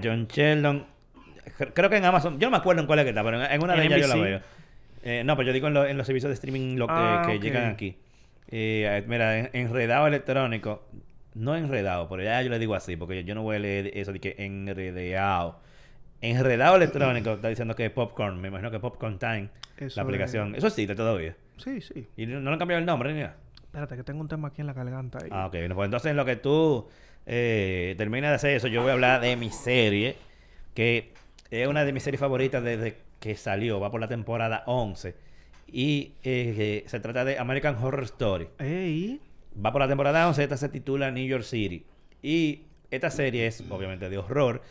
John 0.02 0.26
Sheldon. 0.28 0.86
cre- 1.58 1.72
Creo 1.74 1.90
que 1.90 1.96
en 1.96 2.04
Amazon. 2.04 2.38
Yo 2.38 2.48
no 2.48 2.52
me 2.52 2.56
acuerdo 2.58 2.80
en 2.82 2.86
cuál 2.86 2.98
es 3.00 3.04
que 3.04 3.10
está, 3.10 3.22
pero 3.24 3.42
en, 3.42 3.62
una 3.62 3.74
de 3.74 3.86
ellas 3.86 4.00
yo 4.00 4.06
la 4.08 4.14
veo. 4.16 4.40
Eh, 5.02 5.22
no, 5.24 5.36
pero 5.36 5.46
yo 5.48 5.52
digo 5.52 5.68
en, 5.68 5.74
lo- 5.74 5.86
en 5.86 5.96
los 5.96 6.06
servicios 6.06 6.28
de 6.28 6.34
streaming 6.34 6.76
lo 6.76 6.86
que, 6.86 6.92
Ah, 6.94 7.22
que 7.26 7.38
llegan 7.38 7.66
aquí. 7.70 7.96
Eh, 8.48 9.04
mira, 9.06 9.38
en- 9.38 9.50
enredado 9.52 10.06
electrónico. 10.06 10.84
no 11.34 11.56
enredado, 11.56 12.08
pero 12.08 12.22
ya 12.22 12.42
yo 12.42 12.50
le 12.50 12.58
digo 12.58 12.74
así, 12.74 12.96
porque 12.96 13.24
yo 13.24 13.34
no 13.34 13.42
voy 13.42 13.56
a 13.56 13.60
leer 13.60 13.90
eso 13.94 14.12
de 14.12 14.20
que 14.20 14.34
enredado. 14.38 15.60
Enredado 16.20 16.76
electrónico, 16.76 17.32
está 17.34 17.48
diciendo 17.48 17.74
que 17.74 17.86
es 17.86 17.90
Popcorn, 17.90 18.40
me 18.40 18.48
imagino 18.48 18.70
que 18.70 18.78
Popcorn 18.78 19.18
Time, 19.18 19.48
Eso 19.78 19.96
la 20.00 20.02
aplicación. 20.04 20.50
es- 20.52 20.58
Eso 20.58 20.66
existe 20.66 20.94
todavía. 20.94 21.36
Sí, 21.56 21.80
sí. 21.80 22.06
Y 22.16 22.26
no, 22.26 22.40
no 22.40 22.50
le 22.50 22.52
han 22.54 22.58
cambiado 22.58 22.80
el 22.80 22.86
nombre 22.86 23.12
ni 23.14 23.20
nada. 23.20 23.36
Espérate, 23.62 23.96
que 23.96 24.02
tengo 24.04 24.20
un 24.20 24.28
tema 24.28 24.48
aquí 24.48 24.60
en 24.60 24.66
la 24.66 24.72
garganta. 24.72 25.18
Ah, 25.30 25.46
ok. 25.46 25.52
Bueno, 25.52 25.74
Pues 25.76 25.86
entonces 25.86 26.10
en 26.10 26.16
lo 26.16 26.24
que 26.24 26.36
tú 26.36 26.88
eh, 27.26 27.94
terminas 27.98 28.30
de 28.30 28.34
hacer 28.36 28.50
eso, 28.56 28.66
yo 28.68 28.80
voy 28.82 28.90
a 28.90 28.94
hablar 28.94 29.20
de 29.20 29.36
mi 29.36 29.50
serie, 29.50 30.16
que 30.74 31.12
es 31.50 31.68
una 31.68 31.84
de 31.84 31.92
mis 31.92 32.02
series 32.02 32.20
favoritas 32.20 32.62
desde 32.62 32.96
que 33.20 33.36
salió, 33.36 33.78
va 33.80 33.90
por 33.90 34.00
la 34.00 34.08
temporada 34.08 34.62
11. 34.66 35.14
Y 35.72 36.14
eh, 36.24 36.82
se 36.86 36.98
trata 37.00 37.24
de 37.24 37.38
American 37.38 37.76
Horror 37.76 38.02
Story. 38.04 38.48
Ey. 38.58 39.20
Va 39.64 39.70
por 39.72 39.80
la 39.80 39.88
temporada 39.88 40.26
11, 40.28 40.42
esta 40.42 40.56
se 40.56 40.68
titula 40.68 41.10
New 41.10 41.26
York 41.26 41.44
City. 41.44 41.84
Y 42.22 42.62
esta 42.90 43.10
serie 43.10 43.46
es 43.46 43.62
obviamente 43.70 44.08
de 44.10 44.18
horror, 44.18 44.62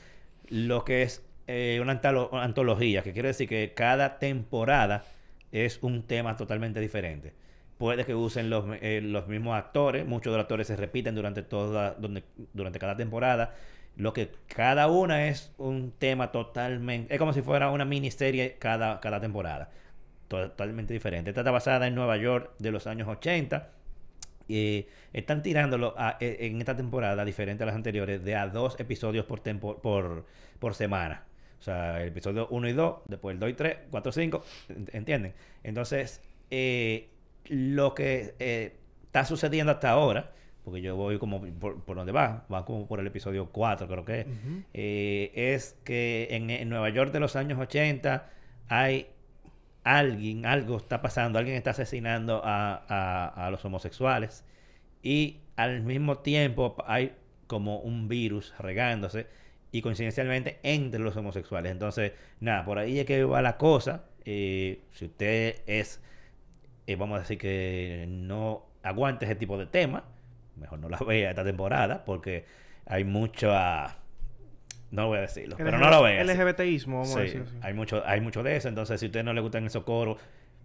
lo 0.50 0.84
que 0.84 1.04
es 1.04 1.24
eh, 1.50 1.80
una 1.82 2.00
antolo- 2.02 2.30
antología, 2.34 3.02
que 3.02 3.12
quiere 3.14 3.30
decir 3.30 3.50
que 3.50 3.74
cada 3.76 4.20
temporada 4.20 5.04
es 5.52 5.80
un 5.82 6.04
tema 6.04 6.38
totalmente 6.38 6.80
diferente. 6.80 7.34
Puede 7.78 8.06
que 8.06 8.14
usen 8.14 8.50
los, 8.50 8.66
eh, 8.82 9.02
los 9.02 9.28
mismos 9.28 9.58
actores, 9.58 10.06
muchos 10.06 10.32
de 10.32 10.38
los 10.38 10.44
actores 10.44 10.68
se 10.68 10.76
repiten 10.76 11.16
durante 11.16 11.42
toda, 11.44 11.96
donde, 11.96 12.24
durante 12.54 12.78
cada 12.78 12.96
temporada. 12.96 13.56
Lo 13.96 14.14
que 14.14 14.30
cada 14.48 14.88
una 14.88 15.28
es 15.28 15.52
un 15.58 15.92
tema 15.98 16.32
totalmente, 16.32 17.14
es 17.14 17.20
como 17.20 17.34
si 17.34 17.42
fuera 17.42 17.70
una 17.72 17.86
miniserie 17.86 18.58
cada, 18.60 19.00
cada 19.00 19.20
temporada. 19.20 19.72
Totalmente 20.28 20.94
diferente. 20.94 21.32
Esta 21.32 21.42
está 21.42 21.52
basada 21.52 21.88
en 21.88 21.96
Nueva 21.96 22.18
York 22.18 22.52
de 22.60 22.72
los 22.72 22.86
años 22.88 23.08
80 23.08 23.70
eh, 24.52 24.88
están 25.14 25.42
tirándolo 25.44 25.94
a- 25.98 26.18
e- 26.20 26.48
en 26.48 26.60
esta 26.60 26.76
temporada, 26.76 27.24
diferente 27.26 27.64
a 27.64 27.66
las 27.68 27.76
anteriores, 27.76 28.24
de 28.24 28.36
a 28.36 28.48
dos 28.48 28.80
episodios 28.80 29.26
por, 29.26 29.40
tempo- 29.42 29.80
por, 29.82 30.26
por 30.60 30.74
semana. 30.76 31.24
O 31.60 31.62
sea, 31.62 32.02
el 32.02 32.10
episodio 32.10 32.48
1 32.52 32.69
y 32.69 32.74
2, 32.74 32.95
después 33.08 33.34
el 33.34 33.39
2 33.39 33.50
y 33.50 33.54
3, 33.54 33.78
4 33.91 34.10
y 34.10 34.13
5, 34.13 34.43
ent- 34.69 34.89
¿entienden? 34.93 35.34
Entonces, 35.63 36.22
eh, 36.52 37.10
lo 37.50 37.93
que 37.93 38.34
eh, 38.39 38.76
está 39.06 39.26
sucediendo 39.26 39.72
hasta 39.74 39.89
ahora, 39.89 40.32
porque 40.63 40.82
yo 40.82 40.95
voy 40.95 41.17
como 41.19 41.41
por, 41.41 41.84
por 41.84 41.98
donde 41.98 42.12
va, 42.12 42.45
va 42.54 42.63
como 42.65 42.88
por 42.88 43.00
el 43.00 43.08
episodio 43.08 43.50
4, 43.52 43.88
creo 43.88 44.06
que 44.06 44.19
es, 44.22 44.26
Ujú. 44.28 44.63
eh, 44.74 45.32
es 45.34 45.78
que 45.84 46.28
en, 46.32 46.50
en 46.50 46.69
Nueva 46.69 46.89
York 46.89 47.12
de 47.12 47.19
los 47.19 47.36
años 47.36 47.60
80 47.60 48.30
hay 48.67 49.08
alguien, 49.84 50.45
algo 50.45 50.78
está 50.78 51.02
pasando, 51.02 51.39
alguien 51.39 51.56
está 51.58 51.72
asesinando 51.72 52.41
a, 52.43 52.84
a- 52.88 53.48
a 53.48 53.52
los 53.52 53.63
homosexuales 53.65 54.43
y 55.02 55.39
al 55.56 55.82
mismo 55.82 56.19
tiempo 56.19 56.76
hay 56.86 57.13
como 57.48 57.80
un 57.80 58.08
virus 58.08 58.54
regándose 58.60 59.28
y 59.71 59.82
coincidencialmente 59.82 60.60
entre 60.63 60.99
los 60.99 61.15
homosexuales. 61.15 61.71
Entonces, 61.71 62.13
nada, 62.39 62.65
por 62.65 62.79
ahí 62.79 62.99
es 62.99 63.05
que 63.05 63.23
va 63.23 63.41
la 63.41 63.58
cosa. 63.58 64.05
Eh, 64.25 64.82
si 64.91 65.05
usted 65.05 65.62
es, 65.67 66.01
eh, 66.88 66.95
vamos 66.95 67.17
a 67.17 67.21
decir 67.21 67.38
que 67.38 68.05
no 68.10 68.65
aguante 68.84 69.25
ese 69.25 69.36
tipo 69.36 69.58
de 69.58 69.65
tema, 69.65 70.05
mejor 70.55 70.79
no 70.79 70.89
la 70.89 70.97
vea 71.08 71.29
esta 71.29 71.43
temporada 71.43 72.03
porque 72.05 72.45
hay 72.86 73.03
mucho 73.03 73.51
a... 73.53 73.97
No 74.91 75.05
voy 75.05 75.19
a 75.19 75.21
decirlo, 75.21 75.55
pero 75.55 75.77
no 75.77 75.88
lo 75.91 76.01
vea. 76.01 76.23
LGBTismo, 76.23 77.01
vamos 77.01 77.15
a 77.15 77.19
decir 77.19 77.45
hay 77.62 77.75
mucho, 77.75 78.01
hay 78.08 78.21
mucho 78.21 78.41
de 78.41 78.55
eso. 78.55 78.69
Entonces, 78.69 78.99
si 78.99 79.05
a 79.05 79.10
usted 79.10 79.23
no 79.23 79.34
le 79.34 79.41
gustan 79.41 79.67
esos 79.67 79.84
coros, 79.84 80.17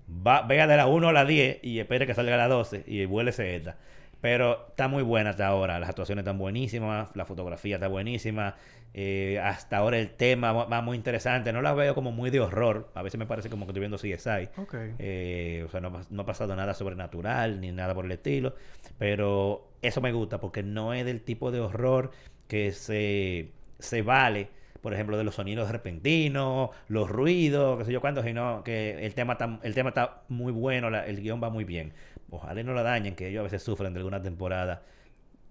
va, 0.09 0.41
vea 0.43 0.67
de 0.67 0.79
la 0.79 0.87
1 0.87 1.09
a 1.09 1.13
la 1.13 1.27
10 1.27 1.59
y 1.63 1.79
espere 1.79 2.07
que 2.07 2.15
salga 2.15 2.35
a 2.35 2.39
la 2.39 2.49
12 2.49 2.85
y 2.87 3.05
vuélese 3.05 3.55
esta. 3.55 3.77
Pero 4.25 4.69
está 4.69 4.89
muy 4.89 5.03
buena 5.03 5.31
hasta 5.31 5.47
ahora. 5.47 5.79
Las 5.79 5.91
actuaciones 5.91 6.23
están 6.23 6.39
buenísimas, 6.39 7.15
la 7.15 7.27
fotografía 7.27 7.75
está 7.75 7.89
buenísima. 7.89 8.55
eh, 8.95 9.39
hasta 9.45 9.77
ahora 9.77 9.99
el 9.99 10.13
tema 10.13 10.51
va, 10.51 10.65
va 10.65 10.81
muy 10.81 10.97
interesante. 10.97 11.53
No 11.53 11.61
la 11.61 11.75
veo 11.75 11.95
como 11.95 12.11
muy 12.11 12.31
de 12.31 12.41
horror. 12.41 12.89
A 12.95 13.03
veces 13.03 13.19
me 13.19 13.27
parece 13.27 13.51
como 13.51 13.67
que 13.67 13.73
estoy 13.73 13.81
viendo 13.81 13.99
CSI. 13.99 14.49
Ok. 14.57 14.75
Eh, 14.99 15.63
o 15.67 15.69
sea, 15.69 15.83
no, 15.83 15.93
no 16.09 16.23
ha 16.23 16.25
pasado 16.25 16.57
nada 16.57 16.73
sobrenatural 16.73 17.61
ni 17.61 17.71
nada 17.71 17.95
por 17.95 18.07
el 18.07 18.13
estilo. 18.13 18.55
Pero 18.97 19.69
eso 19.83 20.01
me 20.01 20.11
gusta 20.13 20.41
porque 20.41 20.63
no 20.63 20.95
es 20.95 21.05
del 21.05 21.21
tipo 21.21 21.51
de 21.51 21.61
horror 21.61 22.11
que 22.49 22.73
se, 22.73 23.51
se 23.79 24.01
vale, 24.01 24.49
por 24.85 24.93
ejemplo, 24.93 25.17
de 25.17 25.25
los 25.25 25.35
sonidos 25.35 25.71
repentinos, 25.71 26.69
los 26.89 27.09
ruidos, 27.09 27.79
qué 27.79 27.87
sé 27.87 27.93
yo 27.93 28.03
cuánto, 28.03 28.23
sino 28.23 28.63
que 28.63 29.05
el 29.07 29.15
tema 29.15 29.33
está, 29.33 29.59
el 29.63 29.75
tema 29.75 29.89
está 29.89 30.23
muy 30.29 30.53
bueno, 30.53 30.91
la- 30.91 31.07
el 31.07 31.23
guion 31.23 31.43
va 31.43 31.49
muy 31.49 31.65
bien. 31.65 31.95
Ojalá 32.31 32.61
y 32.61 32.65
no 32.65 32.75
lo 32.75 32.83
dañen, 32.83 33.15
que 33.17 33.29
ellos 33.29 33.41
a 33.41 33.45
veces 33.45 33.63
sufren 33.63 33.95
de 33.95 33.99
alguna 34.01 34.21
temporada 34.21 34.83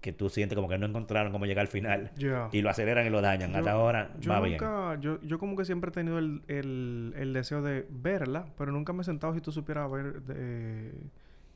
que 0.00 0.12
tú 0.12 0.28
sientes 0.28 0.54
como 0.54 0.68
que 0.68 0.78
no 0.78 0.86
encontraron 0.86 1.32
cómo 1.32 1.46
llegar 1.46 1.62
al 1.62 1.68
final 1.68 2.12
y 2.52 2.62
lo 2.62 2.70
aceleran 2.70 3.06
y 3.06 3.10
lo 3.10 3.20
dañan. 3.22 3.50
Yo- 3.50 3.58
Hasta 3.58 3.72
ahora 3.72 4.10
Yo 4.20 4.30
va 4.30 4.40
bien. 4.40 4.52
nunca, 4.52 4.98
yo, 5.00 5.20
yo 5.22 5.38
como 5.40 5.56
que 5.56 5.64
siempre 5.64 5.88
he 5.88 5.92
tenido 5.92 6.18
el, 6.20 6.42
el, 6.46 7.14
el 7.16 7.32
deseo 7.32 7.60
de 7.60 7.86
verla, 7.90 8.44
pero 8.56 8.70
nunca 8.70 8.92
me 8.92 9.00
he 9.02 9.04
sentado 9.04 9.34
si 9.34 9.40
tú 9.40 9.50
supieras 9.50 9.90
ver 9.90 10.22
de, 10.22 10.92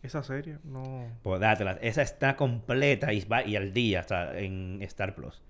esa 0.02 0.22
serie. 0.24 0.58
No. 0.64 1.06
Pues 1.22 1.40
dátela. 1.40 1.78
Esa 1.80 2.02
está 2.02 2.34
completa 2.36 3.12
y, 3.12 3.24
va, 3.26 3.44
y 3.44 3.54
al 3.54 3.72
día 3.72 4.00
está 4.00 4.36
en 4.38 4.78
Star 4.82 5.14
Plus. 5.14 5.42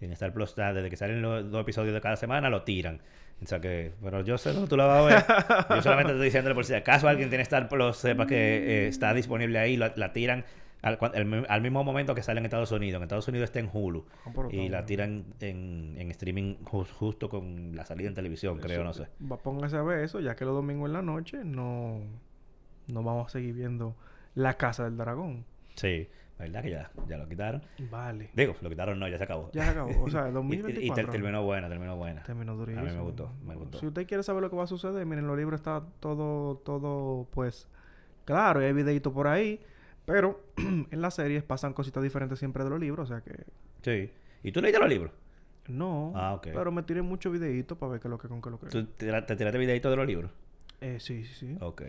En 0.00 0.12
Star 0.12 0.32
Plus 0.32 0.54
desde 0.54 0.90
que 0.90 0.96
salen 0.96 1.22
los 1.22 1.50
dos 1.50 1.62
episodios 1.62 1.94
de 1.94 2.00
cada 2.00 2.16
semana, 2.16 2.50
lo 2.50 2.62
tiran. 2.62 3.00
O 3.42 3.46
sea 3.46 3.60
que, 3.60 3.92
bueno, 4.00 4.20
yo 4.22 4.38
sé 4.38 4.52
dónde 4.52 4.68
tú 4.68 4.76
la 4.76 4.86
vas 4.86 5.00
a 5.02 5.04
ver. 5.06 5.24
yo 5.76 5.82
solamente 5.82 6.12
estoy 6.12 6.24
diciéndole 6.26 6.54
por 6.54 6.64
si 6.64 6.74
acaso 6.74 7.08
alguien 7.08 7.28
tiene 7.28 7.42
Star 7.42 7.68
Plus, 7.68 7.96
sepa 7.96 8.26
que 8.26 8.84
eh, 8.84 8.88
está 8.88 9.12
disponible 9.14 9.58
ahí, 9.58 9.76
la, 9.76 9.92
la 9.96 10.12
tiran 10.12 10.44
al, 10.82 11.60
mismo 11.62 11.82
momento 11.82 12.14
que 12.14 12.22
sale 12.22 12.40
en 12.40 12.44
Estados 12.44 12.70
Unidos. 12.72 12.98
En 12.98 13.04
Estados 13.04 13.26
Unidos 13.28 13.44
está 13.46 13.58
en 13.58 13.70
Hulu. 13.72 14.04
Ah, 14.26 14.30
Y 14.50 14.68
la 14.68 14.84
tiran 14.84 15.24
en, 15.40 15.94
en 15.98 16.10
streaming 16.10 16.56
jus- 16.64 16.90
justo 16.92 17.28
con 17.28 17.74
la 17.74 17.86
salida 17.86 18.08
en 18.08 18.14
televisión, 18.14 18.58
creo, 18.58 18.84
no 18.84 18.92
sé. 18.92 19.08
Va, 19.30 19.38
póngase 19.38 19.76
a 19.76 19.82
ver 19.82 20.00
eso, 20.00 20.20
ya 20.20 20.36
que 20.36 20.44
los 20.44 20.54
domingos 20.54 20.88
en 20.88 20.92
la 20.92 21.02
noche 21.02 21.38
no, 21.44 22.00
no 22.88 23.02
vamos 23.02 23.26
a 23.28 23.30
seguir 23.30 23.54
viendo 23.54 23.96
La 24.34 24.54
Casa 24.54 24.84
del 24.84 24.96
Dragón. 24.98 25.46
Sí, 25.76 26.08
¿verdad 26.38 26.62
que 26.62 26.70
ya, 26.70 26.90
ya 27.08 27.16
lo 27.16 27.28
quitaron? 27.28 27.62
Vale. 27.90 28.30
Digo, 28.34 28.56
lo 28.60 28.68
quitaron, 28.68 28.98
no, 28.98 29.08
ya 29.08 29.18
se 29.18 29.24
acabó. 29.24 29.50
Ya 29.52 29.64
se 29.64 29.70
acabó. 29.70 30.02
O 30.04 30.10
sea, 30.10 30.22
Y- 30.26 30.30
y, 30.30 30.32
2024. 30.32 30.94
ter- 31.04 31.10
terminó 31.12 31.42
buena, 31.44 31.68
terminó 31.68 31.96
buena. 31.96 32.22
Terminó 32.24 32.56
durísimo. 32.56 32.84
A 32.86 32.88
mí 32.88 32.94
me 32.96 33.02
gustó, 33.02 33.32
me 33.44 33.54
gustó. 33.54 33.78
Si 33.78 33.86
usted 33.86 34.06
quiere 34.06 34.22
saber 34.22 34.42
lo 34.42 34.50
que 34.50 34.56
va 34.56 34.64
a 34.64 34.66
suceder, 34.66 35.04
miren, 35.06 35.26
los 35.26 35.36
libros 35.36 35.60
está 35.60 35.82
todo, 36.00 36.56
todo, 36.58 37.26
pues, 37.30 37.68
claro, 38.24 38.60
y 38.62 38.64
hay 38.66 38.72
videitos 38.72 39.12
por 39.12 39.26
ahí, 39.28 39.60
pero 40.06 40.40
en 40.56 41.00
las 41.00 41.14
series 41.14 41.42
pasan 41.44 41.72
cositas 41.72 42.02
diferentes 42.02 42.38
siempre 42.38 42.64
de 42.64 42.70
los 42.70 42.80
libros, 42.80 43.10
o 43.10 43.12
sea 43.14 43.22
que 43.22 43.44
Sí. 43.82 44.10
¿Y 44.42 44.52
tú 44.52 44.60
leíste 44.60 44.80
los 44.80 44.88
libros? 44.88 45.12
no. 45.68 46.12
Ah, 46.14 46.34
ok. 46.34 46.48
Pero 46.52 46.70
me 46.72 46.82
tiré 46.82 47.00
muchos 47.00 47.32
videitos 47.32 47.78
para 47.78 47.92
ver 47.92 48.00
qué 48.00 48.08
es 48.08 48.10
lo 48.10 48.18
que 48.18 48.28
con 48.28 48.42
qué 48.42 48.48
es 48.48 48.52
lo 48.52 48.60
que. 48.60 48.66
¿Tú 48.66 48.84
te, 48.84 49.06
te 49.22 49.36
tiraste 49.36 49.58
videito 49.58 49.88
de 49.90 49.96
los 49.96 50.06
libros? 50.06 50.30
Eh, 50.82 50.98
sí, 51.00 51.24
sí, 51.24 51.32
sí. 51.34 51.56
Ok. 51.60 51.82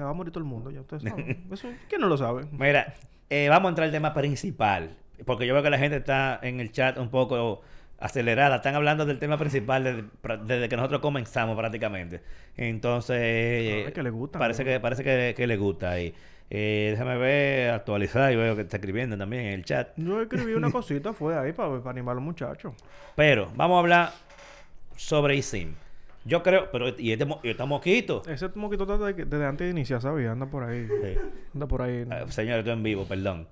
Se 0.00 0.04
va 0.04 0.12
a 0.12 0.14
morir 0.14 0.32
todo 0.32 0.42
el 0.42 0.48
mundo, 0.48 0.70
ya 0.70 0.80
ustedes 0.80 1.02
saben. 1.02 1.46
Eso, 1.52 1.68
¿quién 1.86 2.00
no 2.00 2.06
lo 2.06 2.16
sabe? 2.16 2.46
Mira, 2.52 2.94
eh, 3.28 3.50
vamos 3.50 3.66
a 3.66 3.68
entrar 3.68 3.84
al 3.84 3.92
tema 3.92 4.14
principal. 4.14 4.96
Porque 5.26 5.46
yo 5.46 5.52
veo 5.52 5.62
que 5.62 5.68
la 5.68 5.76
gente 5.76 5.98
está 5.98 6.40
en 6.42 6.58
el 6.58 6.72
chat 6.72 6.96
un 6.96 7.10
poco 7.10 7.60
acelerada. 7.98 8.56
Están 8.56 8.76
hablando 8.76 9.04
del 9.04 9.18
tema 9.18 9.36
principal 9.36 10.10
desde, 10.46 10.70
que 10.70 10.76
nosotros 10.76 11.02
comenzamos 11.02 11.54
prácticamente. 11.54 12.22
Entonces, 12.56 13.18
eh, 13.20 13.84
es 13.88 13.92
que 13.92 14.02
le 14.02 14.08
gusta, 14.08 14.38
parece, 14.38 14.64
¿no? 14.64 14.70
que, 14.70 14.80
parece 14.80 15.04
que, 15.04 15.34
que 15.36 15.46
le 15.46 15.58
gusta. 15.58 15.90
ahí. 15.90 16.14
Eh, 16.48 16.88
déjame 16.92 17.18
ver, 17.18 17.74
actualizar 17.74 18.32
y 18.32 18.36
veo 18.36 18.56
que 18.56 18.62
está 18.62 18.78
escribiendo 18.78 19.18
también 19.18 19.44
en 19.44 19.52
el 19.52 19.66
chat. 19.66 19.90
Yo 19.96 20.22
escribí 20.22 20.54
una 20.54 20.70
cosita, 20.72 21.12
fue 21.12 21.36
ahí 21.36 21.52
para, 21.52 21.76
para 21.76 21.90
animar 21.90 22.12
a 22.12 22.14
los 22.14 22.24
muchachos. 22.24 22.72
Pero 23.16 23.52
vamos 23.54 23.76
a 23.76 23.80
hablar 23.80 24.12
sobre 24.96 25.36
eSIM. 25.36 25.74
Yo 26.24 26.42
creo, 26.42 26.70
pero 26.70 26.88
y 26.98 27.12
este, 27.12 27.24
mo- 27.24 27.40
y 27.42 27.50
este 27.50 27.64
moquito. 27.64 28.22
Ese 28.28 28.48
moquito 28.54 28.82
está 28.84 28.98
desde, 28.98 29.24
desde 29.24 29.46
antes 29.46 29.66
de 29.66 29.70
iniciar, 29.70 30.02
¿sabes? 30.02 30.28
Anda 30.28 30.46
por 30.46 30.64
ahí. 30.64 30.86
Sí. 30.86 31.18
Anda 31.54 31.66
por 31.66 31.82
ahí. 31.82 32.04
Ah, 32.10 32.26
señor, 32.28 32.58
estoy 32.58 32.74
en 32.74 32.82
vivo, 32.82 33.06
perdón. 33.06 33.48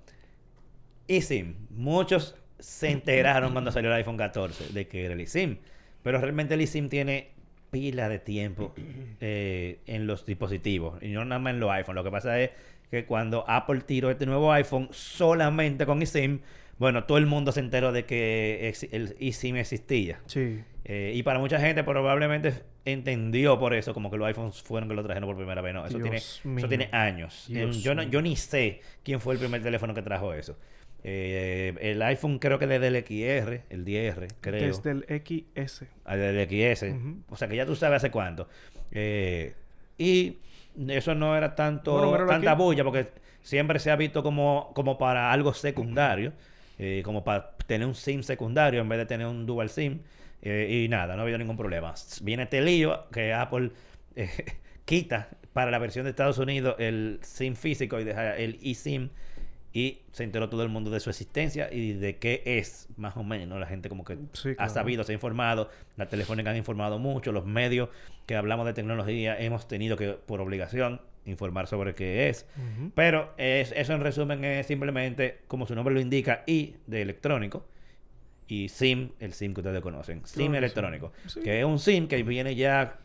eSIM. 1.06 1.54
Muchos 1.70 2.36
se 2.58 2.90
enteraron 2.90 3.52
cuando 3.52 3.70
salió 3.72 3.90
el 3.90 3.96
iPhone 3.96 4.16
14 4.16 4.72
de 4.72 4.86
que 4.88 5.04
era 5.04 5.14
el 5.14 5.20
eSIM. 5.20 5.58
Pero 6.02 6.20
realmente 6.20 6.54
el 6.54 6.60
eSIM 6.60 6.88
tiene 6.88 7.30
pila 7.70 8.08
de 8.08 8.18
tiempo 8.18 8.74
eh, 9.20 9.80
en 9.86 10.06
los 10.06 10.24
dispositivos. 10.26 11.02
Y 11.02 11.08
no 11.08 11.24
nada 11.24 11.38
más 11.38 11.54
en 11.54 11.60
los 11.60 11.70
iPhones. 11.70 11.96
Lo 11.96 12.04
que 12.04 12.10
pasa 12.10 12.40
es 12.40 12.50
que 12.90 13.04
cuando 13.06 13.44
Apple 13.48 13.80
tiró 13.82 14.10
este 14.10 14.26
nuevo 14.26 14.52
iPhone 14.52 14.88
solamente 14.92 15.86
con 15.86 16.02
eSIM, 16.02 16.40
bueno, 16.78 17.04
todo 17.04 17.18
el 17.18 17.26
mundo 17.26 17.52
se 17.52 17.60
enteró 17.60 17.92
de 17.92 18.04
que 18.04 18.72
el 18.92 19.16
eSIM 19.20 19.56
existía. 19.56 20.20
Sí. 20.26 20.60
Eh, 20.84 21.12
y 21.14 21.22
para 21.22 21.38
mucha 21.38 21.60
gente 21.60 21.84
probablemente 21.84 22.54
entendió 22.84 23.58
por 23.58 23.74
eso, 23.74 23.92
como 23.92 24.10
que 24.10 24.16
los 24.16 24.26
iPhones 24.28 24.62
fueron 24.62 24.88
que 24.88 24.94
lo 24.94 25.02
trajeron 25.04 25.28
por 25.28 25.36
primera 25.36 25.60
vez. 25.60 25.74
No, 25.74 25.84
eso, 25.84 25.98
Dios 25.98 26.40
tiene, 26.42 26.54
mío. 26.54 26.58
eso 26.58 26.68
tiene 26.68 26.88
años. 26.92 27.46
Eh, 27.52 27.70
yo, 27.82 27.94
no, 27.94 28.02
yo 28.02 28.22
ni 28.22 28.36
sé 28.36 28.80
quién 29.02 29.20
fue 29.20 29.34
el 29.34 29.40
primer 29.40 29.62
teléfono 29.62 29.92
que 29.94 30.02
trajo 30.02 30.32
eso. 30.32 30.56
Eh, 31.04 31.74
el 31.80 32.02
iPhone 32.02 32.38
creo 32.38 32.58
que 32.58 32.66
desde 32.66 32.88
el 32.88 32.96
XR, 32.96 33.62
el 33.70 33.84
10R, 33.84 34.28
creo. 34.40 34.66
Desde 34.66 34.90
el 34.90 35.04
XS. 35.04 35.84
Ah, 36.04 36.16
Desde 36.16 36.42
el 36.42 36.76
XS. 36.76 36.84
O 37.28 37.36
sea 37.36 37.48
que 37.48 37.56
ya 37.56 37.66
tú 37.66 37.76
sabes 37.76 37.98
hace 37.98 38.10
cuánto. 38.10 38.48
Eh, 38.90 39.54
y 39.96 40.38
eso 40.88 41.14
no 41.14 41.36
era 41.36 41.54
tanto 41.54 42.08
Bueno, 42.08 42.26
tanta 42.26 42.52
aquí. 42.52 42.62
bulla 42.62 42.84
porque 42.84 43.08
siempre 43.42 43.78
se 43.78 43.90
ha 43.90 43.96
visto 43.96 44.22
como, 44.22 44.72
como 44.74 44.96
para 44.98 45.32
algo 45.32 45.52
secundario. 45.54 46.32
Eh, 46.78 47.02
como 47.04 47.24
para 47.24 47.56
tener 47.66 47.86
un 47.86 47.94
SIM 47.94 48.22
secundario 48.22 48.80
en 48.80 48.88
vez 48.88 48.98
de 48.98 49.06
tener 49.06 49.26
un 49.26 49.46
dual 49.46 49.70
SIM. 49.70 50.00
Eh, 50.40 50.84
y 50.84 50.88
nada, 50.88 51.14
no 51.14 51.20
ha 51.20 51.22
habido 51.24 51.38
ningún 51.38 51.56
problema. 51.56 51.94
Viene 52.22 52.44
este 52.44 52.60
lío 52.60 53.08
que 53.10 53.32
Apple 53.32 53.72
eh, 54.14 54.30
quita 54.84 55.28
para 55.52 55.70
la 55.70 55.78
versión 55.78 56.04
de 56.04 56.10
Estados 56.10 56.38
Unidos 56.38 56.76
el 56.78 57.18
SIM 57.22 57.56
físico 57.56 57.98
y 57.98 58.04
deja 58.04 58.36
el 58.36 58.58
eSIM 58.62 59.10
y 59.72 59.98
se 60.12 60.24
enteró 60.24 60.48
todo 60.48 60.62
el 60.62 60.68
mundo 60.68 60.90
de 60.90 61.00
su 61.00 61.10
existencia 61.10 61.68
y 61.72 61.92
de 61.92 62.16
qué 62.16 62.42
es, 62.44 62.88
más 62.96 63.16
o 63.16 63.22
menos. 63.22 63.58
La 63.60 63.66
gente 63.66 63.88
como 63.88 64.04
que 64.04 64.16
Sí, 64.32 64.50
ha 64.56 64.68
sabido, 64.68 65.04
se 65.04 65.12
ha 65.12 65.14
informado, 65.14 65.70
la 65.96 66.08
telefónica 66.08 66.50
han 66.50 66.56
informado 66.56 66.98
mucho, 66.98 67.32
los 67.32 67.44
medios 67.44 67.88
que 68.26 68.36
hablamos 68.36 68.66
de 68.66 68.72
tecnología 68.72 69.38
hemos 69.38 69.68
tenido 69.68 69.96
que, 69.96 70.12
por 70.12 70.40
obligación, 70.40 71.00
informar 71.24 71.66
sobre 71.66 71.94
qué 71.94 72.28
es. 72.28 72.46
Pero 72.94 73.34
es, 73.36 73.72
eso 73.72 73.92
en 73.92 74.00
resumen 74.00 74.44
es 74.44 74.66
simplemente, 74.66 75.40
como 75.46 75.66
su 75.66 75.74
nombre 75.74 75.94
lo 75.94 76.00
indica, 76.00 76.42
I 76.46 76.76
de 76.86 77.02
electrónico 77.02 77.66
y 78.46 78.68
SIM, 78.68 79.10
el 79.20 79.34
SIM 79.34 79.54
que 79.54 79.60
ustedes 79.60 79.80
conocen. 79.80 80.26
SIM 80.26 80.46
Claro 80.46 80.58
electrónico, 80.58 81.12
sí. 81.26 81.40
Que 81.40 81.60
es 81.60 81.64
un 81.64 81.78
SIM 81.78 82.08
que 82.08 82.22
viene 82.22 82.54
ya, 82.54 82.98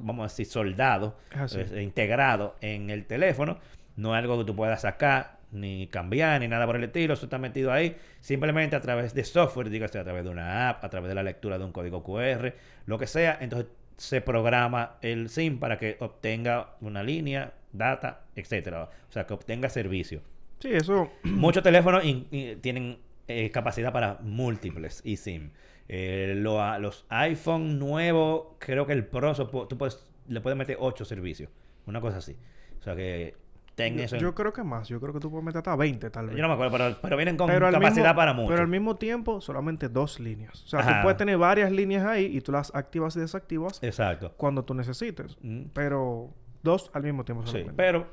vamos 0.00 0.24
a 0.24 0.32
decir, 0.32 0.46
soldado, 0.46 1.18
es 1.32 1.72
integrado 1.72 2.56
en 2.60 2.90
el 2.90 3.04
teléfono. 3.04 3.58
No 3.96 4.14
es 4.14 4.18
algo 4.22 4.38
que 4.38 4.44
tú 4.44 4.56
puedas 4.56 4.82
sacar, 4.82 5.36
ni 5.52 5.86
cambiar, 5.86 6.40
ni 6.40 6.48
nada 6.48 6.66
por 6.66 6.76
el 6.76 6.84
estilo. 6.84 7.14
Eso 7.14 7.26
está 7.26 7.38
metido 7.38 7.72
ahí 7.72 7.96
simplemente 8.20 8.76
a 8.76 8.80
través 8.80 9.14
de 9.14 9.24
software, 9.24 9.70
dígase 9.70 9.98
a 9.98 10.04
través 10.04 10.24
de 10.24 10.30
una 10.30 10.68
app, 10.68 10.84
a 10.84 10.90
través 10.90 11.08
de 11.08 11.14
la 11.14 11.22
lectura 11.22 11.58
de 11.58 11.64
un 11.64 11.72
código 11.72 12.02
QR, 12.02 12.54
lo 12.86 12.98
que 12.98 13.06
sea. 13.06 13.38
Entonces 13.40 13.68
se 13.96 14.20
programa 14.20 14.96
el 15.02 15.28
SIM 15.28 15.58
para 15.58 15.78
que 15.78 15.96
obtenga 16.00 16.76
una 16.80 17.02
línea, 17.02 17.54
data, 17.72 18.24
etcétera. 18.34 18.90
O 19.08 19.12
sea, 19.12 19.26
que 19.26 19.34
obtenga 19.34 19.68
servicio. 19.68 20.22
Sí, 20.60 20.68
eso. 20.72 21.10
Muchos 21.24 21.62
teléfonos 21.62 22.04
in- 22.04 22.26
in- 22.30 22.60
tienen 22.60 22.98
eh, 23.28 23.50
capacidad 23.50 23.92
para 23.92 24.18
múltiples 24.22 25.02
eSIM. 25.04 25.50
Eh, 25.88 26.34
lo- 26.36 26.62
a- 26.62 26.78
los 26.78 27.06
iPhone 27.08 27.78
nuevos, 27.78 28.48
creo 28.58 28.86
que 28.86 28.92
el 28.92 29.04
Pro, 29.06 29.34
sopo- 29.34 29.66
tú 29.68 29.76
puedes, 29.78 30.04
le 30.28 30.40
puedes 30.40 30.56
meter 30.58 30.76
8 30.80 31.04
servicios. 31.04 31.50
Una 31.86 32.00
cosa 32.00 32.18
así. 32.18 32.36
O 32.80 32.82
sea 32.82 32.96
que 32.96 33.34
Yo, 33.76 33.84
eso. 34.04 34.16
en- 34.16 34.22
yo 34.22 34.34
creo 34.34 34.52
que 34.52 34.62
más. 34.64 34.88
Yo 34.88 34.98
creo 35.00 35.12
que 35.12 35.20
tú 35.20 35.30
puedes 35.30 35.44
meter 35.44 35.58
hasta 35.58 35.76
20, 35.76 36.08
tal 36.10 36.26
vez. 36.28 36.36
yo 36.36 36.42
no 36.42 36.48
me 36.48 36.54
acuerdo, 36.54 36.76
pero, 36.78 36.96
pero 37.02 37.16
vienen 37.16 37.36
con 37.36 37.46
Pero 37.48 37.70
capacidad 37.70 38.04
mismo- 38.06 38.16
para 38.16 38.32
mucho. 38.32 38.48
Pero 38.48 38.62
al 38.62 38.68
mismo 38.68 38.96
tiempo, 38.96 39.40
solamente 39.40 39.88
dos 39.88 40.18
líneas. 40.18 40.62
O 40.64 40.66
sea, 40.68 40.80
Ajá. 40.80 40.96
tú 40.96 41.02
puedes 41.02 41.18
tener 41.18 41.36
varias 41.36 41.70
líneas 41.70 42.06
ahí 42.06 42.24
y 42.36 42.40
tú 42.40 42.52
las 42.52 42.74
activas 42.74 43.14
y 43.16 43.20
desactivas 43.20 43.82
Exacto. 43.82 44.32
cuando 44.36 44.64
tú 44.64 44.72
necesites. 44.74 45.36
Mm. 45.42 45.64
Pero 45.74 46.30
dos 46.62 46.90
al 46.94 47.02
mismo 47.02 47.24
tiempo 47.24 47.42
Sí, 47.44 47.50
solamente. 47.52 47.74
pero 47.76 48.06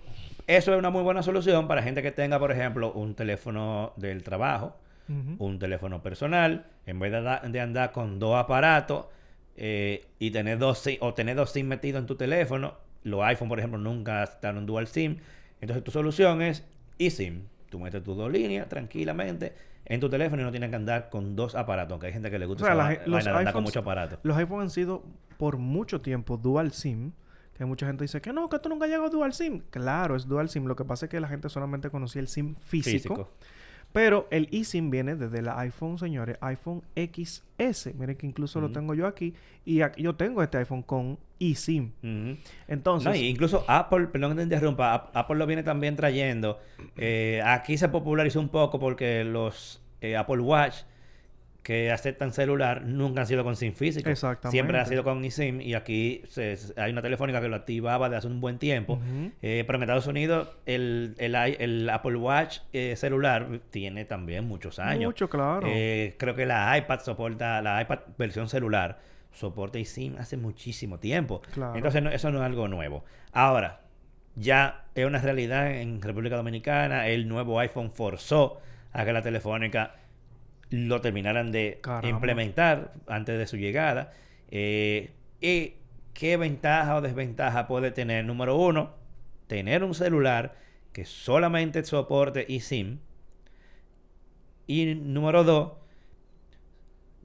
eso 0.47 0.73
es 0.73 0.77
una 0.79 0.89
muy 0.89 1.01
buena 1.01 1.23
solución 1.23 1.67
para 1.67 1.81
gente 1.81 2.01
que 2.01 2.11
tenga, 2.11 2.37
por 2.39 2.51
ejemplo, 2.51 2.91
un 2.91 3.15
teléfono 3.15 3.93
del 3.95 4.21
trabajo, 4.23 4.75
un 5.39 5.59
teléfono 5.59 6.01
personal, 6.01 6.65
en 6.85 6.97
vez 6.99 7.11
de, 7.11 7.21
da- 7.21 7.39
de 7.41 7.59
andar 7.61 7.91
con 7.91 8.19
dos 8.19 8.35
aparatos 8.35 9.05
eh, 9.55 10.05
y 10.17 10.31
tener 10.31 10.57
dos 10.57 10.79
SIM, 10.79 10.97
o 11.01 11.13
tener 11.13 11.35
dos 11.35 11.51
SIM 11.51 11.67
metidos 11.67 11.99
en 12.01 12.07
tu 12.07 12.15
teléfono, 12.15 12.73
los 13.03 13.21
iPhone, 13.23 13.49
por 13.49 13.59
ejemplo, 13.59 13.77
nunca 13.79 14.23
están 14.23 14.57
en 14.57 14.65
dual 14.65 14.87
SIM. 14.87 15.17
Entonces 15.63 15.83
tu 15.83 15.91
solución 15.91 16.41
es 16.41 16.63
eSIM. 16.99 17.43
Tú 17.69 17.79
metes 17.79 18.03
tus 18.03 18.17
dos 18.17 18.29
líneas 18.31 18.67
tranquilamente 18.69 19.53
en 19.85 19.99
tu 19.99 20.09
teléfono 20.09 20.41
y 20.41 20.45
no 20.45 20.51
tienes 20.51 20.69
que 20.69 20.75
andar 20.75 21.09
con 21.09 21.35
dos 21.35 21.55
aparatos, 21.55 21.93
aunque 21.93 22.07
hay 22.07 22.13
gente 22.13 22.29
que 22.29 22.37
le 22.37 22.45
gusta 22.45 22.63
O 22.63 22.65
sea, 22.67 22.75
la 22.75 22.89
los 23.05 23.25
andar 23.25 23.53
con 23.53 23.63
iPhones- 23.63 23.65
mucho 23.67 23.79
aparato. 23.79 24.19
Los 24.23 24.37
iPhone 24.37 24.61
han 24.61 24.69
sido 24.69 25.03
por 25.37 25.57
mucho 25.57 26.01
tiempo 26.01 26.35
dual 26.37 26.73
SIM. 26.73 27.13
Que 27.57 27.65
mucha 27.65 27.85
gente 27.85 28.03
dice 28.03 28.19
que 28.19 28.33
no, 28.33 28.49
que 28.49 28.57
tú 28.59 28.67
nunca 28.67 28.87
llegado 28.87 29.05
a 29.05 29.09
dual 29.09 29.31
SIM. 29.33 29.61
Claro, 29.69 30.15
es 30.15 30.27
dual 30.27 30.49
SIM. 30.49 30.65
Lo 30.65 30.75
que 30.75 30.83
pasa 30.85 31.05
es 31.05 31.09
que 31.11 31.19
la 31.19 31.27
gente 31.27 31.47
solamente 31.49 31.89
conocía 31.91 32.19
el 32.21 32.27
SIM 32.27 32.55
físico. 32.55 33.31
Pero 33.93 34.27
el 34.31 34.49
eSIM 34.51 34.89
viene 34.89 35.15
desde 35.15 35.41
la 35.41 35.57
iPhone, 35.59 35.97
señores, 35.99 36.35
iPhone 36.41 36.81
XS. 36.95 37.93
Miren 37.95 38.17
que 38.17 38.25
incluso 38.27 38.59
lo 38.59 38.71
tengo 38.71 38.93
yo 38.95 39.07
aquí. 39.07 39.33
Y 39.65 39.81
aquí 39.81 40.01
yo 40.03 40.15
tengo 40.15 40.41
este 40.43 40.57
iPhone 40.57 40.81
con 40.81 41.17
eSIM. 41.39 41.91
Entonces, 42.67 43.07
No, 43.09 43.15
y 43.15 43.27
incluso 43.27 43.63
Apple, 43.67 44.07
perdón 44.07 44.31
que 44.31 44.37
te 44.37 44.43
interrumpa, 44.43 44.93
Ap- 44.93 45.15
Apple 45.15 45.37
lo 45.37 45.45
viene 45.45 45.63
también 45.63 45.95
trayendo. 45.95 46.59
eh, 46.97 47.41
aquí 47.45 47.77
se 47.77 47.87
popularizó 47.89 48.39
un 48.39 48.49
poco 48.49 48.79
porque 48.79 49.23
los 49.23 49.81
eh, 50.01 50.17
Apple 50.17 50.39
Watch 50.41 50.77
que 51.63 51.91
aceptan 51.91 52.33
celular 52.33 52.81
nunca 52.83 53.21
han 53.21 53.27
sido 53.27 53.43
con 53.45 53.55
SIM 53.55 53.73
físico. 53.73 54.09
Exactamente. 54.09 54.51
Siempre 54.51 54.79
ha 54.79 54.85
sido 54.85 55.03
con 55.05 55.23
eSIM 55.23 55.61
y 55.61 55.75
aquí 55.75 56.21
se- 56.27 56.57
hay 56.75 56.91
una 56.91 57.01
telefónica 57.01 57.39
que 57.39 57.47
lo 57.47 57.55
activaba 57.55 58.09
de 58.09 58.17
hace 58.17 58.27
un 58.27 58.41
buen 58.41 58.59
tiempo. 58.59 58.99
Eh, 59.41 59.63
pero 59.65 59.77
en 59.77 59.83
Estados 59.83 60.07
Unidos 60.07 60.49
el, 60.65 61.15
el, 61.19 61.89
Apple 61.89 62.17
Watch 62.17 62.59
eh, 62.73 62.95
celular 62.97 63.47
tiene 63.69 64.03
también 64.03 64.45
muchos 64.45 64.77
años. 64.77 65.05
mucho, 65.07 65.29
claro. 65.29 65.65
Eh, 65.69 66.15
creo 66.19 66.35
que 66.35 66.45
la 66.45 66.77
iPad 66.77 66.99
soporta, 66.99 67.61
la 67.61 67.81
iPad 67.81 67.99
versión 68.17 68.49
celular 68.49 68.99
soporta 69.31 69.79
eSIM 69.79 70.17
hace 70.17 70.35
muchísimo 70.35 70.99
tiempo. 70.99 71.41
Claro. 71.53 71.75
Entonces 71.77 72.03
no- 72.03 72.09
eso 72.11 72.29
no 72.29 72.39
es 72.39 72.43
algo 72.45 72.67
nuevo. 72.67 73.05
Ahora, 73.31 73.79
ya 74.35 74.83
es 74.95 75.05
una 75.05 75.19
realidad 75.19 75.71
en 75.71 76.01
República 76.01 76.35
Dominicana. 76.35 77.07
El 77.07 77.27
nuevo 77.29 77.57
iPhone 77.59 77.89
forzó 77.91 78.59
a 78.91 79.05
que 79.05 79.13
la 79.13 79.21
telefónica 79.21 79.95
lo 80.73 81.01
terminaran 81.01 81.51
de 81.51 81.77
Caramba. 81.81 82.09
implementar 82.09 82.93
antes 83.05 83.37
de 83.37 83.45
su 83.45 83.57
llegada. 83.57 84.11
Eh, 84.49 85.11
¿Y 85.39 85.73
qué 86.15 86.35
ventaja 86.35 86.95
o 86.95 87.01
desventaja 87.01 87.67
puede 87.67 87.91
tener? 87.91 88.25
Número 88.25 88.57
uno, 88.57 88.95
tener 89.45 89.83
un 89.83 89.93
celular 89.93 90.55
que 90.91 91.05
solamente 91.05 91.83
soporte 91.83 92.51
eSIM. 92.55 92.97
Y 94.65 94.95
número 94.95 95.43
dos, 95.43 95.73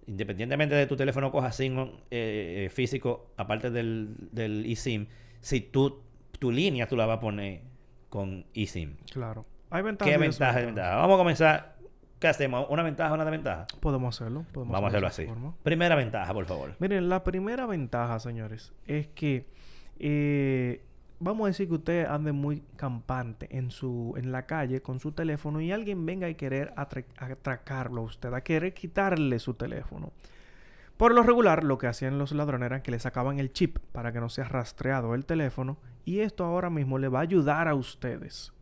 independientemente 0.06 0.74
de 0.74 0.86
tu 0.86 0.96
teléfono 0.96 1.30
coja 1.30 1.50
SIM 1.50 1.78
eh, 1.78 2.66
eh, 2.66 2.70
físico, 2.70 3.30
aparte 3.38 3.70
del, 3.70 4.14
del 4.30 4.66
eSIM, 4.66 5.06
si 5.40 5.62
tú, 5.62 6.02
tu 6.38 6.52
línea 6.52 6.86
tú 6.86 6.96
la 6.96 7.06
vas 7.06 7.16
a 7.16 7.20
poner 7.20 7.62
con 8.10 8.44
eSIM. 8.52 8.96
Claro. 9.10 9.46
Hay 9.70 9.82
ventajas. 9.82 10.12
¿Qué 10.12 10.18
y 10.18 10.66
ventaja? 10.66 10.96
Vamos 10.96 11.14
a 11.14 11.18
comenzar. 11.18 11.77
¿Qué 12.18 12.26
hacemos? 12.28 12.66
¿Una 12.68 12.82
ventaja 12.82 13.12
o 13.12 13.14
una 13.14 13.24
desventaja? 13.24 13.66
Podemos 13.80 14.16
hacerlo. 14.20 14.44
Podemos 14.52 14.72
Vamos 14.72 14.88
a 14.88 14.90
hacerlo 14.90 15.06
así. 15.08 15.26
forma. 15.26 15.54
Primera 15.62 15.94
ventaja, 15.94 16.32
por 16.34 16.46
favor. 16.46 16.74
Miren, 16.80 17.08
la 17.08 17.22
primera 17.22 17.66
ventaja, 17.66 18.18
señores, 18.18 18.72
es 18.86 19.06
que 19.08 19.46
eh, 20.00 20.84
vamos 21.20 21.44
a 21.44 21.48
decir 21.48 21.68
que 21.68 21.74
usted 21.74 22.06
ande 22.06 22.32
muy 22.32 22.62
campante 22.76 23.48
en 23.56 23.70
su 23.70 24.14
en 24.16 24.32
la 24.32 24.46
calle 24.46 24.82
con 24.82 24.98
su 25.00 25.12
teléfono 25.12 25.60
y 25.60 25.70
alguien 25.70 26.04
venga 26.06 26.28
y 26.28 26.34
querer 26.34 26.72
atra- 26.76 27.04
atracarlo 27.16 28.00
a 28.00 28.04
usted, 28.04 28.32
a 28.34 28.40
querer 28.40 28.74
quitarle 28.74 29.38
su 29.38 29.54
teléfono. 29.54 30.10
Por 30.96 31.14
lo 31.14 31.22
regular, 31.22 31.62
lo 31.62 31.78
que 31.78 31.86
hacían 31.86 32.18
los 32.18 32.32
ladrones 32.32 32.66
era 32.66 32.82
que 32.82 32.90
le 32.90 32.98
sacaban 32.98 33.38
el 33.38 33.52
chip 33.52 33.78
para 33.92 34.10
que 34.12 34.18
no 34.18 34.28
sea 34.28 34.44
rastreado 34.48 35.14
el 35.14 35.24
teléfono 35.24 35.78
y 36.04 36.20
esto 36.20 36.44
ahora 36.44 36.70
mismo 36.70 36.98
le 36.98 37.06
va 37.06 37.20
a 37.20 37.22
ayudar 37.22 37.68
a 37.68 37.74
ustedes. 37.76 38.52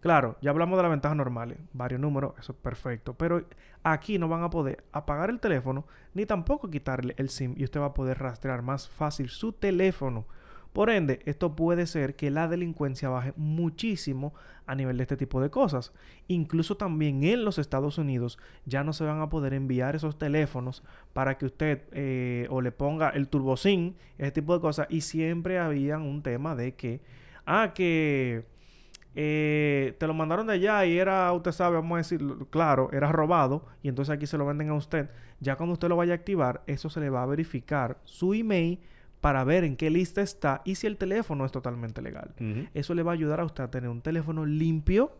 Claro, 0.00 0.36
ya 0.40 0.50
hablamos 0.50 0.76
de 0.76 0.82
las 0.82 0.90
ventajas 0.90 1.16
normales, 1.16 1.58
varios 1.72 2.00
números, 2.00 2.34
eso 2.38 2.52
es 2.52 2.58
perfecto, 2.58 3.14
pero 3.14 3.44
aquí 3.82 4.18
no 4.18 4.28
van 4.28 4.42
a 4.42 4.50
poder 4.50 4.84
apagar 4.92 5.30
el 5.30 5.40
teléfono 5.40 5.84
ni 6.14 6.26
tampoco 6.26 6.70
quitarle 6.70 7.14
el 7.16 7.30
SIM 7.30 7.54
y 7.56 7.64
usted 7.64 7.80
va 7.80 7.86
a 7.86 7.94
poder 7.94 8.18
rastrear 8.18 8.62
más 8.62 8.88
fácil 8.88 9.28
su 9.28 9.52
teléfono. 9.52 10.26
Por 10.72 10.90
ende, 10.90 11.20
esto 11.24 11.56
puede 11.56 11.86
ser 11.86 12.14
que 12.14 12.30
la 12.30 12.46
delincuencia 12.46 13.08
baje 13.08 13.32
muchísimo 13.36 14.34
a 14.66 14.74
nivel 14.74 14.98
de 14.98 15.02
este 15.04 15.16
tipo 15.16 15.40
de 15.40 15.50
cosas. 15.50 15.92
Incluso 16.28 16.76
también 16.76 17.24
en 17.24 17.44
los 17.44 17.58
Estados 17.58 17.98
Unidos 17.98 18.38
ya 18.66 18.84
no 18.84 18.92
se 18.92 19.04
van 19.04 19.20
a 19.20 19.30
poder 19.30 19.54
enviar 19.54 19.96
esos 19.96 20.18
teléfonos 20.18 20.84
para 21.14 21.38
que 21.38 21.46
usted 21.46 21.82
eh, 21.92 22.46
o 22.50 22.60
le 22.60 22.70
ponga 22.70 23.08
el 23.08 23.28
turbocin, 23.28 23.96
ese 24.18 24.30
tipo 24.30 24.54
de 24.54 24.60
cosas. 24.60 24.86
Y 24.90 25.00
siempre 25.00 25.58
había 25.58 25.98
un 25.98 26.22
tema 26.22 26.54
de 26.54 26.74
que, 26.74 27.00
ah, 27.46 27.72
que 27.74 28.44
eh, 29.20 29.96
te 29.98 30.06
lo 30.06 30.14
mandaron 30.14 30.46
de 30.46 30.52
allá 30.52 30.86
y 30.86 30.96
era, 30.96 31.32
usted 31.32 31.50
sabe, 31.50 31.74
vamos 31.74 31.96
a 31.96 31.98
decir, 31.98 32.24
claro, 32.50 32.88
era 32.92 33.10
robado 33.10 33.66
y 33.82 33.88
entonces 33.88 34.14
aquí 34.14 34.28
se 34.28 34.38
lo 34.38 34.46
venden 34.46 34.68
a 34.68 34.74
usted. 34.74 35.10
Ya 35.40 35.56
cuando 35.56 35.72
usted 35.72 35.88
lo 35.88 35.96
vaya 35.96 36.12
a 36.12 36.14
activar, 36.14 36.62
eso 36.68 36.88
se 36.88 37.00
le 37.00 37.10
va 37.10 37.24
a 37.24 37.26
verificar 37.26 37.98
su 38.04 38.32
email 38.32 38.78
para 39.20 39.42
ver 39.42 39.64
en 39.64 39.74
qué 39.74 39.90
lista 39.90 40.22
está 40.22 40.62
y 40.64 40.76
si 40.76 40.86
el 40.86 40.96
teléfono 40.96 41.44
es 41.44 41.50
totalmente 41.50 42.00
legal. 42.00 42.32
Eso 42.74 42.94
le 42.94 43.02
va 43.02 43.10
a 43.10 43.14
ayudar 43.14 43.40
a 43.40 43.44
usted 43.44 43.64
a 43.64 43.70
tener 43.72 43.90
un 43.90 44.02
teléfono 44.02 44.46
limpio 44.46 45.10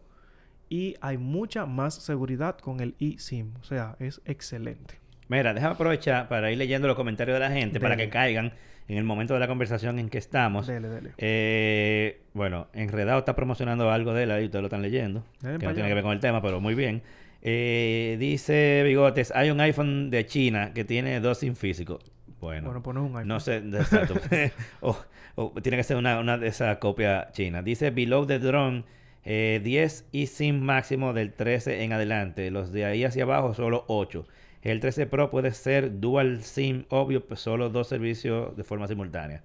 y 0.68 0.94
hay 1.00 1.18
mucha 1.18 1.66
más 1.66 1.94
seguridad 1.94 2.56
con 2.56 2.78
el 2.78 2.94
eSIM. 3.00 3.54
O 3.60 3.64
sea, 3.64 3.96
es 3.98 4.20
excelente. 4.26 5.00
Mira, 5.28 5.54
déjame 5.54 5.74
aprovechar 5.74 6.28
para 6.28 6.50
ir 6.50 6.58
leyendo 6.58 6.88
los 6.88 6.96
comentarios 6.96 7.34
de 7.34 7.40
la 7.40 7.50
gente 7.50 7.80
para 7.80 7.96
que 7.96 8.08
caigan 8.08 8.52
en 8.88 8.96
el 8.96 9.04
momento 9.04 9.34
de 9.34 9.40
la 9.40 9.46
conversación 9.48 9.98
en 9.98 10.08
que 10.08 10.18
estamos. 10.18 10.66
Dele, 10.66 10.88
dele. 10.88 11.10
Eh, 11.18 12.20
bueno, 12.32 12.68
Enredado 12.72 13.18
está 13.18 13.34
promocionando 13.36 13.90
algo 13.90 14.14
de 14.14 14.22
él 14.24 14.30
ahí, 14.30 14.44
ustedes 14.46 14.62
lo 14.62 14.66
están 14.68 14.82
leyendo. 14.82 15.24
Dele 15.40 15.58
que 15.58 15.66
no 15.66 15.74
tiene 15.74 15.88
que 15.88 15.94
ver 15.94 16.02
con 16.02 16.12
el 16.12 16.20
tema, 16.20 16.40
pero 16.40 16.60
muy 16.60 16.74
bien. 16.74 17.02
Eh, 17.42 18.16
dice 18.18 18.82
Bigotes, 18.84 19.32
hay 19.34 19.50
un 19.50 19.60
iPhone 19.60 20.10
de 20.10 20.26
China 20.26 20.72
que 20.74 20.84
tiene 20.84 21.20
dos 21.20 21.38
SIM 21.38 21.54
físicos. 21.54 22.02
Bueno, 22.40 22.66
Bueno, 22.66 22.82
pones 22.82 23.02
un 23.02 23.08
iPhone. 23.10 23.28
no 23.28 23.40
sé, 23.40 23.56
exacto. 23.58 24.14
o, 24.80 24.96
o 25.34 25.52
tiene 25.62 25.76
que 25.76 25.84
ser 25.84 25.96
una, 25.96 26.18
una 26.20 26.38
de 26.38 26.48
esas 26.48 26.78
copias 26.78 27.32
chinas. 27.32 27.64
Dice 27.64 27.90
Below 27.90 28.26
the 28.26 28.38
Drone, 28.38 28.84
Eh, 29.24 29.60
10 29.62 30.06
eSIM 30.12 30.58
máximo 30.60 31.12
del 31.12 31.32
13 31.34 31.82
en 31.82 31.92
adelante. 31.92 32.50
Los 32.50 32.72
de 32.72 32.86
ahí 32.86 33.04
hacia 33.04 33.24
abajo 33.24 33.52
solo 33.52 33.84
8. 33.88 34.26
El 34.70 34.80
13 34.80 35.06
Pro 35.06 35.30
puede 35.30 35.52
ser 35.52 36.00
dual 36.00 36.42
SIM, 36.42 36.84
obvio, 36.90 37.24
pues 37.26 37.40
solo 37.40 37.70
dos 37.70 37.88
servicios 37.88 38.56
de 38.56 38.64
forma 38.64 38.86
simultánea. 38.88 39.42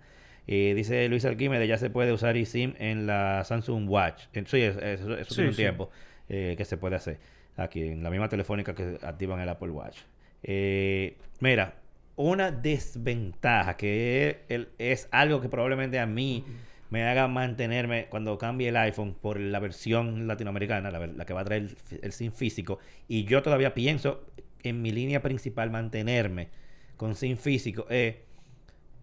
Eh, 0.47 0.73
dice 0.75 1.07
Luis 1.07 1.23
Alquímedes, 1.25 1.67
ya 1.67 1.77
se 1.77 1.89
puede 1.89 2.11
usar 2.11 2.35
eSIM 2.35 2.73
en 2.77 3.07
la 3.07 3.43
Samsung 3.45 3.87
Watch. 3.89 4.23
Sí, 4.45 4.61
eso, 4.61 4.79
eso- 4.81 5.17
eso 5.17 5.29
Sí, 5.29 5.35
tiene 5.35 5.49
un 5.49 5.55
sí. 5.55 5.61
tiempo 5.61 5.89
eh, 6.29 6.55
que 6.57 6.65
se 6.65 6.77
puede 6.77 6.95
hacer. 6.95 7.17
Aquí, 7.55 7.83
en 7.83 8.03
la 8.03 8.09
misma 8.09 8.27
telefónica 8.29 8.73
que 8.73 8.97
activan 9.03 9.39
el 9.39 9.47
Apple 9.49 9.69
Watch. 9.69 9.99
Eh, 10.41 11.15
mira, 11.39 11.75
una 12.15 12.51
desventaja 12.51 13.77
que 13.77 14.39
es, 14.79 15.07
algo 15.11 15.39
que 15.41 15.49
probablemente 15.49 15.99
a 15.99 16.05
mí 16.05 16.43
me 16.89 17.03
haga 17.07 17.27
mantenerme 17.27 18.07
cuando 18.09 18.37
cambie 18.37 18.69
el 18.69 18.77
iPhone 18.77 19.15
por 19.19 19.39
la 19.39 19.59
versión 19.59 20.27
latinoamericana, 20.27 20.91
la, 20.91 21.25
que 21.25 21.33
va 21.33 21.41
a 21.41 21.45
traer 21.45 21.69
el 22.01 22.11
SIM 22.11 22.31
físico, 22.31 22.79
y 23.07 23.23
yo 23.25 23.41
todavía 23.41 23.73
pienso 23.73 24.25
en 24.63 24.81
mi 24.81 24.91
línea 24.91 25.21
principal 25.21 25.69
mantenerme 25.71 26.49
con 26.97 27.15
SIM 27.15 27.37
físico, 27.37 27.85
es 27.89 28.15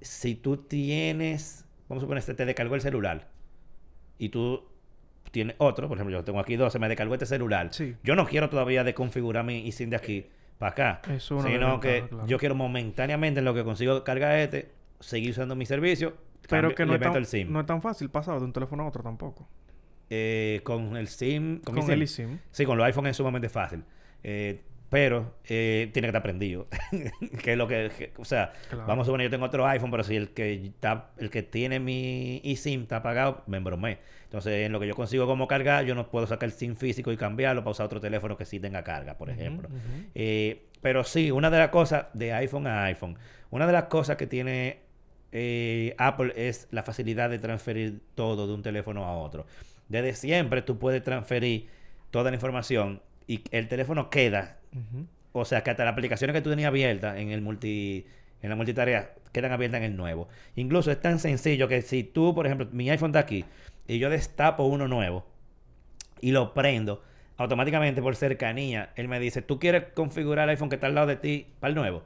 si 0.01 0.35
tú 0.35 0.57
tienes, 0.59 1.67
vamos 1.89 2.03
a 2.03 2.05
suponer, 2.05 2.23
se 2.23 2.35
te 2.35 2.45
descargó 2.47 2.75
el 2.75 2.81
celular 2.81 3.29
y 4.19 4.31
tú 4.31 4.67
tienes 5.31 5.55
otro, 5.59 5.87
por 5.89 5.97
ejemplo, 5.99 6.17
yo 6.19 6.25
tengo 6.25 6.41
aquí 6.41 6.57
dos, 6.57 6.73
se 6.73 6.79
me 6.79 6.89
descargó 6.89 7.15
este 7.15 7.27
celular. 7.27 7.69
Sí. 7.73 7.95
Yo 8.03 8.17
no 8.17 8.27
quiero 8.27 8.49
todavía 8.49 8.83
desconfigurar 8.85 9.45
mi 9.45 9.69
eSIM 9.69 9.91
de 9.91 9.97
aquí 9.97 10.27
para 10.59 10.73
acá, 10.73 11.03
Eso 11.15 11.39
es 11.39 11.45
una 11.45 11.51
sino 11.53 11.81
que 11.81 12.05
claro. 12.09 12.27
yo 12.27 12.39
quiero 12.39 12.55
momentáneamente 12.55 13.39
en 13.39 13.45
lo 13.45 13.55
que 13.55 13.65
consigo 13.65 14.03
cargar 14.05 14.37
este, 14.39 14.71
seguir 14.99 15.31
usando 15.31 15.55
mi 15.57 15.67
servicio, 15.67 16.17
Pero 16.49 16.69
cambio- 16.69 16.75
que 16.77 16.87
no 16.87 16.95
es, 16.95 17.01
tan, 17.01 17.25
SIM. 17.25 17.53
no 17.53 17.61
es 17.61 17.67
tan 17.67 17.81
fácil 17.81 18.11
pasar 18.11 18.39
de 18.39 18.45
un 18.45 18.53
teléfono 18.53 18.83
a 18.83 18.89
otro 18.89 19.03
tampoco. 19.03 19.49
Eh, 20.11 20.61
con 20.65 20.97
el 20.97 21.07
SIM, 21.09 21.61
con, 21.61 21.79
el 21.79 22.09
SIM. 22.09 22.39
Sí, 22.51 22.65
con 22.67 22.77
los 22.77 22.85
iPhone 22.87 23.07
es 23.07 23.17
sumamente 23.17 23.49
fácil. 23.49 23.85
Eh, 24.25 24.61
pero 24.91 25.35
eh, 25.49 25.89
tiene 25.93 26.07
que 26.07 26.11
estar 26.11 26.23
prendido. 26.23 26.67
que 27.43 27.53
es 27.53 27.57
lo 27.59 27.67
que, 27.69 27.91
que- 27.97 28.13
o 28.19 28.25
sea, 28.25 28.53
Claro. 28.69 28.87
vamos 28.87 29.05
a 29.05 29.07
suponer 29.07 29.27
yo 29.27 29.31
tengo 29.31 29.47
otro 29.47 29.67
iPhone, 29.67 29.91
pero 29.91 30.03
si 30.03 30.17
el 30.17 30.31
que 30.31 30.53
está, 30.67 31.11
el 31.19 31.31
que 31.31 31.43
tiene 31.43 31.79
mi 31.81 32.41
eSIM 32.45 32.83
está 32.83 32.97
apagado, 32.97 33.43
me 33.47 33.57
embromé. 33.59 33.99
Entonces, 34.25 34.67
en 34.67 34.73
lo 34.73 34.79
que 34.81 34.87
yo 34.87 34.95
consigo 34.95 35.27
como 35.27 35.49
cargar, 35.49 35.85
yo 35.85 35.95
no 35.95 36.09
puedo 36.11 36.27
sacar 36.27 36.49
el 36.49 36.53
SIM 36.53 36.77
físico 36.77 37.11
y 37.13 37.17
cambiarlo 37.17 37.63
para 37.63 37.73
usar 37.73 37.87
otro 37.87 38.01
teléfono 38.01 38.37
que 38.37 38.45
sí 38.45 38.61
tenga 38.61 38.83
carga, 38.85 39.17
por 39.17 39.31
ejemplo. 39.31 39.69
Eh, 40.15 40.67
pero 40.81 41.03
sí, 41.05 41.31
una 41.31 41.51
de 41.51 41.59
las 41.59 41.69
cosas 41.71 42.07
de 42.13 42.33
iPhone 42.33 42.67
a 42.67 42.85
iPhone, 42.85 43.17
una 43.51 43.67
de 43.67 43.73
las 43.73 43.85
cosas 43.85 44.17
que 44.17 44.27
tiene 44.27 44.79
eh, 45.33 45.95
Apple 45.99 46.33
es 46.37 46.69
la 46.71 46.83
facilidad 46.83 47.31
de 47.31 47.39
transferir 47.39 48.01
todo 48.15 48.47
de 48.47 48.55
un 48.55 48.63
teléfono 48.63 49.05
a 49.05 49.17
otro. 49.17 49.47
Desde 49.89 50.15
siempre 50.15 50.63
tú 50.63 50.79
puedes 50.79 51.03
transferir 51.03 51.69
toda 52.11 52.31
la 52.31 52.37
información 52.37 53.03
y 53.31 53.45
el 53.53 53.69
teléfono 53.69 54.11
queda, 54.11 54.59
o 55.31 55.45
sea, 55.45 55.63
que 55.63 55.71
hasta 55.71 55.85
las 55.85 55.93
aplicaciones 55.93 56.35
que 56.35 56.41
tú 56.41 56.51
tenías 56.51 56.67
abiertas 56.67 57.17
en 57.17 57.31
el 57.31 57.41
multi 57.41 58.05
en 58.43 58.51
la 58.51 58.57
multitarea 58.57 59.13
quedan 59.31 59.53
abiertas 59.53 59.79
en 59.79 59.85
el 59.85 59.97
nuevo. 59.97 60.27
Incluso 60.57 60.91
es 60.91 61.01
tan 61.01 61.21
sencillo 61.21 61.69
que 61.69 61.81
si 61.83 62.03
tú, 62.03 62.35
por 62.35 62.47
ejemplo, 62.47 62.67
mi 62.73 62.91
iPhone 62.91 63.11
está 63.11 63.21
aquí 63.21 63.45
y 63.87 64.01
yo 64.01 64.11
destapo 64.11 64.65
uno 64.65 64.89
nuevo 64.89 65.25
y 66.21 66.33
lo 66.33 66.55
prendo, 66.55 67.05
automáticamente 67.37 68.03
por 68.03 68.17
cercanía, 68.17 68.91
él 68.97 69.07
me 69.07 69.21
dice, 69.21 69.43
¿tú 69.43 69.61
quieres 69.61 69.85
configurar 69.95 70.49
el 70.49 70.51
iPhone 70.51 70.69
que 70.69 70.75
está 70.75 70.89
al 70.89 70.97
lado 70.97 71.07
de 71.07 71.17
ti 71.17 71.47
para 71.61 71.69
el 71.69 71.77
nuevo? 71.77 72.03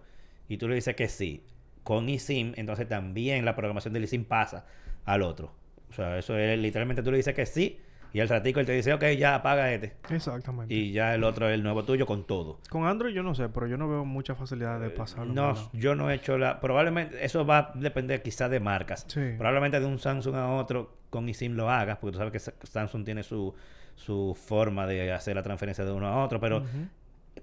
Y 0.46 0.58
tú 0.58 0.68
le 0.68 0.74
dices 0.74 0.94
que 0.94 1.08
sí. 1.08 1.42
Con 1.84 2.10
eSIM, 2.10 2.52
entonces 2.56 2.86
también 2.86 3.46
la 3.46 3.56
programación 3.56 3.94
del 3.94 4.04
eSIM 4.04 4.26
pasa 4.26 4.66
al 5.06 5.22
otro. 5.22 5.54
O 5.88 5.94
sea, 5.94 6.18
eso 6.18 6.36
es 6.36 6.58
literalmente 6.58 7.02
tú 7.02 7.10
le 7.10 7.16
dices 7.16 7.34
que 7.34 7.46
sí 7.46 7.78
y 8.14 8.20
al 8.20 8.28
ratico 8.28 8.60
él 8.60 8.66
te 8.66 8.72
dice, 8.72 8.92
ok, 8.94 9.04
ya 9.18 9.34
apaga 9.34 9.70
este. 9.72 9.92
Exactamente. 10.08 10.72
Y 10.72 10.92
ya 10.92 11.14
el 11.14 11.24
otro 11.24 11.48
es 11.48 11.54
el 11.54 11.62
nuevo 11.64 11.84
tuyo 11.84 12.06
con 12.06 12.24
todo. 12.26 12.60
Con 12.70 12.86
Android 12.86 13.12
yo 13.12 13.22
no 13.24 13.34
sé, 13.34 13.48
pero 13.50 13.66
yo 13.66 13.76
no 13.76 13.88
veo 13.88 14.04
mucha 14.04 14.34
facilidad 14.36 14.78
de 14.80 14.88
pasarlo. 14.90 15.30
en 15.30 15.34
No, 15.34 15.70
yo 15.72 15.94
no 15.96 16.08
he 16.10 16.14
hecho 16.14 16.38
la... 16.38 16.60
Probablemente 16.60 17.24
eso 17.24 17.44
va 17.44 17.58
a 17.58 17.72
depender 17.74 18.22
quizás 18.22 18.50
de 18.50 18.60
marcas. 18.60 19.04
Sí. 19.08 19.20
Probablemente 19.36 19.80
de 19.80 19.86
un 19.86 19.98
Samsung 19.98 20.36
a 20.36 20.48
otro 20.52 20.96
con 21.10 21.28
eSIM 21.28 21.54
lo 21.56 21.68
hagas, 21.68 21.98
porque 21.98 22.12
tú 22.12 22.18
sabes 22.18 22.32
que 22.32 22.38
Sa- 22.38 22.54
Samsung 22.62 23.04
tiene 23.04 23.22
su, 23.24 23.52
su 23.96 24.34
forma 24.40 24.86
de 24.86 25.12
hacer 25.12 25.34
la 25.34 25.42
transferencia 25.42 25.84
de 25.84 25.90
uno 25.92 26.06
a 26.06 26.24
otro, 26.24 26.38
pero 26.40 26.58
Ujú. 26.58 26.88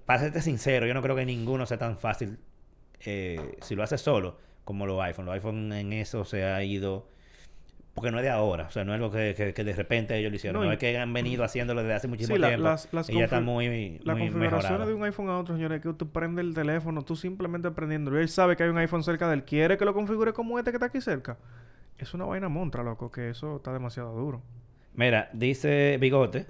para 0.06 0.20
serte 0.20 0.40
sincero, 0.40 0.86
yo 0.86 0.94
no 0.94 1.02
creo 1.02 1.14
que 1.16 1.26
ninguno 1.26 1.66
sea 1.66 1.76
tan 1.78 1.98
fácil 1.98 2.38
eh, 3.04 3.56
si 3.60 3.74
lo 3.74 3.82
haces 3.82 4.00
solo 4.00 4.38
como 4.64 4.86
los 4.86 5.00
iPhone. 5.02 5.26
Los 5.26 5.34
iPhone 5.34 5.70
en 5.74 5.92
eso 5.92 6.24
se 6.24 6.44
ha 6.44 6.62
ido... 6.64 7.08
Porque 7.94 8.10
no 8.10 8.18
es 8.18 8.22
de 8.24 8.30
ahora, 8.30 8.64
o 8.68 8.70
sea, 8.70 8.84
no 8.84 8.92
es 8.92 8.96
algo 8.96 9.10
que, 9.10 9.34
que- 9.36 9.52
que 9.52 9.64
de 9.64 9.74
repente 9.74 10.16
ellos 10.16 10.30
lo 10.30 10.36
hicieron, 10.36 10.64
No, 10.64 10.72
es 10.72 10.78
que 10.78 10.96
han 10.96 11.12
venido 11.12 11.44
haciéndolo 11.44 11.82
desde 11.82 11.92
hace 11.94 12.08
muchísimo 12.08 12.36
Sí, 12.36 12.40
la- 12.40 12.48
tiempo 12.48 12.64
las- 12.64 12.88
las 12.92 13.10
y 13.10 13.14
ya 13.18 13.24
está 13.24 13.40
muy, 13.40 13.68
muy 13.68 13.98
configuraciones 13.98 14.40
mejorado. 14.40 14.86
de 14.86 14.94
un 14.94 15.04
iPhone 15.04 15.28
a 15.28 15.38
otro, 15.38 15.54
señores, 15.56 15.82
que 15.82 15.92
tú 15.92 16.08
prendes 16.10 16.42
el 16.44 16.54
teléfono, 16.54 17.02
tú 17.02 17.16
simplemente 17.16 17.70
prendiéndolo. 17.70 18.18
y 18.18 18.22
Él 18.22 18.28
sabe 18.30 18.56
que 18.56 18.62
hay 18.62 18.70
un 18.70 18.78
iPhone 18.78 19.02
cerca 19.02 19.28
de 19.28 19.34
él. 19.34 19.44
Quiere 19.44 19.76
que 19.76 19.84
lo 19.84 19.92
configure 19.92 20.32
como 20.32 20.58
este 20.58 20.70
que 20.70 20.76
está 20.76 20.86
aquí 20.86 21.02
cerca. 21.02 21.36
Es 21.98 22.14
una 22.14 22.24
vaina 22.24 22.48
montra, 22.48 22.82
loco, 22.82 23.10
que 23.10 23.28
eso 23.28 23.56
está 23.56 23.72
demasiado 23.74 24.14
duro. 24.16 24.42
Mira, 24.94 25.28
dice 25.34 25.98
Bigote, 26.00 26.46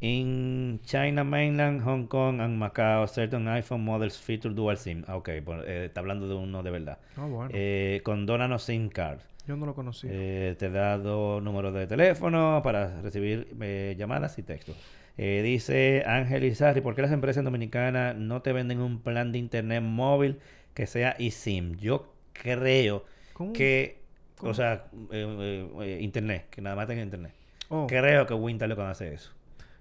in 0.00 0.80
China, 0.84 1.22
mainland, 1.24 1.82
Hong 1.84 2.06
Kong 2.06 2.40
and 2.40 2.56
Macau, 2.56 3.06
certain 3.08 3.46
iPhone 3.48 3.84
models 3.84 4.16
feature 4.18 4.54
dual 4.54 4.76
SIM. 4.78 5.04
Ah, 5.06 5.16
ok, 5.16 5.28
pues, 5.44 5.62
eh, 5.66 5.84
está 5.86 6.00
hablando 6.00 6.28
de 6.28 6.34
uno 6.34 6.62
de 6.62 6.70
verdad. 6.70 6.98
Ah, 7.16 7.26
bueno. 7.26 7.50
Eh, 7.52 8.00
con 8.04 8.24
Donano 8.26 8.58
SIM 8.58 8.88
card. 8.88 9.18
Yo 9.48 9.56
no 9.56 9.64
lo 9.64 9.74
conocí. 9.74 10.06
Eh, 10.10 10.54
te 10.58 10.68
da 10.68 10.98
dos 10.98 11.42
números 11.42 11.72
de 11.72 11.86
teléfono 11.86 12.60
para 12.62 13.00
recibir 13.00 13.48
eh, 13.60 13.96
llamadas 13.98 14.38
y 14.38 14.42
textos. 14.42 14.76
Eh, 15.16 15.40
dice 15.42 16.04
Ángel 16.06 16.44
Izarri, 16.44 16.82
¿por 16.82 16.94
qué 16.94 17.02
las 17.02 17.12
empresas 17.12 17.42
dominicanas 17.42 18.14
no 18.14 18.42
te 18.42 18.52
venden 18.52 18.80
un 18.80 19.00
plan 19.00 19.32
de 19.32 19.38
internet 19.38 19.82
móvil 19.82 20.38
que 20.74 20.86
sea 20.86 21.16
eSIM? 21.18 21.76
Yo 21.76 22.12
creo 22.34 23.06
¿Cómo? 23.32 23.54
que, 23.54 23.96
¿Cómo? 24.36 24.52
o 24.52 24.54
sea, 24.54 24.84
eh, 25.10 25.98
internet, 26.02 26.46
que 26.50 26.60
nada 26.60 26.76
más 26.76 26.86
tenga 26.86 27.02
internet. 27.02 27.32
Oh, 27.70 27.86
Creo 27.86 28.26
que 28.26 28.34
Winter 28.34 28.68
lo 28.68 28.76
conoce 28.76 29.12
eso. 29.14 29.32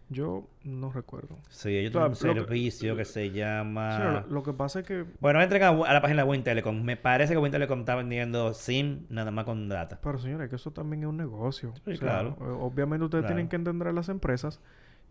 Yo 0.10 0.47
no 0.64 0.91
recuerdo. 0.91 1.38
Sí, 1.49 1.76
ellos 1.78 1.91
Claro, 1.91 2.12
tienen 2.14 2.38
un 2.38 2.43
que- 2.43 2.47
servicio 2.49 2.95
que 2.95 3.05
se 3.05 3.32
llama... 3.32 4.26
Lo 4.30 4.43
que 4.43 4.53
pasa 4.53 4.80
es 4.80 4.86
que... 4.86 5.05
Bueno, 5.20 5.41
entren 5.41 5.64
a, 5.64 5.68
a 5.70 5.93
la 5.93 6.01
página 6.01 6.24
de 6.24 6.30
Win 6.30 6.43
Telecom. 6.43 6.82
Me 6.84 6.95
parece 6.97 7.34
que 7.34 7.39
Win 7.39 7.51
Telecom 7.51 7.80
está 7.80 7.95
vendiendo 7.95 8.53
SIM 8.53 9.05
nada 9.10 9.32
más 9.32 9.45
con 9.45 9.68
data. 9.70 9.99
Pero 10.01 10.18
señores, 10.18 10.49
que 10.49 10.55
eso 10.55 10.72
también 10.72 11.03
es 11.03 11.10
un 11.10 11.18
negocio. 11.18 11.74
Sí, 11.86 11.97
claro. 11.97 12.38
eh, 12.39 12.43
Obviamente 12.60 13.05
ustedes 13.05 13.24
Claro. 13.24 13.36
tienen 13.36 13.49
que 13.49 13.55
entender 13.58 13.88
a 13.89 13.93
las 13.93 14.10
empresas 14.10 14.62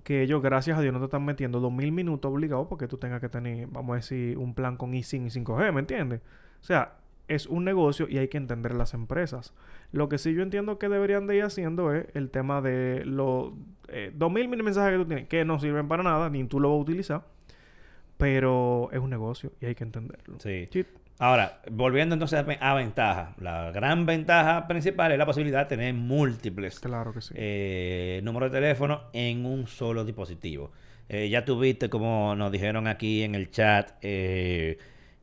que 0.03 0.23
ellos, 0.23 0.41
gracias 0.41 0.79
a 0.79 0.81
Dios, 0.81 0.93
no 0.93 1.01
te 1.01 1.07
están 1.07 1.25
metiendo 1.25 1.61
2.000 1.61 1.91
minutos 1.93 2.31
obligados 2.33 2.69
porque 2.69 2.87
tú 2.87 2.97
tengas 2.97 3.21
que 3.21 3.29
tener, 3.29 3.67
vamos 3.67 3.93
a 3.95 3.97
decir, 3.97 4.39
un 4.39 4.55
plan 4.55 4.77
con 4.77 4.95
eSIM 4.95 5.27
y 5.27 5.31
5G, 5.31 5.73
¿me 5.73 5.81
entiendes? 5.81 6.21
O 6.61 6.65
sea, 6.65 6.93
es 7.29 7.47
un 7.47 7.65
negocio 7.65 8.07
y 8.09 8.19
hay 8.19 8.29
que 8.29 8.37
entender 8.37 8.75
las 8.75 8.95
empresas. 8.95 9.53
Lo 9.93 10.09
que 10.09 10.19
sí 10.19 10.35
yo 10.35 10.43
entiendo 10.43 10.79
que 10.79 10.89
deberían 10.89 11.27
de 11.27 11.37
ir 11.37 11.43
haciendo 11.45 11.93
es 11.95 12.07
el 12.15 12.31
tema 12.31 12.61
de 12.61 13.05
los 13.05 13.53
eh, 13.89 14.13
2.000 14.17 14.49
mil 14.49 14.63
mensajes 14.63 14.93
que 14.93 14.99
tú 14.99 15.07
tienes, 15.07 15.29
que 15.29 15.45
no 15.45 15.59
sirven 15.59 15.89
para 15.89 16.03
nada, 16.03 16.29
ni 16.31 16.45
tú 16.45 16.61
lo 16.61 16.71
vas 16.71 16.79
a 16.79 16.83
utilizar, 16.83 17.23
pero 18.17 18.89
es 18.93 18.99
un 18.99 19.11
negocio 19.11 19.53
y 19.61 19.67
hay 19.67 19.75
que 19.75 19.85
entenderlo. 19.85 20.39
Sí. 20.41 20.67
Sí. 20.73 20.85
Ahora, 21.19 21.63
volviendo 21.71 22.15
entonces 22.15 22.39
a, 22.39 22.71
a 22.71 22.75
ventaja. 22.75 23.35
La 23.41 23.71
gran 23.71 24.05
ventaja 24.05 24.67
principal 24.69 25.13
es 25.13 25.19
la 25.19 25.25
posibilidad 25.25 25.61
de 25.61 25.67
tener 25.77 25.95
múltiples 25.95 26.79
Claro 26.79 27.13
que 27.15 27.23
sí. 27.23 27.33
eh, 27.37 28.21
números 28.23 28.53
de 28.53 28.59
teléfono 28.61 29.03
en 29.15 29.47
un 29.47 29.67
solo 29.67 30.05
dispositivo. 30.05 30.73
Eh, 31.09 31.29
ya 31.31 31.45
tuviste, 31.45 31.89
como 31.89 32.35
nos 32.37 32.53
dijeron 32.53 32.87
aquí 32.87 33.23
en 33.23 33.35
el 33.35 33.51
chat, 33.51 33.93
eh, 34.03 34.77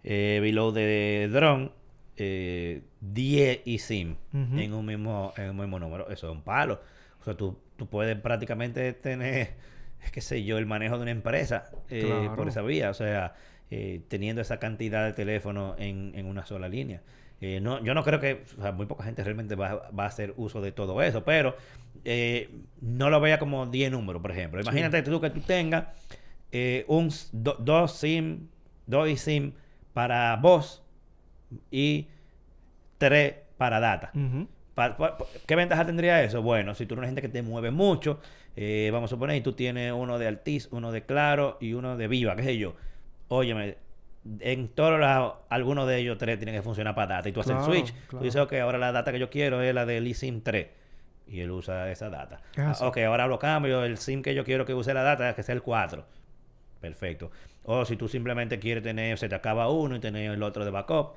eh, 0.04 0.40
below 0.42 0.72
de 0.72 1.30
drone, 1.32 1.72
eh, 2.18 2.82
10 3.02 3.62
y 3.66 3.80
SIM 3.80 4.16
en 4.34 4.74
un 4.74 4.86
mismo 4.86 5.34
en 5.38 5.50
un 5.52 5.58
mismo 5.58 5.80
número. 5.80 6.10
Eso 6.10 6.28
es 6.30 6.34
un 6.36 6.42
palo. 6.44 6.80
O 7.22 7.24
sea, 7.24 7.36
tú, 7.36 7.58
tú 7.78 7.88
puedes 7.88 8.18
prácticamente 8.18 8.94
tener, 8.94 9.54
qué 10.12 10.22
sé 10.22 10.44
yo, 10.44 10.58
el 10.58 10.66
manejo 10.66 10.98
de 10.98 11.04
una 11.04 11.12
empresa 11.12 11.66
eh, 11.90 12.04
Claro. 12.06 12.36
por 12.36 12.48
esa 12.48 12.62
vía. 12.62 12.90
O 12.90 12.94
sea, 12.94 13.34
eh, 13.72 14.02
teniendo 14.10 14.42
esa 14.42 14.60
cantidad 14.60 15.06
de 15.06 15.14
teléfonos 15.14 15.76
en, 15.80 16.12
en 16.16 16.26
una 16.26 16.46
sola 16.46 16.68
línea. 16.70 17.02
Eh, 17.42 17.60
no, 17.60 17.84
yo 17.84 17.94
no 17.94 18.04
creo 18.04 18.20
que, 18.20 18.44
o 18.58 18.62
sea, 18.62 18.72
muy 18.72 18.86
poca 18.86 19.04
gente 19.04 19.24
realmente 19.24 19.56
va, 19.56 19.90
va 19.92 20.04
a 20.04 20.08
hacer 20.08 20.34
uso 20.38 20.62
de 20.62 20.72
todo 20.72 21.02
eso, 21.02 21.24
pero 21.26 21.56
no 22.82 23.10
lo 23.10 23.20
vea 23.20 23.40
como 23.40 23.66
10 23.66 23.92
números, 23.92 24.22
por 24.22 24.32
ejemplo. 24.32 24.62
Sí. 24.62 24.68
Imagínate 24.68 25.02
tú 25.04 25.20
que 25.20 25.30
tú 25.30 25.42
tengas 25.42 25.86
un, 26.88 27.10
do- 27.32 27.58
dos 27.60 27.94
SIM, 27.98 28.48
dos 28.86 29.08
eSIM 29.10 29.54
para 29.94 30.36
voz 30.38 30.83
y 31.72 32.08
tres 32.98 33.36
para 33.58 33.80
data. 33.80 34.12
¿Qué 35.46 35.56
ventaja 35.56 35.86
tendría 35.86 36.24
eso? 36.24 36.42
Bueno, 36.42 36.74
si 36.74 36.86
tú 36.86 36.96
eres 36.96 37.00
una 37.00 37.08
gente 37.08 37.22
que 37.22 37.30
te 37.30 37.42
mueve 37.44 37.72
mucho, 37.72 38.20
eh, 38.56 38.90
vamos 38.92 39.10
a 39.10 39.16
suponer, 39.16 39.36
y 39.38 39.42
tú 39.42 39.54
tienes 39.54 39.92
uno 39.94 40.18
de 40.20 40.28
Altiz, 40.28 40.68
uno 40.72 40.92
de 40.92 41.04
Claro 41.04 41.58
y 41.62 41.74
uno 41.74 41.96
de 41.98 42.08
Viva, 42.08 42.36
qué 42.36 42.44
sé 42.44 42.58
yo. 42.58 42.76
Óyeme, 43.28 43.78
en 44.40 44.70
todos 44.70 45.00
lados, 45.00 45.36
alguno 45.50 45.86
de 45.86 45.98
ellos 46.00 46.18
tres 46.18 46.38
tienen 46.40 46.56
que 46.56 46.62
funcionar 46.62 46.96
para 46.96 47.16
data. 47.16 47.30
Y 47.30 47.32
tú 47.34 47.42
haces 47.42 47.56
el 47.58 47.64
switch. 47.64 47.92
claro. 48.08 48.18
Tú 48.20 48.24
dices, 48.24 48.42
ok, 48.42 48.54
ahora 48.54 48.78
la 48.78 48.92
data 48.92 49.12
que 49.12 49.20
yo 49.20 49.30
quiero 49.30 49.62
es 49.62 49.74
la 49.76 49.86
del 49.86 50.08
eSIM 50.08 50.42
3. 50.42 50.68
y 51.28 51.40
él 51.40 51.52
usa 51.52 51.90
esa 51.92 52.10
data. 52.10 52.42
Es 52.54 52.60
Ah, 52.60 52.72
así. 52.72 52.84
ok, 52.86 52.98
ahora 53.00 53.28
lo 53.28 53.40
cambio, 53.40 53.84
el 53.86 53.98
SIM 53.98 54.22
que 54.22 54.34
yo 54.36 54.44
quiero 54.44 54.66
que 54.66 54.74
use 54.74 54.94
la 54.94 55.04
data, 55.04 55.34
que 55.36 55.42
sea 55.44 55.54
el 55.56 55.62
4. 55.62 56.06
Perfecto. 56.82 57.32
O 57.64 57.86
si 57.86 57.96
tú 57.96 58.08
simplemente 58.10 58.60
quieres 58.60 58.84
tener, 58.84 59.18
se 59.18 59.30
te 59.30 59.36
acaba 59.36 59.70
uno 59.70 59.96
y 59.96 60.00
tener 60.00 60.32
el 60.32 60.44
otro 60.44 60.66
de 60.66 60.72
backup, 60.72 61.14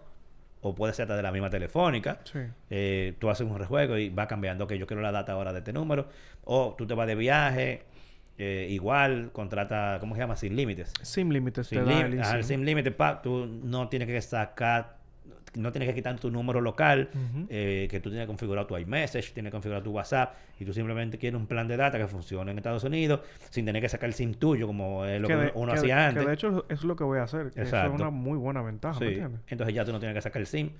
o 0.69 0.75
puede 0.75 0.93
ser 0.93 1.05
hasta 1.05 1.17
de 1.17 1.23
la 1.23 1.31
misma 1.33 1.51
telefónica. 1.51 2.19
Sí. 2.25 2.39
Eh, 2.71 3.15
tú 3.19 3.31
haces 3.31 3.47
un 3.47 3.59
rejuego 3.59 3.97
y 3.99 4.09
va 4.09 4.27
cambiando, 4.27 4.67
que 4.67 4.79
yo 4.79 4.87
quiero 4.87 5.03
la 5.03 5.13
data 5.13 5.33
ahora 5.33 5.53
de 5.53 5.59
este 5.61 5.73
número. 5.73 6.09
O 6.45 6.75
tú 6.77 6.87
te 6.87 6.95
vas 6.95 7.07
de 7.07 7.15
viaje, 7.15 7.83
eh, 8.39 8.67
igual, 8.71 9.31
contrata, 9.33 9.99
¿cómo 10.01 10.15
se 10.15 10.21
llama? 10.21 10.37
Sin 10.37 10.57
límites. 10.57 10.93
Sin 11.03 11.33
límites 11.33 11.69
te 11.69 11.77
Sin, 11.77 11.85
da 11.85 11.91
lim- 11.93 12.07
el 12.15 12.21
ajá, 12.21 12.35
el 12.35 12.41
eSIM. 12.41 12.57
sin 12.59 12.67
límite, 12.67 12.91
pa, 12.91 13.23
tú 13.23 13.47
no 13.47 13.89
tienes 13.89 14.09
que 14.09 14.21
sacar, 14.21 14.96
no 15.55 15.73
tienes 15.73 15.89
que 15.89 15.95
quitar 15.95 16.19
tu 16.19 16.31
número 16.31 16.61
local, 16.61 17.09
eh, 17.49 17.87
que 17.91 18.01
tú 18.01 18.11
tienes 18.11 18.27
configurado 18.27 18.67
tu 18.67 18.77
iMessage, 18.77 19.33
tienes 19.33 19.51
configurado 19.53 19.83
tu 19.83 19.91
WhatsApp, 19.93 20.35
y 20.61 20.65
tú 20.65 20.73
simplemente 20.75 21.17
quieres 21.19 21.39
un 21.41 21.47
plan 21.47 21.67
de 21.69 21.77
data 21.77 21.97
que 21.99 22.07
funcione 22.07 22.51
en 22.51 22.59
Estados 22.59 22.85
Unidos, 22.85 23.21
sin 23.51 23.65
tener 23.65 23.81
que 23.81 23.89
sacar 23.89 24.09
el 24.09 24.15
SIM 24.15 24.35
tuyo, 24.35 24.67
como 24.67 25.05
es 25.07 25.21
lo 25.21 25.29
que, 25.29 25.37
de- 25.37 25.53
uno 25.55 25.69
que 25.73 25.73
de- 25.73 25.79
hacía 25.79 26.07
antes. 26.09 26.23
Que 26.25 26.29
de 26.29 26.35
hecho 26.35 26.67
es 26.69 26.83
lo 26.85 26.95
que 26.97 27.05
voy 27.05 27.19
a 27.19 27.23
hacer. 27.23 27.45
que 27.53 27.61
Eso 27.63 27.77
Exacto. 27.77 27.95
es 27.95 28.01
una 28.01 28.11
muy 28.11 28.37
buena 28.37 28.61
ventaja, 28.63 29.01
¿me 29.01 29.07
Sí. 29.07 29.13
entiendes? 29.15 29.41
Entonces 29.49 29.75
ya 29.75 29.85
tú 29.85 29.93
no 29.93 29.99
tienes 29.99 30.15
que 30.15 30.23
sacar 30.23 30.41
el 30.41 30.47
SIM, 30.47 30.71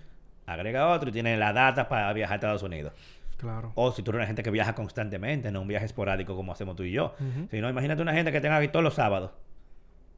agrega 0.47 0.89
otro 0.89 1.09
y 1.09 1.13
tienes 1.13 1.39
la 1.39 1.53
data 1.53 1.89
para 1.89 2.13
viajar 2.13 2.35
a 2.35 2.37
Estados 2.37 2.63
Unidos. 2.63 2.93
Claro. 3.39 3.73
O 3.75 3.93
si 3.93 4.03
tú 4.03 4.11
eres 4.13 4.19
una 4.21 4.27
gente 4.27 4.43
que 4.43 4.51
viaja 4.51 4.75
constantemente, 4.75 5.51
no 5.51 5.61
un 5.61 5.69
viaje 5.69 5.85
esporádico 5.85 6.35
como 6.37 6.53
hacemos 6.53 6.75
tú 6.77 6.85
y 6.85 6.93
yo. 6.93 7.15
Ujú. 7.21 7.49
Si 7.51 7.61
no, 7.61 7.69
imagínate 7.69 8.01
una 8.03 8.13
gente 8.15 8.33
que 8.33 8.41
tenga 8.41 8.57
aquí 8.57 8.69
todos 8.69 8.83
los 8.83 8.95
sábados. 8.95 9.31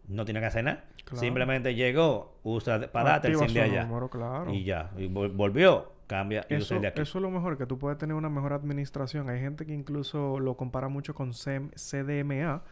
No 0.08 0.24
tiene 0.24 0.40
que 0.40 0.46
hacer 0.46 0.64
nada. 0.64 0.84
Claro. 1.04 1.20
Simplemente 1.20 1.74
llegó, 1.74 2.38
usa 2.42 2.90
para 2.92 3.10
data 3.10 3.28
el 3.28 3.36
SIM 3.36 3.52
de 3.54 3.60
allá. 3.62 3.84
número, 3.84 4.08
claro. 4.08 4.52
Y 4.52 4.64
ya. 4.64 4.90
Y 4.96 5.08
vol- 5.08 5.32
volvió, 5.34 5.92
cambia 6.06 6.40
y 6.48 6.54
usa 6.54 6.58
Eso, 6.58 6.74
el 6.76 6.80
de 6.82 6.88
aquí. 6.88 7.00
eso 7.02 7.18
es 7.18 7.22
lo 7.22 7.30
mejor, 7.30 7.58
que 7.58 7.66
tú 7.66 7.78
puedes 7.78 7.98
tener 7.98 8.14
una 8.16 8.28
mejor 8.30 8.52
administración. 8.54 9.28
Hay 9.30 9.40
gente 9.40 9.66
que 9.66 9.74
incluso 9.74 10.38
lo 10.40 10.56
compara 10.56 10.88
mucho 10.88 11.14
con 11.14 11.32
CM 11.34 11.70
CDMA 11.76 12.62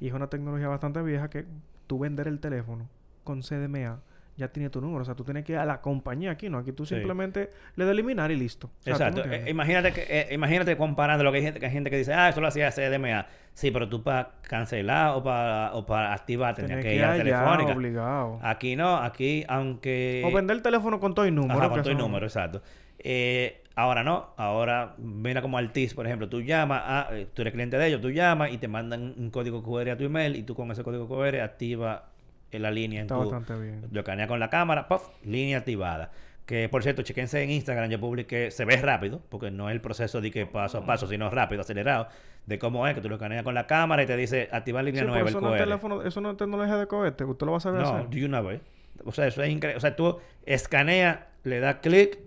y 0.00 0.08
es 0.08 0.12
una 0.12 0.28
tecnología 0.28 0.68
bastante 0.68 1.00
vieja 1.02 1.30
que 1.30 1.46
tú 1.86 1.98
vender 2.00 2.26
el 2.28 2.40
teléfono 2.40 2.88
con 3.24 3.42
CDMA 3.42 4.00
ya 4.36 4.48
tiene 4.48 4.70
tu 4.70 4.80
número. 4.80 5.02
O 5.02 5.04
sea, 5.04 5.14
tú 5.14 5.24
tienes 5.24 5.44
que 5.44 5.52
ir 5.52 5.58
a 5.58 5.64
la 5.64 5.80
compañía 5.80 6.30
aquí, 6.30 6.48
¿no? 6.48 6.58
Aquí 6.58 6.72
tú 6.72 6.86
Sí. 6.86 6.94
simplemente 6.94 7.50
le 7.76 7.84
das 7.84 7.92
eliminar 7.92 8.30
y 8.30 8.36
listo. 8.36 8.68
O 8.68 8.96
sea, 8.96 9.10
¿tú 9.10 9.16
me 9.18 9.20
Exacto. 9.22 9.32
Eh, 9.46 9.50
imagínate 9.50 9.92
que 9.92 10.06
eh, 10.08 10.28
imagínate 10.34 10.76
comparando 10.76 11.22
lo 11.24 11.30
que 11.32 11.38
hay 11.38 11.44
gente 11.44 11.60
que 11.60 11.66
hay 11.66 11.72
gente 11.72 11.90
que 11.90 11.98
dice, 11.98 12.14
ah, 12.14 12.28
eso 12.30 12.40
lo 12.40 12.46
hacía 12.48 12.70
CDMA. 12.70 13.26
Sí, 13.52 13.70
pero 13.70 13.88
tú 13.88 14.02
para 14.02 14.30
cancelar 14.42 15.16
o 15.16 15.22
para 15.22 15.74
o 15.74 15.84
para 15.84 16.14
activar 16.14 16.54
tenías 16.54 16.80
que 16.82 16.94
ir 16.94 17.04
a 17.04 17.10
la 17.10 17.16
telefónica. 17.16 17.72
obligado. 17.72 18.38
Aquí 18.42 18.76
no, 18.76 18.96
aquí 18.96 19.44
aunque 19.48 20.22
o 20.24 20.32
vender 20.32 20.56
el 20.56 20.62
teléfono 20.62 20.98
con 21.00 21.14
todo 21.14 21.26
y 21.26 21.30
número. 21.30 21.58
Ajá, 21.58 21.68
con 21.68 21.82
tu 21.82 21.88
son- 21.90 21.98
número, 21.98 22.24
exacto. 22.26 22.62
Eh, 22.98 23.62
ahora 23.74 24.04
no, 24.04 24.34
ahora 24.36 24.94
mira 24.98 25.40
como 25.42 25.58
Altis, 25.58 25.94
por 25.94 26.06
ejemplo, 26.06 26.28
tú 26.28 26.42
llamas, 26.42 26.82
a, 26.84 27.08
eh, 27.12 27.26
tú 27.32 27.42
eres 27.42 27.52
cliente 27.54 27.76
de 27.78 27.86
ellos, 27.88 28.00
tú 28.00 28.10
llamas 28.10 28.52
y 28.52 28.58
te 28.58 28.68
mandan 28.68 29.14
un 29.16 29.30
código 29.30 29.62
QR 29.62 29.90
a 29.90 29.96
tu 29.96 30.04
email 30.04 30.36
y 30.36 30.42
tú 30.42 30.54
con 30.54 30.70
ese 30.70 30.82
código 30.84 31.08
QR 31.08 31.40
activa 31.40 32.09
en 32.52 32.62
la 32.62 32.70
línea 32.70 33.00
en 33.00 33.06
Está 33.06 33.14
tu, 33.16 33.20
bastante 33.30 33.54
bien. 33.60 33.86
lo 33.90 34.00
escaneas 34.00 34.28
con 34.28 34.40
la 34.40 34.50
cámara, 34.50 34.88
¡puff! 34.88 35.08
línea 35.24 35.58
activada. 35.58 36.10
Que 36.46 36.68
por 36.68 36.82
cierto, 36.82 37.02
chequense 37.02 37.40
en 37.42 37.50
Instagram, 37.50 37.90
yo 37.90 38.00
publiqué, 38.00 38.50
se 38.50 38.64
ve 38.64 38.76
rápido, 38.76 39.20
porque 39.28 39.50
no 39.52 39.68
es 39.68 39.74
el 39.74 39.80
proceso 39.80 40.20
de 40.20 40.30
que 40.32 40.46
paso 40.46 40.78
a 40.78 40.84
paso, 40.86 41.06
sino 41.06 41.30
rápido, 41.30 41.60
acelerado, 41.60 42.08
de 42.46 42.58
cómo 42.58 42.88
es, 42.88 42.94
que 42.94 43.00
tú 43.00 43.08
lo 43.08 43.14
escaneas 43.16 43.44
con 43.44 43.54
la 43.54 43.66
cámara 43.68 44.02
y 44.02 44.06
te 44.06 44.16
dice 44.16 44.48
activar 44.50 44.82
línea 44.84 45.02
Sí, 45.02 45.06
pero 45.06 45.12
nueva, 45.14 45.28
eso 45.28 45.38
el 45.38 45.44
no, 45.44 45.50
QR. 45.52 45.58
teléfono, 45.58 46.02
eso 46.02 46.20
no 46.20 46.30
es 46.32 46.36
tecnología 46.36 46.76
de 46.76 46.86
cohete. 46.88 47.24
Usted 47.24 47.46
lo 47.46 47.52
va 47.52 47.58
a 47.58 47.60
saber 47.60 47.82
No, 47.82 47.88
hacer. 47.96 48.08
de 48.08 48.24
una 48.26 48.40
vez. 48.40 48.60
O 49.04 49.12
sea, 49.12 49.28
eso 49.28 49.42
es 49.44 49.50
increíble. 49.50 49.76
O 49.76 49.80
sea, 49.80 49.94
tú 49.94 50.18
escaneas, 50.44 51.20
le 51.44 51.60
das 51.60 51.76
clic 51.76 52.18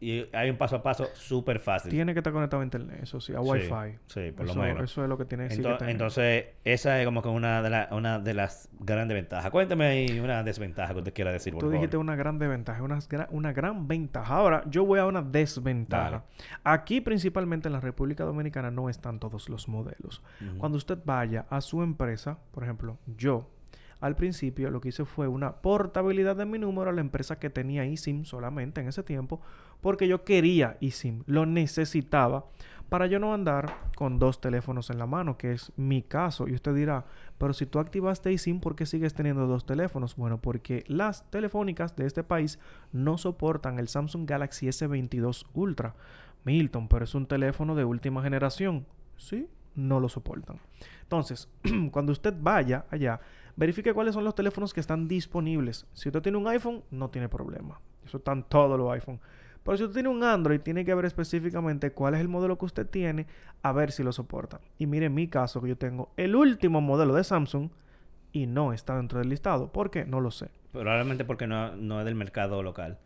y 0.00 0.24
hay 0.34 0.48
un 0.48 0.56
paso 0.56 0.76
a 0.76 0.82
paso 0.82 1.08
súper 1.14 1.60
fácil. 1.60 1.90
Tiene 1.90 2.14
que 2.14 2.20
estar 2.20 2.32
conectado 2.32 2.62
a 2.62 2.64
internet, 2.64 3.00
eso 3.02 3.20
sí, 3.20 3.34
a 3.34 3.40
Sí, 3.42 3.48
Wi-Fi. 3.50 3.98
sí, 4.06 4.32
por 4.32 4.46
lo 4.46 4.54
menos. 4.54 4.84
Eso 4.84 5.02
es 5.02 5.08
lo 5.10 5.18
que 5.18 5.26
tiene 5.26 5.50
sí 5.50 5.60
que 5.60 5.68
Ento- 5.68 5.76
tener. 5.78 5.92
entonces, 5.92 6.44
esa 6.64 6.98
es 7.00 7.04
como 7.04 7.20
que 7.22 7.28
una 7.28 7.60
de, 7.60 7.68
la- 7.70 7.88
una 7.92 8.18
de 8.18 8.32
las 8.34 8.68
grandes 8.80 9.14
ventajas. 9.14 9.50
Cuéntame 9.50 9.84
ahí 9.86 10.18
una 10.18 10.42
desventaja 10.42 10.92
que 10.94 11.00
usted 11.00 11.12
quiera 11.12 11.30
decir, 11.32 11.52
por 11.52 11.60
Tú 11.60 11.66
favor. 11.66 11.74
dijiste 11.74 11.96
una 11.98 12.16
gran 12.16 12.38
desventaja, 12.38 12.82
una, 12.82 12.98
una 13.30 13.52
gran 13.52 13.86
ventaja. 13.88 14.34
Ahora, 14.34 14.62
yo 14.70 14.86
voy 14.86 14.98
a 15.00 15.06
una 15.06 15.20
desventaja. 15.20 16.10
Dale. 16.10 16.22
Aquí, 16.64 17.00
principalmente 17.02 17.68
en 17.68 17.74
la 17.74 17.80
República 17.80 18.24
Dominicana, 18.24 18.70
no 18.70 18.88
están 18.88 19.18
todos 19.20 19.48
los 19.50 19.68
modelos. 19.68 20.22
Cuando 20.58 20.78
usted 20.78 20.98
vaya 21.04 21.44
a 21.50 21.60
su 21.60 21.82
empresa, 21.82 22.38
por 22.52 22.62
ejemplo, 22.64 22.98
yo, 23.18 23.50
al 24.00 24.16
principio 24.16 24.70
lo 24.70 24.80
que 24.80 24.88
hice 24.88 25.04
fue 25.04 25.28
una 25.28 25.56
portabilidad 25.56 26.36
de 26.36 26.46
mi 26.46 26.58
número 26.58 26.90
a 26.90 26.92
la 26.92 27.00
empresa 27.00 27.38
que 27.38 27.50
tenía 27.50 27.84
eSIM 27.84 28.24
solamente 28.24 28.80
en 28.80 28.88
ese 28.88 29.02
tiempo, 29.02 29.40
porque 29.80 30.08
yo 30.08 30.24
quería 30.24 30.76
eSIM, 30.80 31.22
lo 31.26 31.46
necesitaba 31.46 32.46
para 32.88 33.06
yo 33.06 33.20
no 33.20 33.32
andar 33.32 33.72
con 33.94 34.18
dos 34.18 34.40
teléfonos 34.40 34.90
en 34.90 34.98
la 34.98 35.06
mano, 35.06 35.38
que 35.38 35.52
es 35.52 35.72
mi 35.76 36.02
caso. 36.02 36.48
Y 36.48 36.54
usted 36.54 36.74
dirá, 36.74 37.04
pero 37.38 37.52
si 37.52 37.64
tú 37.64 37.78
activaste 37.78 38.32
eSIM, 38.32 38.58
¿por 38.58 38.74
qué 38.74 38.84
sigues 38.84 39.14
teniendo 39.14 39.46
dos 39.46 39.64
teléfonos? 39.64 40.16
Bueno, 40.16 40.40
porque 40.40 40.82
las 40.88 41.30
telefónicas 41.30 41.94
de 41.94 42.06
este 42.06 42.24
país 42.24 42.58
no 42.92 43.16
soportan 43.16 43.78
el 43.78 43.86
Samsung 43.86 44.28
Galaxy 44.28 44.66
S22 44.66 45.46
Ultra. 45.54 45.94
Milton, 46.44 46.88
pero 46.88 47.04
es 47.04 47.14
un 47.14 47.26
teléfono 47.26 47.74
de 47.74 47.84
última 47.84 48.22
generación. 48.22 48.86
Sí, 49.16 49.48
no 49.74 50.00
lo 50.00 50.08
soportan. 50.08 50.58
Entonces, 51.02 51.48
cuando 51.92 52.12
usted 52.12 52.34
vaya 52.40 52.86
allá, 52.90 53.20
verifique 53.56 53.92
cuáles 53.94 54.14
son 54.14 54.24
los 54.24 54.34
teléfonos 54.34 54.72
que 54.74 54.80
están 54.80 55.08
disponibles. 55.08 55.86
Si 55.92 56.08
usted 56.08 56.22
tiene 56.22 56.38
un 56.38 56.46
iPhone, 56.48 56.82
no 56.90 57.10
tiene 57.10 57.28
problema. 57.28 57.80
Eso 58.04 58.18
están 58.18 58.42
todos 58.44 58.78
los 58.78 58.90
iPhones. 58.92 59.20
Pero 59.62 59.76
si 59.76 59.82
usted 59.84 59.94
tiene 59.94 60.08
un 60.08 60.24
Android, 60.24 60.60
tiene 60.60 60.84
que 60.84 60.94
ver 60.94 61.04
específicamente 61.04 61.92
cuál 61.92 62.14
es 62.14 62.20
el 62.20 62.28
modelo 62.28 62.56
que 62.56 62.64
usted 62.64 62.86
tiene, 62.88 63.26
a 63.62 63.72
ver 63.72 63.92
si 63.92 64.02
lo 64.02 64.10
soporta. 64.12 64.60
Y 64.78 64.86
mire 64.86 65.06
en 65.06 65.14
mi 65.14 65.28
caso, 65.28 65.60
que 65.60 65.68
yo 65.68 65.76
tengo 65.76 66.10
el 66.16 66.34
último 66.34 66.80
modelo 66.80 67.12
de 67.14 67.22
Samsung 67.24 67.68
y 68.32 68.46
no 68.46 68.72
está 68.72 68.96
dentro 68.96 69.18
del 69.18 69.28
listado. 69.28 69.70
¿Por 69.70 69.90
qué? 69.90 70.06
No 70.06 70.20
lo 70.20 70.30
sé. 70.30 70.48
Probablemente 70.72 71.24
porque 71.26 71.46
no, 71.46 71.76
no 71.76 71.98
es 72.00 72.06
del 72.06 72.14
mercado 72.14 72.62
local. 72.62 72.98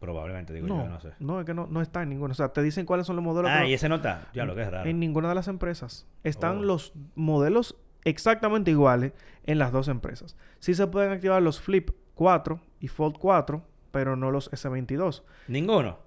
Probablemente, 0.00 0.52
digo 0.52 0.66
No, 0.66 0.82
yo, 0.84 0.88
no 0.90 1.00
sé. 1.00 1.08
no, 1.20 1.40
es 1.40 1.46
que 1.46 1.54
no, 1.54 1.66
no 1.66 1.80
está 1.80 2.02
en 2.02 2.10
ninguno. 2.10 2.32
O 2.32 2.34
sea, 2.34 2.48
te 2.50 2.62
dicen 2.62 2.84
cuáles 2.84 3.06
son 3.06 3.16
los 3.16 3.24
modelos. 3.24 3.50
que 3.50 3.56
Ah, 3.56 3.60
no- 3.62 3.66
y 3.68 3.74
ese 3.74 3.88
no 3.88 3.96
está. 3.96 4.28
Ya 4.34 4.44
lo 4.44 4.54
que 4.54 4.62
es 4.62 4.70
raro. 4.70 4.88
En 4.88 5.00
ninguna 5.00 5.28
de 5.30 5.34
las 5.34 5.48
empresas. 5.48 6.06
Están 6.22 6.58
Oh. 6.58 6.62
los 6.62 6.92
modelos 7.14 7.76
exactamente 8.06 8.70
iguales 8.70 9.12
en 9.44 9.58
las 9.58 9.72
dos 9.72 9.88
empresas. 9.88 10.36
Sí 10.60 10.74
se 10.74 10.86
pueden 10.86 11.12
activar 11.12 11.42
los 11.42 11.60
Flip 11.60 11.90
4 12.14 12.60
y 12.80 12.88
Fold 12.88 13.18
4, 13.18 13.62
pero 13.90 14.16
no 14.16 14.30
los 14.30 14.50
S22. 14.52 15.22
Ninguno. 15.48 15.98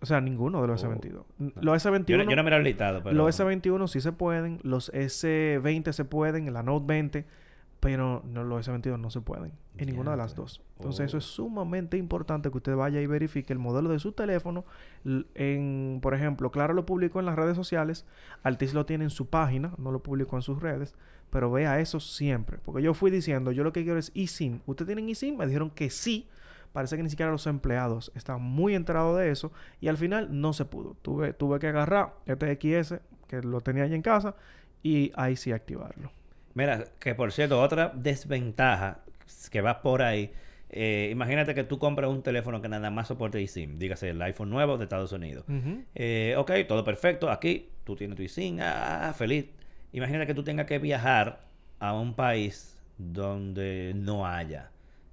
O 0.00 0.06
sea, 0.06 0.20
ninguno 0.20 0.60
de 0.60 0.68
los 0.68 0.84
Oh. 0.84 0.88
S22. 0.90 1.24
N- 1.40 1.52
Los 1.62 1.82
S21, 1.86 2.04
Yo 2.06 2.16
no, 2.18 2.24
yo 2.30 2.36
no 2.36 2.42
miro 2.44 2.56
el 2.56 2.64
listado, 2.64 3.02
pero... 3.02 3.16
los 3.16 3.40
S21 3.40 3.86
sí 3.88 4.00
se 4.02 4.12
pueden, 4.12 4.60
los 4.62 4.92
S20 4.92 5.92
se 5.92 6.04
pueden, 6.04 6.52
la 6.52 6.62
Note 6.62 6.84
20, 6.86 7.24
pero 7.84 8.22
no, 8.24 8.44
los 8.44 8.66
S22 8.66 8.98
no 8.98 9.10
se 9.10 9.20
pueden 9.20 9.52
en 9.76 9.86
ninguna 9.88 10.12
de 10.12 10.16
las 10.16 10.34
dos. 10.34 10.62
Entonces, 10.78 11.04
eso 11.04 11.16
Oh. 11.16 11.18
es 11.18 11.24
sumamente 11.26 11.98
importante 11.98 12.50
que 12.50 12.56
usted 12.56 12.74
vaya 12.74 12.98
y 13.02 13.06
verifique 13.06 13.52
el 13.52 13.58
modelo 13.58 13.90
de 13.90 13.98
su 13.98 14.12
teléfono. 14.12 14.64
En, 15.34 15.98
por 16.00 16.14
ejemplo, 16.14 16.50
Claro 16.50 16.72
lo 16.72 16.86
publicó 16.86 17.20
en 17.20 17.26
las 17.26 17.36
redes 17.36 17.56
sociales, 17.56 18.06
Altis 18.42 18.72
lo 18.72 18.86
tiene 18.86 19.04
en 19.04 19.10
su 19.10 19.26
página, 19.28 19.74
no 19.76 19.92
lo 19.92 20.02
publicó 20.02 20.36
en 20.36 20.40
sus 20.42 20.62
redes, 20.62 20.94
pero 21.28 21.50
vea 21.50 21.78
eso 21.78 22.00
siempre. 22.00 22.56
Porque 22.64 22.80
yo 22.80 22.94
fui 22.94 23.10
diciendo, 23.10 23.52
yo 23.52 23.64
lo 23.64 23.72
que 23.74 23.84
quiero 23.84 23.98
es 23.98 24.12
eSIM. 24.14 24.60
¿Ustedes 24.64 24.86
tienen 24.86 25.10
eSIM? 25.10 25.36
Me 25.36 25.46
dijeron 25.46 25.68
que 25.68 25.90
sí. 25.90 26.26
Parece 26.72 26.96
que 26.96 27.02
ni 27.02 27.10
siquiera 27.10 27.30
los 27.30 27.46
empleados 27.46 28.12
están 28.14 28.40
muy 28.40 28.74
enterados 28.74 29.18
de 29.18 29.30
eso. 29.30 29.52
Y 29.82 29.88
al 29.88 29.98
final 29.98 30.40
no 30.40 30.54
se 30.54 30.64
pudo. 30.64 30.96
Tuve, 31.02 31.34
tuve 31.34 31.58
que 31.58 31.66
agarrar 31.68 32.14
este 32.24 32.54
XS, 32.54 32.94
que 33.28 33.42
lo 33.42 33.60
tenía 33.60 33.82
ahí 33.82 33.92
en 33.94 34.00
casa, 34.00 34.36
y 34.82 35.12
ahí 35.16 35.36
sí 35.36 35.52
activarlo. 35.52 36.10
Mira, 36.54 36.84
que 37.00 37.14
por 37.14 37.32
cierto, 37.32 37.60
otra 37.60 37.92
desventaja 37.94 39.00
que 39.50 39.60
va 39.60 39.82
por 39.82 40.02
ahí. 40.02 40.32
eh, 40.76 41.08
imagínate 41.12 41.54
que 41.54 41.62
tú 41.64 41.78
compras 41.78 42.10
un 42.10 42.22
teléfono 42.22 42.60
que 42.60 42.68
nada 42.68 42.90
más 42.90 43.06
soporte 43.08 43.40
eSIM. 43.42 43.78
Dígase 43.78 44.10
el 44.10 44.20
iPhone 44.22 44.50
nuevo 44.50 44.76
de 44.76 44.84
Estados 44.84 45.12
Unidos. 45.12 45.44
Ujú. 45.48 45.82
Eh, 45.94 46.34
ok, 46.36 46.50
todo 46.66 46.82
perfecto. 46.84 47.30
Aquí 47.30 47.68
tú 47.84 47.94
tienes 47.94 48.16
tu 48.16 48.22
eSIM. 48.22 48.58
Ah, 48.60 49.14
feliz. 49.16 49.46
Imagínate 49.92 50.26
que 50.26 50.34
tú 50.34 50.42
tengas 50.42 50.66
que 50.66 50.78
viajar 50.80 51.42
a 51.78 51.92
un 51.94 52.14
país 52.14 52.76
donde 52.98 53.92
no 53.94 54.26
haya 54.26 54.70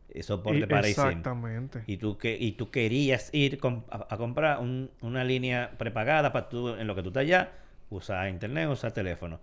eh, 0.10 0.24
soporte 0.24 0.60
Y- 0.60 0.66
para 0.66 0.88
eSIM. 0.88 1.04
Exactamente. 1.10 1.84
Y 1.88 1.98
tú, 1.98 2.18
que, 2.18 2.36
y 2.40 2.54
tú 2.54 2.70
querías 2.72 3.30
ir 3.34 3.60
com- 3.60 3.84
a, 3.92 4.08
a 4.10 4.18
comprar 4.18 4.60
un- 4.60 4.90
una 5.02 5.24
línea 5.24 5.72
prepagada 5.78 6.32
para 6.32 6.50
tú, 6.50 6.70
en 6.76 6.88
lo 6.88 6.96
que 6.96 7.04
tú 7.04 7.10
estás 7.10 7.22
allá, 7.22 7.52
usar 7.90 8.28
internet, 8.30 8.68
usar 8.70 8.92
teléfono. 8.94 9.40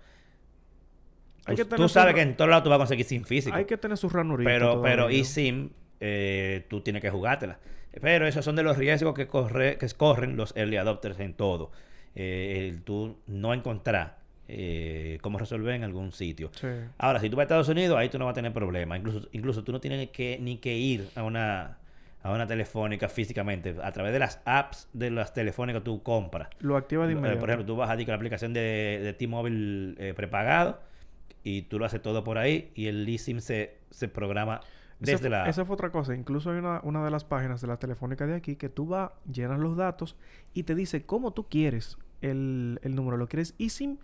Hay 1.48 1.56
Tú, 1.56 1.68
que 1.68 1.88
sabes 1.88 2.14
que 2.14 2.22
en 2.22 2.36
todos 2.36 2.48
lados 2.48 2.64
tú 2.64 2.70
vas 2.70 2.76
a 2.76 2.80
conseguir 2.80 3.06
SIM 3.06 3.24
físico. 3.24 3.56
Hay 3.56 3.64
que 3.64 3.76
tener 3.76 3.96
su 3.96 4.08
ranurita. 4.08 4.48
pero, 4.48 4.82
pero 4.82 5.04
todavía. 5.04 5.20
eSIM, 5.20 5.70
eh, 6.00 6.66
tú 6.68 6.80
tienes 6.80 7.02
que 7.02 7.10
jugártela. 7.10 7.58
Pero 8.00 8.26
esos 8.26 8.44
son 8.44 8.56
de 8.56 8.62
los 8.62 8.76
riesgos 8.76 9.14
que, 9.14 9.26
corre, 9.26 9.78
que 9.78 9.88
corren 9.88 10.36
los 10.36 10.56
early 10.56 10.76
adopters 10.76 11.18
en 11.20 11.34
todo. 11.34 11.70
Eh, 12.14 12.68
el 12.68 12.82
tú 12.82 13.16
no 13.26 13.54
encontrar 13.54 14.18
eh, 14.46 15.18
cómo 15.20 15.38
resolver 15.38 15.74
en 15.74 15.84
algún 15.84 16.12
sitio. 16.12 16.50
Sí. 16.54 16.68
Ahora, 16.98 17.20
si 17.20 17.28
tú 17.28 17.36
vas 17.36 17.42
a 17.42 17.44
Estados 17.44 17.68
Unidos, 17.68 17.98
ahí 17.98 18.08
tú 18.08 18.18
no 18.18 18.24
vas 18.26 18.32
a 18.32 18.34
tener 18.34 18.52
problema. 18.52 18.96
Incluso, 18.96 19.28
incluso 19.32 19.64
tú 19.64 19.72
no 19.72 19.80
tienes 19.80 20.08
que, 20.10 20.38
ni 20.40 20.58
que 20.58 20.76
ir 20.76 21.08
a 21.16 21.22
una, 21.22 21.78
a 22.22 22.32
una 22.32 22.46
telefónica 22.46 23.08
físicamente. 23.08 23.76
A 23.82 23.92
través 23.92 24.12
de 24.12 24.18
las 24.18 24.40
apps 24.44 24.88
de 24.92 25.10
las 25.10 25.32
telefónicas 25.34 25.82
tú 25.84 26.02
compras. 26.02 26.48
Lo 26.60 26.76
activa 26.76 27.06
de 27.06 27.12
Eh, 27.12 27.16
inmediato. 27.16 27.40
Por 27.40 27.50
ejemplo, 27.50 27.66
tú 27.66 27.76
vas 27.76 27.90
a 27.90 27.96
la 27.96 28.14
aplicación 28.14 28.52
de, 28.52 29.00
de 29.02 29.12
T-Mobile 29.12 29.94
eh, 29.98 30.14
prepagado 30.14 30.80
y 31.44 31.62
tú 31.62 31.78
lo 31.78 31.84
haces 31.86 32.02
todo 32.02 32.24
por 32.24 32.38
ahí 32.38 32.72
y 32.74 32.86
el 32.86 33.08
eSIM 33.08 33.40
se, 33.40 33.78
se 33.90 34.08
programa 34.08 34.60
Esa 34.60 35.12
desde 35.12 35.18
fue- 35.18 35.30
la. 35.30 35.48
Esa 35.48 35.64
fue 35.64 35.74
otra 35.74 35.90
cosa. 35.90 36.14
Incluso 36.14 36.50
hay 36.50 36.58
una, 36.58 36.80
una 36.84 37.04
de 37.04 37.10
las 37.10 37.24
páginas 37.24 37.60
de 37.60 37.68
la 37.68 37.78
telefónica 37.78 38.26
de 38.26 38.34
aquí 38.34 38.56
que 38.56 38.68
tú 38.68 38.86
vas, 38.86 39.10
llenas 39.30 39.58
los 39.58 39.76
datos 39.76 40.16
y 40.54 40.64
te 40.64 40.74
dice 40.74 41.04
cómo 41.06 41.32
tú 41.32 41.48
quieres 41.48 41.96
el, 42.20 42.80
el 42.82 42.94
número. 42.94 43.16
Lo 43.16 43.28
quieres 43.28 43.54
eSIM 43.58 43.98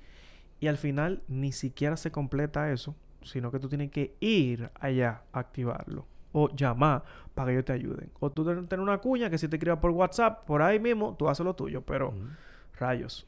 y 0.60 0.68
al 0.68 0.78
final 0.78 1.22
ni 1.28 1.52
siquiera 1.52 1.96
se 1.96 2.10
completa 2.12 2.70
eso, 2.72 2.94
sino 3.22 3.50
que 3.50 3.58
tú 3.58 3.68
tienes 3.68 3.90
que 3.90 4.14
ir 4.20 4.70
allá 4.80 5.22
a 5.32 5.40
activarlo. 5.40 6.06
O 6.36 6.48
llamar 6.54 7.04
para 7.34 7.46
que 7.46 7.52
ellos 7.52 7.64
te 7.64 7.72
ayuden. 7.72 8.10
O 8.18 8.30
tú 8.30 8.44
tienes 8.44 8.68
tener 8.68 8.82
una 8.82 8.98
cuña 8.98 9.30
que 9.30 9.38
si 9.38 9.46
te 9.48 9.56
escriba 9.56 9.80
por 9.80 9.90
WhatsApp, 9.92 10.44
por 10.46 10.62
ahí 10.62 10.80
mismo, 10.80 11.14
tú 11.16 11.28
haces 11.28 11.44
lo 11.44 11.54
tuyo. 11.54 11.82
Pero, 11.82 12.12
rayos. 12.78 13.26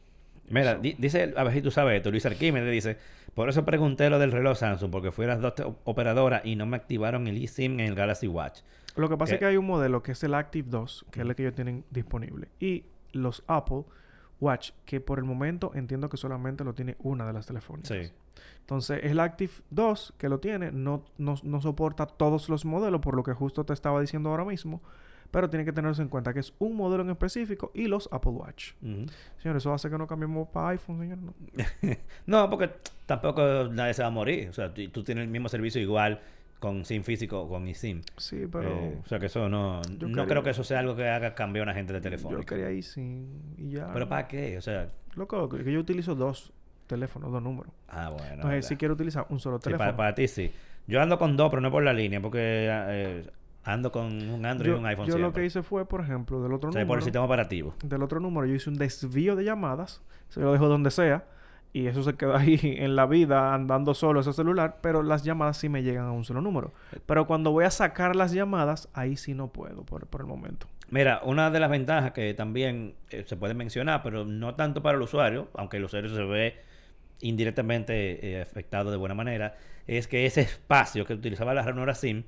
Mira, 0.49 0.77
di- 0.77 0.95
dice, 0.99 1.33
a 1.37 1.43
ver 1.45 1.53
si 1.55 1.63
tú 1.63 1.71
sabes 1.71 1.97
esto, 1.97 2.11
Luis 2.11 2.25
Arquímedes 2.27 2.71
dice, 2.71 2.97
por 3.35 3.49
eso 3.49 3.65
pregunté 3.65 4.09
lo 4.11 4.19
del 4.19 4.33
reloj 4.33 4.57
Samsung, 4.57 4.91
porque 4.91 5.11
fui 5.13 5.25
a 5.25 5.29
las 5.29 5.41
dos 5.41 5.55
operadoras 5.85 6.43
y 6.45 6.57
no 6.57 6.67
me 6.67 6.77
activaron 6.77 7.27
el 7.27 7.43
eSIM 7.43 7.81
en 7.81 7.87
el 7.89 7.95
Galaxy 7.95 8.29
Watch. 8.29 8.61
Lo 8.97 9.09
que 9.09 9.17
pasa 9.17 9.33
es 9.35 9.39
Que- 9.39 9.41
que 9.41 9.47
hay 9.47 9.57
un 9.57 9.67
modelo 9.67 10.03
que 10.03 10.13
es 10.13 10.23
el 10.25 10.35
Active 10.35 10.69
2, 10.71 11.07
que 11.11 11.21
es 11.21 11.27
el 11.27 11.35
que 11.35 11.43
ellos 11.43 11.55
tienen 11.55 11.85
disponible. 11.91 12.49
Y 12.61 12.85
los 13.13 13.43
Apple 13.47 13.85
Watch, 14.41 14.71
que 14.85 15.01
por 15.01 15.19
el 15.19 15.25
momento 15.25 15.73
entiendo 15.75 16.09
que 16.09 16.17
solamente 16.17 16.63
lo 16.65 16.75
tiene 16.75 16.97
una 17.01 17.27
de 17.27 17.33
las 17.33 17.47
telefónicas. 17.47 17.89
Sí. 17.89 18.11
Entonces, 18.61 19.01
el 19.03 19.21
Active 19.21 19.53
2 19.71 20.15
que 20.19 20.29
lo 20.29 20.41
tiene 20.41 20.71
no, 20.73 21.05
no, 21.19 21.37
no 21.43 21.61
soporta 21.61 22.07
todos 22.07 22.49
los 22.49 22.65
modelos, 22.65 23.01
por 23.01 23.17
lo 23.17 23.23
que 23.23 23.33
justo 23.33 23.65
te 23.65 23.73
estaba 23.73 24.01
diciendo 24.01 24.31
ahora 24.31 24.45
mismo. 24.45 24.83
Pero 25.31 25.51
tiene 25.51 25.64
que 25.64 25.72
tenerse 25.72 26.03
en 26.03 26.09
cuenta 26.09 26.33
que 26.33 26.41
es 26.41 26.53
un 26.59 26.77
modelo 26.77 27.03
en 27.03 27.11
específico 27.11 27.70
y 27.74 27.87
los 27.89 28.09
Apple 28.12 28.33
Watch. 28.33 28.72
Ujú. 28.83 29.07
Señores, 29.39 29.62
eso 29.62 29.72
hace 29.72 29.91
que 29.91 29.99
no 29.99 30.07
cambiemos 30.07 30.49
para 30.49 30.68
iPhone, 30.70 30.99
señor. 31.01 31.18
No. 31.18 31.35
No, 32.27 32.51
porque 32.51 32.70
tampoco 33.07 33.68
nadie 33.70 33.95
se 33.95 34.03
va 34.03 34.09
a 34.09 34.11
morir. 34.11 34.49
O 34.49 34.53
sea, 34.53 34.72
tú, 34.72 35.03
tienes 35.05 35.24
el 35.24 35.31
mismo 35.31 35.49
servicio 35.49 35.81
igual 35.81 36.20
con 36.59 36.85
SIM 36.85 37.03
físico 37.03 37.41
o 37.43 37.49
con 37.49 37.68
eSIM. 37.68 38.01
Sí, 38.16 38.47
pero 38.51 38.70
Eh, 38.70 38.99
o 39.05 39.09
sea, 39.09 39.18
que 39.18 39.27
eso 39.27 39.49
no... 39.49 39.83
Yo 39.83 40.09
no 40.09 40.14
quería- 40.14 40.27
creo 40.27 40.43
que 40.43 40.51
eso 40.51 40.64
sea 40.64 40.81
algo 40.81 40.97
que 40.97 41.07
haga 41.09 41.35
cambiar 41.35 41.62
a 41.62 41.70
una 41.70 41.74
gente 41.74 41.93
de 41.93 41.99
yo 41.99 42.03
telefónica. 42.03 42.57
quería 42.57 42.83
sin... 42.83 43.55
Y 43.59 43.70
ya. 43.72 43.93
¿Pero 43.93 44.09
para 44.09 44.27
qué? 44.27 44.57
O 44.57 44.61
sea... 44.62 44.89
Loco, 45.14 45.49
que 45.49 45.70
yo 45.70 45.81
utilizo 45.81 46.14
dos 46.14 46.53
teléfonos, 46.87 47.31
dos 47.33 47.43
números. 47.43 47.72
Ah, 47.89 48.11
bueno. 48.11 48.35
Entonces, 48.35 48.66
si 48.66 48.77
quiero 48.77 48.95
utilizar 48.95 49.27
un 49.31 49.39
solo 49.41 49.59
Sí, 49.59 49.64
teléfono. 49.64 49.85
para, 49.91 49.97
para 49.97 50.14
ti 50.14 50.29
sí. 50.29 50.51
Yo 50.87 51.01
ando 51.03 51.18
con 51.18 51.37
dos, 51.37 51.51
pero 51.51 51.61
no 51.61 51.70
por 51.70 51.83
la 51.83 51.93
línea, 51.93 52.20
porque 52.22 52.39
eh, 52.70 53.27
ando 53.67 53.93
con 53.93 54.07
un 54.31 54.47
Android 54.47 54.71
yo 54.71 54.77
y 54.77 54.81
un 54.81 54.87
iPhone 54.87 55.07
yo 55.07 55.19
lo 55.19 55.33
que 55.33 55.45
hice 55.45 55.62
fue, 55.62 55.87
por 55.87 56.01
ejemplo, 56.01 56.43
del 56.43 56.53
otro 56.53 56.71
O 56.71 56.73
sea, 56.73 56.81
por 56.83 56.87
número. 56.87 56.99
el 57.01 57.05
sistema 57.05 57.25
operativo. 57.25 57.75
Del 57.85 58.03
otro 58.03 58.21
número 58.21 58.47
yo 58.47 58.55
hice 58.55 58.71
un 58.71 58.77
desvío 58.77 59.37
de 59.37 59.45
llamadas. 59.45 60.03
Se 60.29 60.41
lo 60.41 60.53
dejo 60.53 60.69
donde 60.69 60.91
sea. 60.91 61.25
Y 61.73 61.89
eso 61.89 62.03
se 62.03 62.14
queda 62.14 62.39
ahí 62.39 62.59
en 62.79 62.97
la 62.97 63.05
vida 63.07 63.53
andando 63.53 63.93
solo 63.93 64.21
ese 64.21 64.33
celular. 64.33 64.79
Pero 64.81 65.03
las 65.03 65.25
llamadas 65.25 65.59
sí 65.59 65.69
me 65.69 65.83
llegan 65.83 66.07
a 66.07 66.12
un 66.12 66.25
solo 66.25 66.41
número. 66.41 66.73
Pero 67.05 67.27
cuando 67.27 67.51
voy 67.51 67.64
a 67.64 67.71
sacar 67.71 68.17
las 68.17 68.33
llamadas, 68.33 68.89
ahí 68.95 69.17
sí 69.17 69.35
no 69.35 69.49
puedo 69.49 69.85
por, 69.85 70.07
por 70.07 70.21
el 70.23 70.27
momento. 70.27 70.67
Mira, 70.89 71.21
una 71.25 71.51
de 71.51 71.59
las 71.59 71.69
ventajas 71.69 72.12
que 72.12 72.33
también 72.35 72.95
eh, 73.11 73.25
se 73.27 73.37
puede 73.37 73.55
mencionar, 73.55 74.03
pero 74.05 74.25
no 74.25 74.55
tanto 74.55 74.83
para 74.83 74.97
el 74.97 75.03
usuario, 75.03 75.49
aunque 75.55 75.79
el 75.79 75.85
usuario 75.85 76.09
se 76.14 76.23
ve 76.23 76.61
indirectamente 77.21 78.35
eh, 78.35 78.43
afectado 78.43 78.91
de 78.91 78.97
buena 78.97 79.14
manera, 79.14 79.57
es 79.87 80.07
que 80.07 80.27
ese 80.27 80.43
espacio 80.43 81.05
que 81.05 81.14
utilizaba 81.14 81.55
la 81.55 81.62
ranura 81.62 81.95
SIM, 81.95 82.25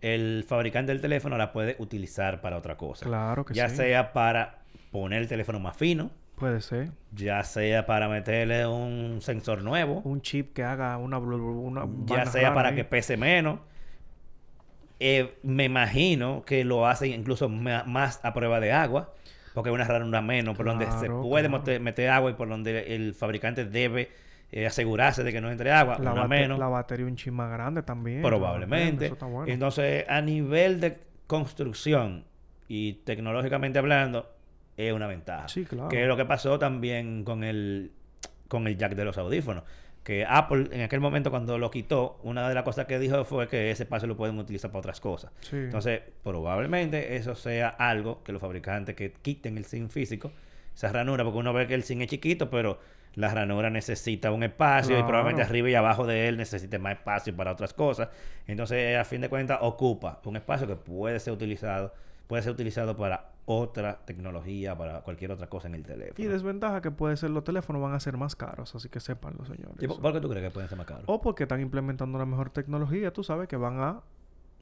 el 0.00 0.44
fabricante 0.46 0.92
del 0.92 1.00
teléfono 1.00 1.36
la 1.38 1.52
puede 1.52 1.76
utilizar 1.78 2.40
para 2.40 2.56
otra 2.56 2.76
cosa. 2.76 3.06
Claro 3.06 3.44
que 3.44 3.54
ya 3.54 3.68
sí. 3.68 3.76
sea 3.76 4.12
para 4.12 4.58
poner 4.90 5.22
el 5.22 5.28
teléfono 5.28 5.58
más 5.60 5.76
fino, 5.76 6.10
Puede 6.36 6.60
ser. 6.60 6.90
ya 7.12 7.42
sea 7.44 7.86
para 7.86 8.08
meterle 8.08 8.66
un 8.66 9.20
sensor 9.20 9.62
nuevo, 9.62 10.00
Un 10.04 10.20
chip 10.20 10.52
que 10.52 10.62
haga 10.64 10.96
una... 10.98 11.18
una 11.18 11.86
ya 12.06 12.26
sea 12.26 12.54
para 12.54 12.70
ahí. 12.70 12.74
que 12.76 12.84
pese 12.84 13.16
menos. 13.16 13.60
Eh, 15.00 15.36
me 15.42 15.64
imagino 15.64 16.44
que 16.46 16.64
lo 16.64 16.86
hacen 16.86 17.12
incluso 17.12 17.48
más 17.48 18.20
a 18.22 18.32
prueba 18.32 18.60
de 18.60 18.72
agua, 18.72 19.12
porque 19.52 19.70
hay 19.70 19.74
una 19.74 19.84
ranura 19.84 20.22
menos 20.22 20.56
por 20.56 20.66
donde 20.66 20.86
se 21.00 21.10
puede 21.10 21.48
claro. 21.48 21.80
meter 21.80 22.10
agua 22.10 22.30
y 22.30 22.34
por 22.34 22.48
donde 22.48 22.94
el 22.94 23.14
fabricante 23.14 23.64
debe 23.64 24.10
eh, 24.56 24.66
asegurarse 24.68 25.24
de 25.24 25.32
que 25.32 25.40
no 25.40 25.50
entre 25.50 25.72
agua, 25.72 25.98
La, 25.98 26.12
una 26.12 26.28
menos, 26.28 26.60
la 26.60 26.68
batería 26.68 27.04
un 27.06 27.16
chip 27.16 27.32
más 27.32 27.50
grande 27.50 27.82
también. 27.82 28.22
probablemente. 28.22 29.06
Eso 29.06 29.14
está 29.14 29.26
bueno. 29.26 29.52
Entonces, 29.52 30.04
a 30.08 30.20
nivel 30.20 30.78
de 30.78 30.98
construcción 31.26 32.24
y 32.68 32.92
tecnológicamente 33.04 33.80
hablando, 33.80 34.30
es 34.76 34.92
una 34.92 35.08
ventaja. 35.08 35.48
Sí, 35.48 35.64
claro. 35.64 35.88
Que 35.88 36.02
es 36.02 36.08
lo 36.08 36.16
que 36.16 36.24
pasó 36.24 36.56
también 36.60 37.24
con 37.24 37.42
el, 37.42 37.90
con 38.46 38.68
el 38.68 38.76
jack 38.78 38.94
de 38.94 39.04
los 39.04 39.18
audífonos. 39.18 39.64
Que 40.04 40.24
Apple, 40.24 40.68
en 40.70 40.82
aquel 40.82 41.00
momento, 41.00 41.32
cuando 41.32 41.58
lo 41.58 41.68
quitó, 41.72 42.20
una 42.22 42.48
de 42.48 42.54
las 42.54 42.62
cosas 42.62 42.86
que 42.86 43.00
dijo 43.00 43.24
fue 43.24 43.48
que 43.48 43.72
ese 43.72 43.82
espacio 43.82 44.06
lo 44.06 44.16
pueden 44.16 44.38
utilizar 44.38 44.70
para 44.70 44.78
otras 44.80 45.00
cosas. 45.00 45.32
Sí. 45.40 45.56
Entonces, 45.56 46.00
probablemente 46.22 47.16
eso 47.16 47.34
sea 47.34 47.70
algo 47.70 48.22
que 48.22 48.30
los 48.30 48.40
fabricantes 48.40 48.94
que 48.94 49.14
quiten 49.14 49.58
el 49.58 49.64
SIM 49.64 49.88
físico, 49.88 50.30
esa 50.72 50.92
ranura, 50.92 51.24
porque 51.24 51.38
uno 51.40 51.52
ve 51.52 51.66
que 51.66 51.74
el 51.74 51.82
SIM 51.82 52.02
es 52.02 52.08
chiquito, 52.08 52.48
pero 52.50 52.78
la 53.14 53.32
ranura 53.32 53.70
necesita 53.70 54.30
un 54.32 54.42
espacio 54.42 54.98
y 54.98 55.02
probablemente 55.02 55.42
arriba 55.42 55.70
y 55.70 55.74
abajo 55.74 56.06
de 56.06 56.28
él 56.28 56.36
necesite 56.36 56.78
más 56.78 56.94
espacio 56.94 57.34
para 57.34 57.52
otras 57.52 57.72
cosas. 57.72 58.08
Entonces, 58.46 58.96
a 58.96 59.04
fin 59.04 59.20
de 59.20 59.28
cuentas, 59.28 59.58
ocupa 59.60 60.20
un 60.24 60.36
espacio 60.36 60.66
que 60.66 60.76
puede 60.76 61.20
ser 61.20 61.32
utilizado, 61.32 61.92
puede 62.26 62.42
ser 62.42 62.52
utilizado 62.52 62.96
para 62.96 63.30
otra 63.46 64.04
tecnología, 64.04 64.76
para 64.76 65.02
cualquier 65.02 65.30
otra 65.30 65.48
cosa 65.48 65.68
en 65.68 65.74
el 65.74 65.84
teléfono. 65.84 66.14
Y 66.16 66.26
desventaja 66.26 66.80
que 66.80 66.90
puede 66.90 67.16
ser 67.16 67.30
los 67.30 67.44
teléfonos 67.44 67.82
van 67.82 67.92
a 67.92 68.00
ser 68.00 68.16
más 68.16 68.34
caros, 68.36 68.74
así 68.74 68.88
que 68.88 69.00
sepanlo, 69.00 69.44
señores. 69.44 69.76
¿Y 69.80 69.86
por, 69.86 70.00
por 70.00 70.12
qué 70.12 70.20
tú 70.20 70.28
crees 70.28 70.44
que 70.44 70.50
pueden 70.50 70.68
ser 70.68 70.78
más 70.78 70.86
caros? 70.86 71.04
O 71.06 71.20
porque 71.20 71.44
están 71.44 71.60
implementando 71.60 72.16
una 72.16 72.26
mejor 72.26 72.50
tecnología, 72.50 73.12
tú 73.12 73.22
sabes 73.22 73.48
que 73.48 73.56
van 73.56 73.80
a 73.80 74.00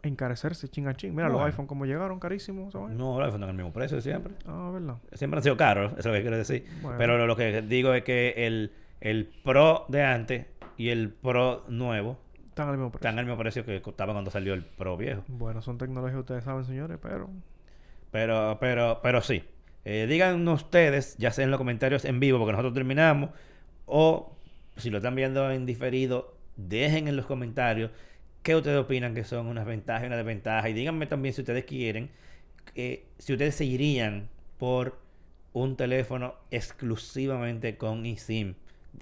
encarecerse 0.03 0.69
ching 0.69 0.87
a 0.89 0.95
ching. 0.95 1.15
Mira, 1.15 1.29
los 1.29 1.41
iPhone 1.43 1.67
como 1.67 1.87
llegaron 1.87 2.19
carísimos, 2.19 2.73
¿sabes? 2.73 2.95
No, 2.95 3.19
los 3.19 3.27
iPhone 3.27 3.41
están 3.41 3.51
al 3.51 3.57
mismo 3.57 3.73
precio 3.73 3.97
de 3.97 4.03
siempre. 4.03 4.35
Ah, 4.47 4.71
¿verdad? 4.73 4.97
Siempre 5.13 5.39
han 5.39 5.43
sido 5.45 5.57
caros, 5.57 5.93
eso 5.93 6.01
es 6.01 6.07
lo 6.07 6.13
que 6.13 6.21
quiero 6.23 6.37
decir. 6.37 6.67
Bueno. 6.83 6.99
Pero 6.99 7.19
lo, 7.19 7.27
lo 7.27 7.37
que 7.37 7.63
digo 7.63 7.95
es 7.95 8.03
que 8.05 8.35
el, 8.47 8.73
el 9.01 9.31
Pro 9.45 9.85
de 9.89 10.03
antes 10.03 10.47
y 10.77 10.89
el 10.89 11.11
Pro 11.11 11.65
nuevo 11.69 12.19
Están 12.47 12.69
al 12.69 12.77
mismo 12.77 12.91
precio. 12.91 13.09
están 13.09 13.19
al 13.19 13.27
mismo 13.27 13.39
precio 13.39 13.65
que 13.65 13.81
costaba 13.83 14.13
cuando 14.13 14.31
salió 14.31 14.55
el 14.55 14.65
Pro 14.65 14.97
viejo. 14.97 15.23
Bueno, 15.29 15.63
son 15.63 15.79
tecnologías, 15.79 16.19
ustedes 16.19 16.45
saben, 16.45 16.65
señores, 16.65 16.99
pero... 17.01 17.31
Pero, 18.11 18.59
pero, 18.61 19.01
pero 19.03 19.21
sí. 19.23 19.43
Eh, 19.85 20.07
díganos 20.09 20.63
ustedes, 20.63 21.17
ya 21.19 21.31
sea 21.33 21.45
en 21.45 21.51
los 21.51 21.59
comentarios 21.59 22.05
en 22.05 22.21
vivo, 22.21 22.39
porque 22.39 22.53
nosotros 22.53 22.75
terminamos, 22.75 23.31
o 23.87 24.37
si 24.77 24.91
lo 24.91 24.99
están 24.99 25.15
viendo 25.15 25.51
en 25.51 25.67
diferido, 25.67 26.37
dejen 26.57 27.09
en 27.09 27.17
los 27.17 27.27
comentarios 27.27 27.91
qué 28.43 28.57
ustedes 28.57 28.79
opinan 28.79 29.15
que 29.15 29.25
son 29.25 29.47
unas 29.47 29.65
ventajas 29.67 30.03
y 30.05 30.07
unas 30.07 30.19
desventajas. 30.19 30.71
Y 30.71 30.73
díganme 30.73 31.07
también 31.07 31.35
si 31.35 31.41
ustedes 31.43 31.65
quieren, 31.65 32.11
eh, 32.75 33.05
si 33.19 33.33
ustedes 33.33 33.55
se 33.55 33.65
irían 33.65 34.29
por 34.59 34.99
un 35.53 35.77
teléfono 35.77 36.35
exclusivamente 36.51 37.77
con 37.77 38.05
eSIM. 38.07 38.55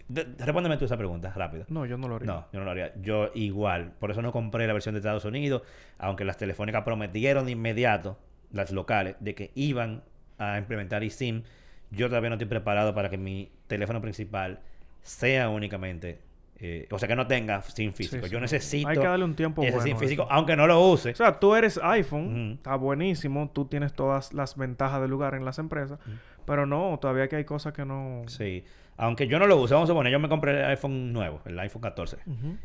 De- 0.08 0.24
de- 0.24 0.44
Respóndeme 0.44 0.76
tú 0.76 0.84
esa 0.84 0.96
pregunta, 0.96 1.32
rápido. 1.34 1.64
No, 1.68 1.84
yo 1.86 1.96
no 1.98 2.08
lo 2.08 2.16
haría. 2.16 2.26
No, 2.26 2.46
yo 2.52 2.58
no 2.60 2.64
lo 2.64 2.70
haría. 2.70 2.92
Yo 3.02 3.30
igual. 3.34 3.92
Por 3.98 4.10
eso 4.10 4.22
no 4.22 4.32
compré 4.32 4.66
la 4.66 4.72
versión 4.72 4.94
de 4.94 4.98
Estados 5.00 5.24
Unidos, 5.24 5.62
aunque 5.98 6.24
las 6.24 6.36
telefónicas 6.36 6.84
prometieron 6.84 7.46
de 7.46 7.52
inmediato, 7.52 8.18
las 8.52 8.70
locales, 8.72 9.16
de 9.20 9.34
que 9.34 9.50
iban 9.54 10.02
a 10.38 10.58
implementar 10.58 11.02
eSIM. 11.04 11.42
Yo 11.90 12.08
todavía 12.08 12.30
no 12.30 12.36
estoy 12.36 12.48
preparado 12.48 12.94
para 12.94 13.10
que 13.10 13.18
mi 13.18 13.50
teléfono 13.66 14.00
principal 14.00 14.60
sea 15.02 15.48
únicamente, 15.48 16.18
eh, 16.60 16.86
o 16.90 16.98
sea, 16.98 17.08
que 17.08 17.16
no 17.16 17.26
tenga 17.26 17.62
SIM 17.62 17.92
físico. 17.94 18.26
sí. 18.26 18.32
Yo 18.32 18.38
necesito 18.40 18.88
Hay 18.88 18.98
que 18.98 19.06
darle 19.06 19.24
un 19.24 19.34
tiempo 19.34 19.62
ese 19.62 19.70
bueno 19.72 19.84
SIM 19.86 19.96
a 19.96 19.98
físico, 19.98 20.22
eso. 20.24 20.32
aunque 20.32 20.56
no 20.56 20.66
lo 20.66 20.80
use. 20.90 21.10
O 21.10 21.14
sea, 21.14 21.38
tú 21.40 21.54
eres 21.54 21.78
iPhone, 21.82 22.54
está 22.58 22.76
buenísimo, 22.76 23.50
tú 23.52 23.64
tienes 23.64 23.92
todas 23.94 24.32
las 24.34 24.56
ventajas 24.56 25.00
del 25.00 25.10
lugar 25.10 25.34
en 25.34 25.44
las 25.44 25.58
empresas, 25.58 25.98
pero 26.44 26.66
no, 26.66 26.98
todavía 27.00 27.28
que 27.28 27.36
hay 27.36 27.44
cosas 27.44 27.72
que 27.72 27.84
no... 27.84 28.22
Sí. 28.26 28.64
Aunque 28.96 29.26
yo 29.26 29.38
no 29.38 29.46
lo 29.46 29.56
use, 29.56 29.72
vamos 29.72 29.88
a 29.88 29.92
suponer, 29.92 30.12
yo 30.12 30.18
me 30.20 30.28
compré 30.28 30.58
el 30.58 30.64
iPhone 30.66 31.12
nuevo, 31.12 31.40
el 31.46 31.58
iPhone 31.58 31.80
14. 31.80 32.18
Ujú, 32.26 32.56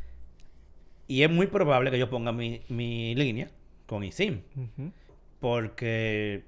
Y 1.08 1.24
es 1.24 1.30
muy 1.32 1.48
probable 1.48 1.92
que 1.92 1.98
yo 2.00 2.10
ponga 2.10 2.32
mi, 2.34 2.62
mi 2.68 3.16
línea 3.16 3.48
con 3.86 4.04
eSIM. 4.04 4.42
ujú. 4.56 4.92
porque 5.40 6.44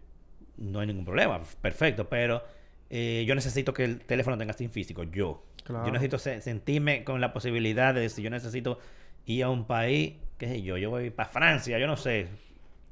no 0.57 0.79
hay 0.79 0.87
ningún 0.87 1.05
problema, 1.05 1.39
perfecto, 1.61 2.09
pero 2.09 2.43
eh, 2.89 3.25
yo 3.27 3.35
necesito 3.35 3.73
que 3.73 3.83
el 3.83 3.99
teléfono 3.99 4.37
tenga 4.37 4.53
SIM 4.53 4.69
físico, 4.69 5.03
yo. 5.03 5.43
Claro. 5.63 5.85
Yo 5.85 5.91
necesito 5.91 6.17
se- 6.17 6.41
sentirme 6.41 7.03
con 7.03 7.19
la 7.21 7.33
posibilidad 7.33 7.93
de 7.93 8.07
si 8.09 8.21
yo 8.21 8.29
necesito 8.29 8.79
ir 9.25 9.43
a 9.43 9.49
un 9.49 9.65
país, 9.65 10.13
qué 10.37 10.47
sé 10.47 10.61
yo, 10.61 10.77
yo 10.77 10.89
voy 10.89 11.09
para 11.09 11.27
Francia, 11.29 11.77
yo 11.79 11.87
no 11.87 11.97
sé. 11.97 12.27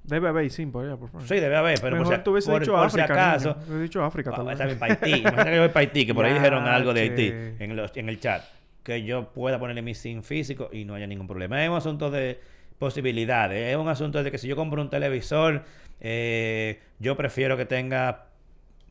Debe 0.03 0.27
haber 0.27 0.51
sin 0.51 0.71
por 0.71 0.85
allá, 0.85 0.97
por 0.97 1.09
favor. 1.09 1.27
Sí, 1.27 1.35
debe 1.35 1.55
haber, 1.55 1.79
pero 1.81 1.95
Mejor 1.95 2.07
por 2.07 2.15
si, 2.17 2.23
tú 2.23 2.31
hubiese 2.31 2.51
por- 2.51 2.59
dicho 2.61 2.73
por 2.73 2.91
si 2.91 2.99
África, 2.99 3.13
acaso... 3.31 3.49
niño. 3.53 3.61
Hubiese 3.67 3.83
dicho 3.83 4.03
África, 4.03 4.31
Ah, 4.35 4.51
está 4.51 4.65
bien, 4.65 4.77
para 4.77 4.93
Haití. 4.93 5.09
Imagínate 5.19 5.49
que 5.49 5.55
yo 5.55 5.61
voy 5.61 5.69
para 5.69 5.79
Haití, 5.79 6.05
que 6.05 6.13
por 6.13 6.25
ahí 6.25 6.33
dijeron 6.35 6.65
algo 6.67 6.93
de 6.93 7.01
Haití 7.01 7.33
en, 7.63 7.75
los- 7.75 7.95
en 7.97 8.09
el 8.09 8.19
chat. 8.19 8.43
Que 8.83 9.01
yo 9.03 9.29
pueda 9.33 9.57
ponerle 9.57 9.81
mi 9.81 9.95
SIM 9.95 10.21
físico 10.21 10.69
y 10.71 10.85
no 10.85 10.93
haya 10.93 11.07
ningún 11.07 11.25
problema. 11.27 11.63
Es 11.63 11.69
un 11.71 11.77
asunto 11.77 12.11
de 12.11 12.39
posibilidades. 12.77 13.71
Es 13.71 13.77
un 13.77 13.87
asunto 13.87 14.21
de 14.21 14.29
que 14.29 14.37
si 14.37 14.47
yo 14.47 14.55
compro 14.55 14.81
un 14.81 14.89
televisor 14.89 15.63
Eh, 16.01 16.81
yo 16.99 17.15
prefiero 17.15 17.55
que 17.57 17.65
tenga 17.65 18.25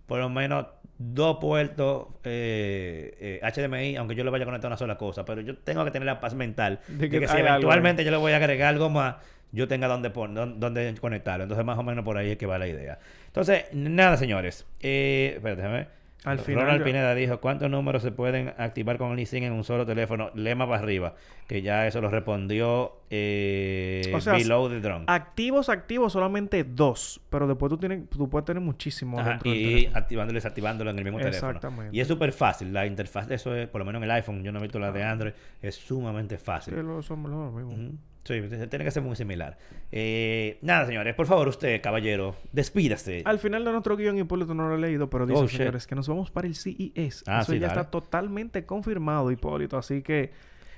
por 0.07 0.19
lo 0.19 0.29
menos 0.29 0.67
dos 0.99 1.39
puertos 1.41 2.09
eh, 2.25 3.41
eh, 3.43 3.53
HDMI, 3.53 3.97
aunque 3.97 4.15
yo 4.15 4.25
le 4.25 4.31
vaya 4.31 4.45
a 4.45 4.47
conectar 4.47 4.69
una 4.69 4.77
sola 4.77 4.97
cosa, 4.97 5.25
pero 5.25 5.41
yo 5.41 5.57
tengo 5.57 5.85
que 5.85 5.91
tener 5.91 6.07
la 6.07 6.21
paz 6.21 6.35
mental 6.35 6.81
De 6.89 7.09
de 7.09 7.21
que 7.21 7.27
si 7.27 7.37
algo 7.37 7.49
eventualmente 7.49 8.05
yo 8.05 8.11
le 8.11 8.17
voy 8.17 8.33
a 8.33 8.37
agregar 8.37 8.69
algo 8.69 8.91
más, 8.91 9.17
yo 9.53 9.69
tenga 9.69 9.87
donde, 9.87 10.11
donde 10.11 10.95
conectarlo. 11.01 11.45
Entonces, 11.45 11.65
más 11.65 11.79
o 11.79 11.83
menos 11.83 12.05
por 12.05 12.17
ahí 12.17 12.33
es 12.33 12.37
que 12.37 12.47
va 12.47 12.59
la 12.59 12.67
idea. 12.67 12.99
Entonces, 13.27 13.65
nada, 13.73 14.17
señores. 14.17 14.67
Eh, 14.81 15.35
espérate, 15.37 15.63
déjame. 15.63 15.87
Al 16.25 16.39
final 16.39 16.65
Ronald 16.65 16.85
Pineda 16.85 17.15
dijo, 17.15 17.39
¿cuántos 17.41 17.71
números 17.71 18.03
se 18.03 18.11
pueden 18.11 18.55
activar 18.57 18.97
con 18.97 19.13
el 19.13 19.19
eSIM 19.19 19.45
en 19.45 19.53
un 19.53 19.63
solo 19.63 19.85
teléfono? 19.85 20.31
Lema 20.35 20.67
para 20.67 20.83
arriba. 20.83 21.15
Que 21.47 21.61
ya 21.61 21.87
eso 21.87 22.01
lo 22.01 22.09
respondió 22.09 22.93
eh, 23.11 24.11
O 24.15 24.21
sea, 24.21 24.33
Below 24.33 24.71
the 24.71 24.81
Drone. 24.81 25.05
Activos, 25.07 25.69
activos, 25.69 26.15
solamente 26.15 26.65
dos. 26.65 27.21
Pero 27.29 27.47
después 27.47 27.69
tú, 27.71 27.77
tienes, 27.77 28.09
tú 28.09 28.29
puedes 28.31 28.47
tener 28.47 28.63
muchísimos 28.63 29.21
Ajá, 29.21 29.39
y 29.45 29.87
activándolo 29.93 30.33
y 30.33 30.35
desactivándolo 30.39 30.91
en 30.91 30.99
el 30.99 31.05
mismo 31.05 31.19
teléfono. 31.19 31.51
Exactamente. 31.53 31.97
Y 31.97 32.01
es 32.01 32.09
súper 32.09 32.33
fácil. 32.33 32.73
La 32.73 32.87
interfaz 32.87 33.29
de 33.29 33.35
eso 33.35 33.55
es, 33.55 33.69
por 33.69 33.81
lo 33.81 33.85
menos 33.85 34.01
en 34.01 34.05
el 34.05 34.11
iPhone, 34.13 34.43
yo 34.43 34.51
no 34.51 34.59
he 34.61 34.63
visto 34.63 34.79
la 34.79 34.93
de 34.93 35.03
Android, 35.03 35.33
es 35.61 35.75
sumamente 35.75 36.39
fácil. 36.39 36.75
Sí, 36.75 36.81
lo- 36.83 37.03
somos 37.03 37.31
lo 37.31 37.51
mismo. 37.51 37.73
Ujú. 37.73 37.99
Sí, 38.25 38.41
tiene 38.71 38.85
que 38.85 38.91
ser 38.91 39.03
muy 39.03 39.17
similar. 39.17 39.59
Eh, 39.93 40.59
nada, 40.63 40.87
señores, 40.87 41.15
por 41.15 41.27
favor, 41.27 41.47
usted, 41.49 41.81
caballero, 41.83 42.35
despídase. 42.53 43.23
Al 43.27 43.39
final 43.39 43.65
de 43.65 43.73
nuestro 43.73 43.97
guion, 43.99 44.17
Hipólito 44.19 44.55
no 44.55 44.67
lo 44.69 44.77
he 44.77 44.79
leído, 44.79 45.11
pero 45.11 45.27
dice, 45.27 45.43
Oh, 45.43 45.49
señores, 45.49 45.87
que 45.87 45.95
nos 45.95 46.09
vamos 46.09 46.31
para 46.31 46.47
el 46.47 46.55
CES. 46.55 47.25
Ah, 47.27 47.41
Eso 47.43 47.53
sí, 47.53 47.59
ya 47.59 47.67
está 47.69 47.91
totalmente 47.91 48.65
confirmado, 48.65 49.31
Hipólito. 49.31 49.77
Así 49.77 50.01
que... 50.03 50.33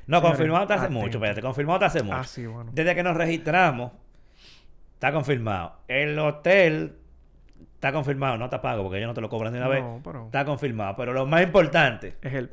No, 0.08 0.18
señores, 0.18 0.36
confirmado 0.38 0.62
hasta 0.62 0.74
hace 0.74 0.84
atento. 0.86 1.00
mucho, 1.00 1.18
espérate, 1.18 1.40
confirmado 1.40 1.76
hasta 1.84 1.86
hace 1.98 2.02
mucho. 2.04 2.16
Ah, 2.18 2.24
sí, 2.24 2.46
bueno. 2.46 2.70
Desde 2.74 2.94
que 2.96 3.02
nos 3.04 3.16
registramos, 3.16 3.92
está 4.94 5.12
confirmado. 5.12 5.76
El 5.88 6.18
hotel 6.18 6.96
está 7.76 7.92
confirmado, 7.92 8.36
no 8.38 8.48
te 8.48 8.58
pago 8.58 8.82
porque 8.82 8.98
ellos 8.98 9.08
no 9.08 9.14
te 9.14 9.20
lo 9.20 9.28
cobran 9.28 9.52
de 9.52 9.58
una 9.58 9.68
vez. 9.68 9.82
No, 9.82 10.00
pero... 10.02 10.26
Está 10.26 10.44
confirmado. 10.44 10.96
Pero 10.96 11.12
lo 11.12 11.26
más 11.26 11.42
importante, 11.42 12.16
Es 12.22 12.34
el... 12.34 12.50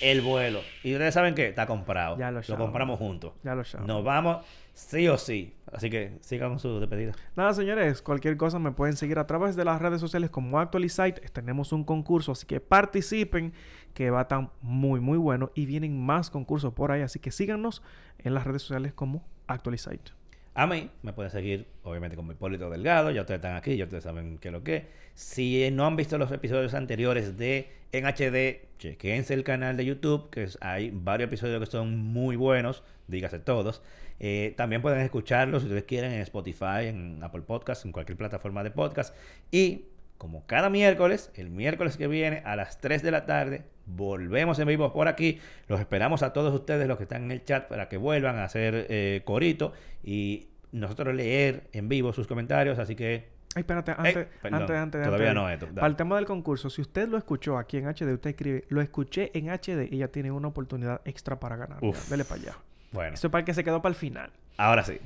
el 0.00 0.20
vuelo. 0.22 0.60
Y 0.82 0.92
ustedes 0.94 1.14
saben 1.14 1.34
que 1.34 1.48
está 1.48 1.66
comprado. 1.66 2.18
Ya 2.18 2.30
lo 2.30 2.40
lo 2.46 2.56
compramos 2.56 2.98
juntos. 2.98 3.32
Ya 3.44 3.54
lo 3.54 3.64
saben. 3.64 3.86
Nos 3.86 4.02
vamos 4.02 4.44
sí 4.72 5.08
o 5.08 5.18
sí. 5.18 5.54
Así 5.72 5.90
que 5.90 6.18
sigan 6.22 6.48
con 6.50 6.58
su 6.58 6.80
despedida. 6.80 7.12
Nada, 7.36 7.52
señores, 7.52 8.00
cualquier 8.00 8.36
cosa 8.36 8.58
me 8.58 8.72
pueden 8.72 8.96
seguir 8.96 9.18
a 9.18 9.26
través 9.26 9.54
de 9.54 9.64
las 9.64 9.82
redes 9.82 10.00
sociales 10.00 10.30
como 10.30 10.58
Actualizite. 10.58 11.20
Tenemos 11.32 11.72
un 11.72 11.84
concurso, 11.84 12.32
así 12.32 12.46
que 12.46 12.60
participen, 12.60 13.52
que 13.92 14.10
va 14.10 14.22
estar 14.22 14.50
muy, 14.62 15.00
muy 15.00 15.18
bueno. 15.18 15.50
Y 15.54 15.66
vienen 15.66 16.00
más 16.00 16.30
concursos 16.30 16.72
por 16.72 16.90
ahí, 16.90 17.02
así 17.02 17.18
que 17.18 17.30
síganos 17.30 17.82
en 18.18 18.34
las 18.34 18.46
redes 18.46 18.62
sociales 18.62 18.94
como 18.94 19.26
Actualizite. 19.46 20.17
A 20.58 20.66
mí 20.66 20.90
me 21.02 21.12
pueden 21.12 21.30
seguir, 21.30 21.68
obviamente, 21.84 22.16
como 22.16 22.32
Hipólito 22.32 22.68
Delgado. 22.68 23.12
Ya 23.12 23.20
ustedes 23.20 23.38
están 23.38 23.54
aquí, 23.54 23.76
ya 23.76 23.84
ustedes 23.84 24.02
saben 24.02 24.38
qué 24.38 24.48
es 24.48 24.52
lo 24.52 24.64
que. 24.64 24.86
Si 25.14 25.70
no 25.70 25.86
han 25.86 25.94
visto 25.94 26.18
los 26.18 26.32
episodios 26.32 26.74
anteriores 26.74 27.38
de 27.38 27.68
En 27.92 28.06
HD, 28.06 28.66
chequense 28.76 29.34
el 29.34 29.44
canal 29.44 29.76
de 29.76 29.84
YouTube, 29.84 30.30
que 30.30 30.48
hay 30.60 30.90
varios 30.92 31.28
episodios 31.28 31.60
que 31.60 31.66
son 31.66 31.96
muy 31.96 32.34
buenos, 32.34 32.82
dígase 33.06 33.38
todos. 33.38 33.82
Eh, 34.18 34.54
también 34.56 34.82
pueden 34.82 34.98
escucharlos 34.98 35.62
si 35.62 35.68
ustedes 35.68 35.84
quieren 35.84 36.10
en 36.10 36.22
Spotify, 36.22 36.86
en 36.86 37.22
Apple 37.22 37.42
Podcasts, 37.42 37.84
en 37.84 37.92
cualquier 37.92 38.18
plataforma 38.18 38.64
de 38.64 38.72
podcast. 38.72 39.14
Y 39.52 39.84
como 40.16 40.44
cada 40.46 40.70
miércoles, 40.70 41.30
el 41.36 41.50
miércoles 41.50 41.96
que 41.96 42.08
viene 42.08 42.42
a 42.44 42.56
las 42.56 42.80
3 42.80 43.04
de 43.04 43.10
la 43.12 43.26
tarde, 43.26 43.62
volvemos 43.88 44.58
en 44.58 44.68
vivo 44.68 44.92
por 44.92 45.08
aquí. 45.08 45.40
Los 45.66 45.80
esperamos 45.80 46.22
a 46.22 46.32
todos 46.32 46.54
ustedes, 46.54 46.86
los 46.86 46.96
que 46.98 47.04
están 47.04 47.24
en 47.24 47.32
el 47.32 47.44
chat, 47.44 47.66
para 47.68 47.88
que 47.88 47.96
vuelvan 47.96 48.36
a 48.36 48.44
hacer 48.44 48.86
eh, 48.88 49.22
corito 49.24 49.72
y 50.04 50.46
nosotros 50.72 51.14
leer 51.14 51.64
en 51.72 51.88
vivo 51.88 52.12
sus 52.12 52.26
comentarios. 52.26 52.78
Así 52.78 52.94
que, 52.94 53.28
Ay, 53.54 53.60
espérate, 53.62 53.92
Ey, 53.92 53.96
antes, 53.98 54.26
perdón, 54.42 54.60
antes, 54.62 54.76
antes, 54.76 55.02
todavía 55.04 55.30
antes. 55.30 55.42
no 55.42 55.50
esto. 55.50 55.66
Para 55.74 55.86
el 55.86 55.96
tema 55.96 56.16
del 56.16 56.26
concurso, 56.26 56.68
si 56.70 56.82
usted 56.82 57.08
lo 57.08 57.16
escuchó 57.16 57.56
aquí 57.58 57.78
en 57.78 57.86
HD, 57.86 58.12
usted 58.12 58.30
escribe, 58.30 58.64
lo 58.68 58.80
escuché 58.82 59.30
en 59.36 59.48
HD 59.48 59.88
y 59.90 59.98
ya 59.98 60.08
tiene 60.08 60.30
una 60.30 60.48
oportunidad 60.48 61.00
extra 61.04 61.40
para 61.40 61.56
ganar. 61.56 61.78
Uf. 61.82 62.08
Dele 62.10 62.24
para 62.24 62.40
allá. 62.42 62.56
bueno, 62.92 63.14
Eso 63.14 63.26
es 63.28 63.30
para 63.30 63.40
el 63.40 63.46
que 63.46 63.54
se 63.54 63.64
quedó 63.64 63.80
para 63.82 63.90
el 63.90 63.96
final. 63.96 64.30
ahora 64.58 64.84
sí, 64.84 64.98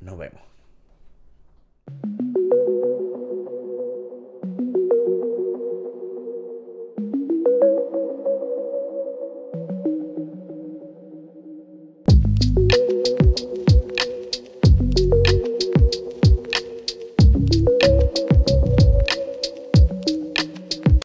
nos 0.00 0.18
vemos. 0.18 0.40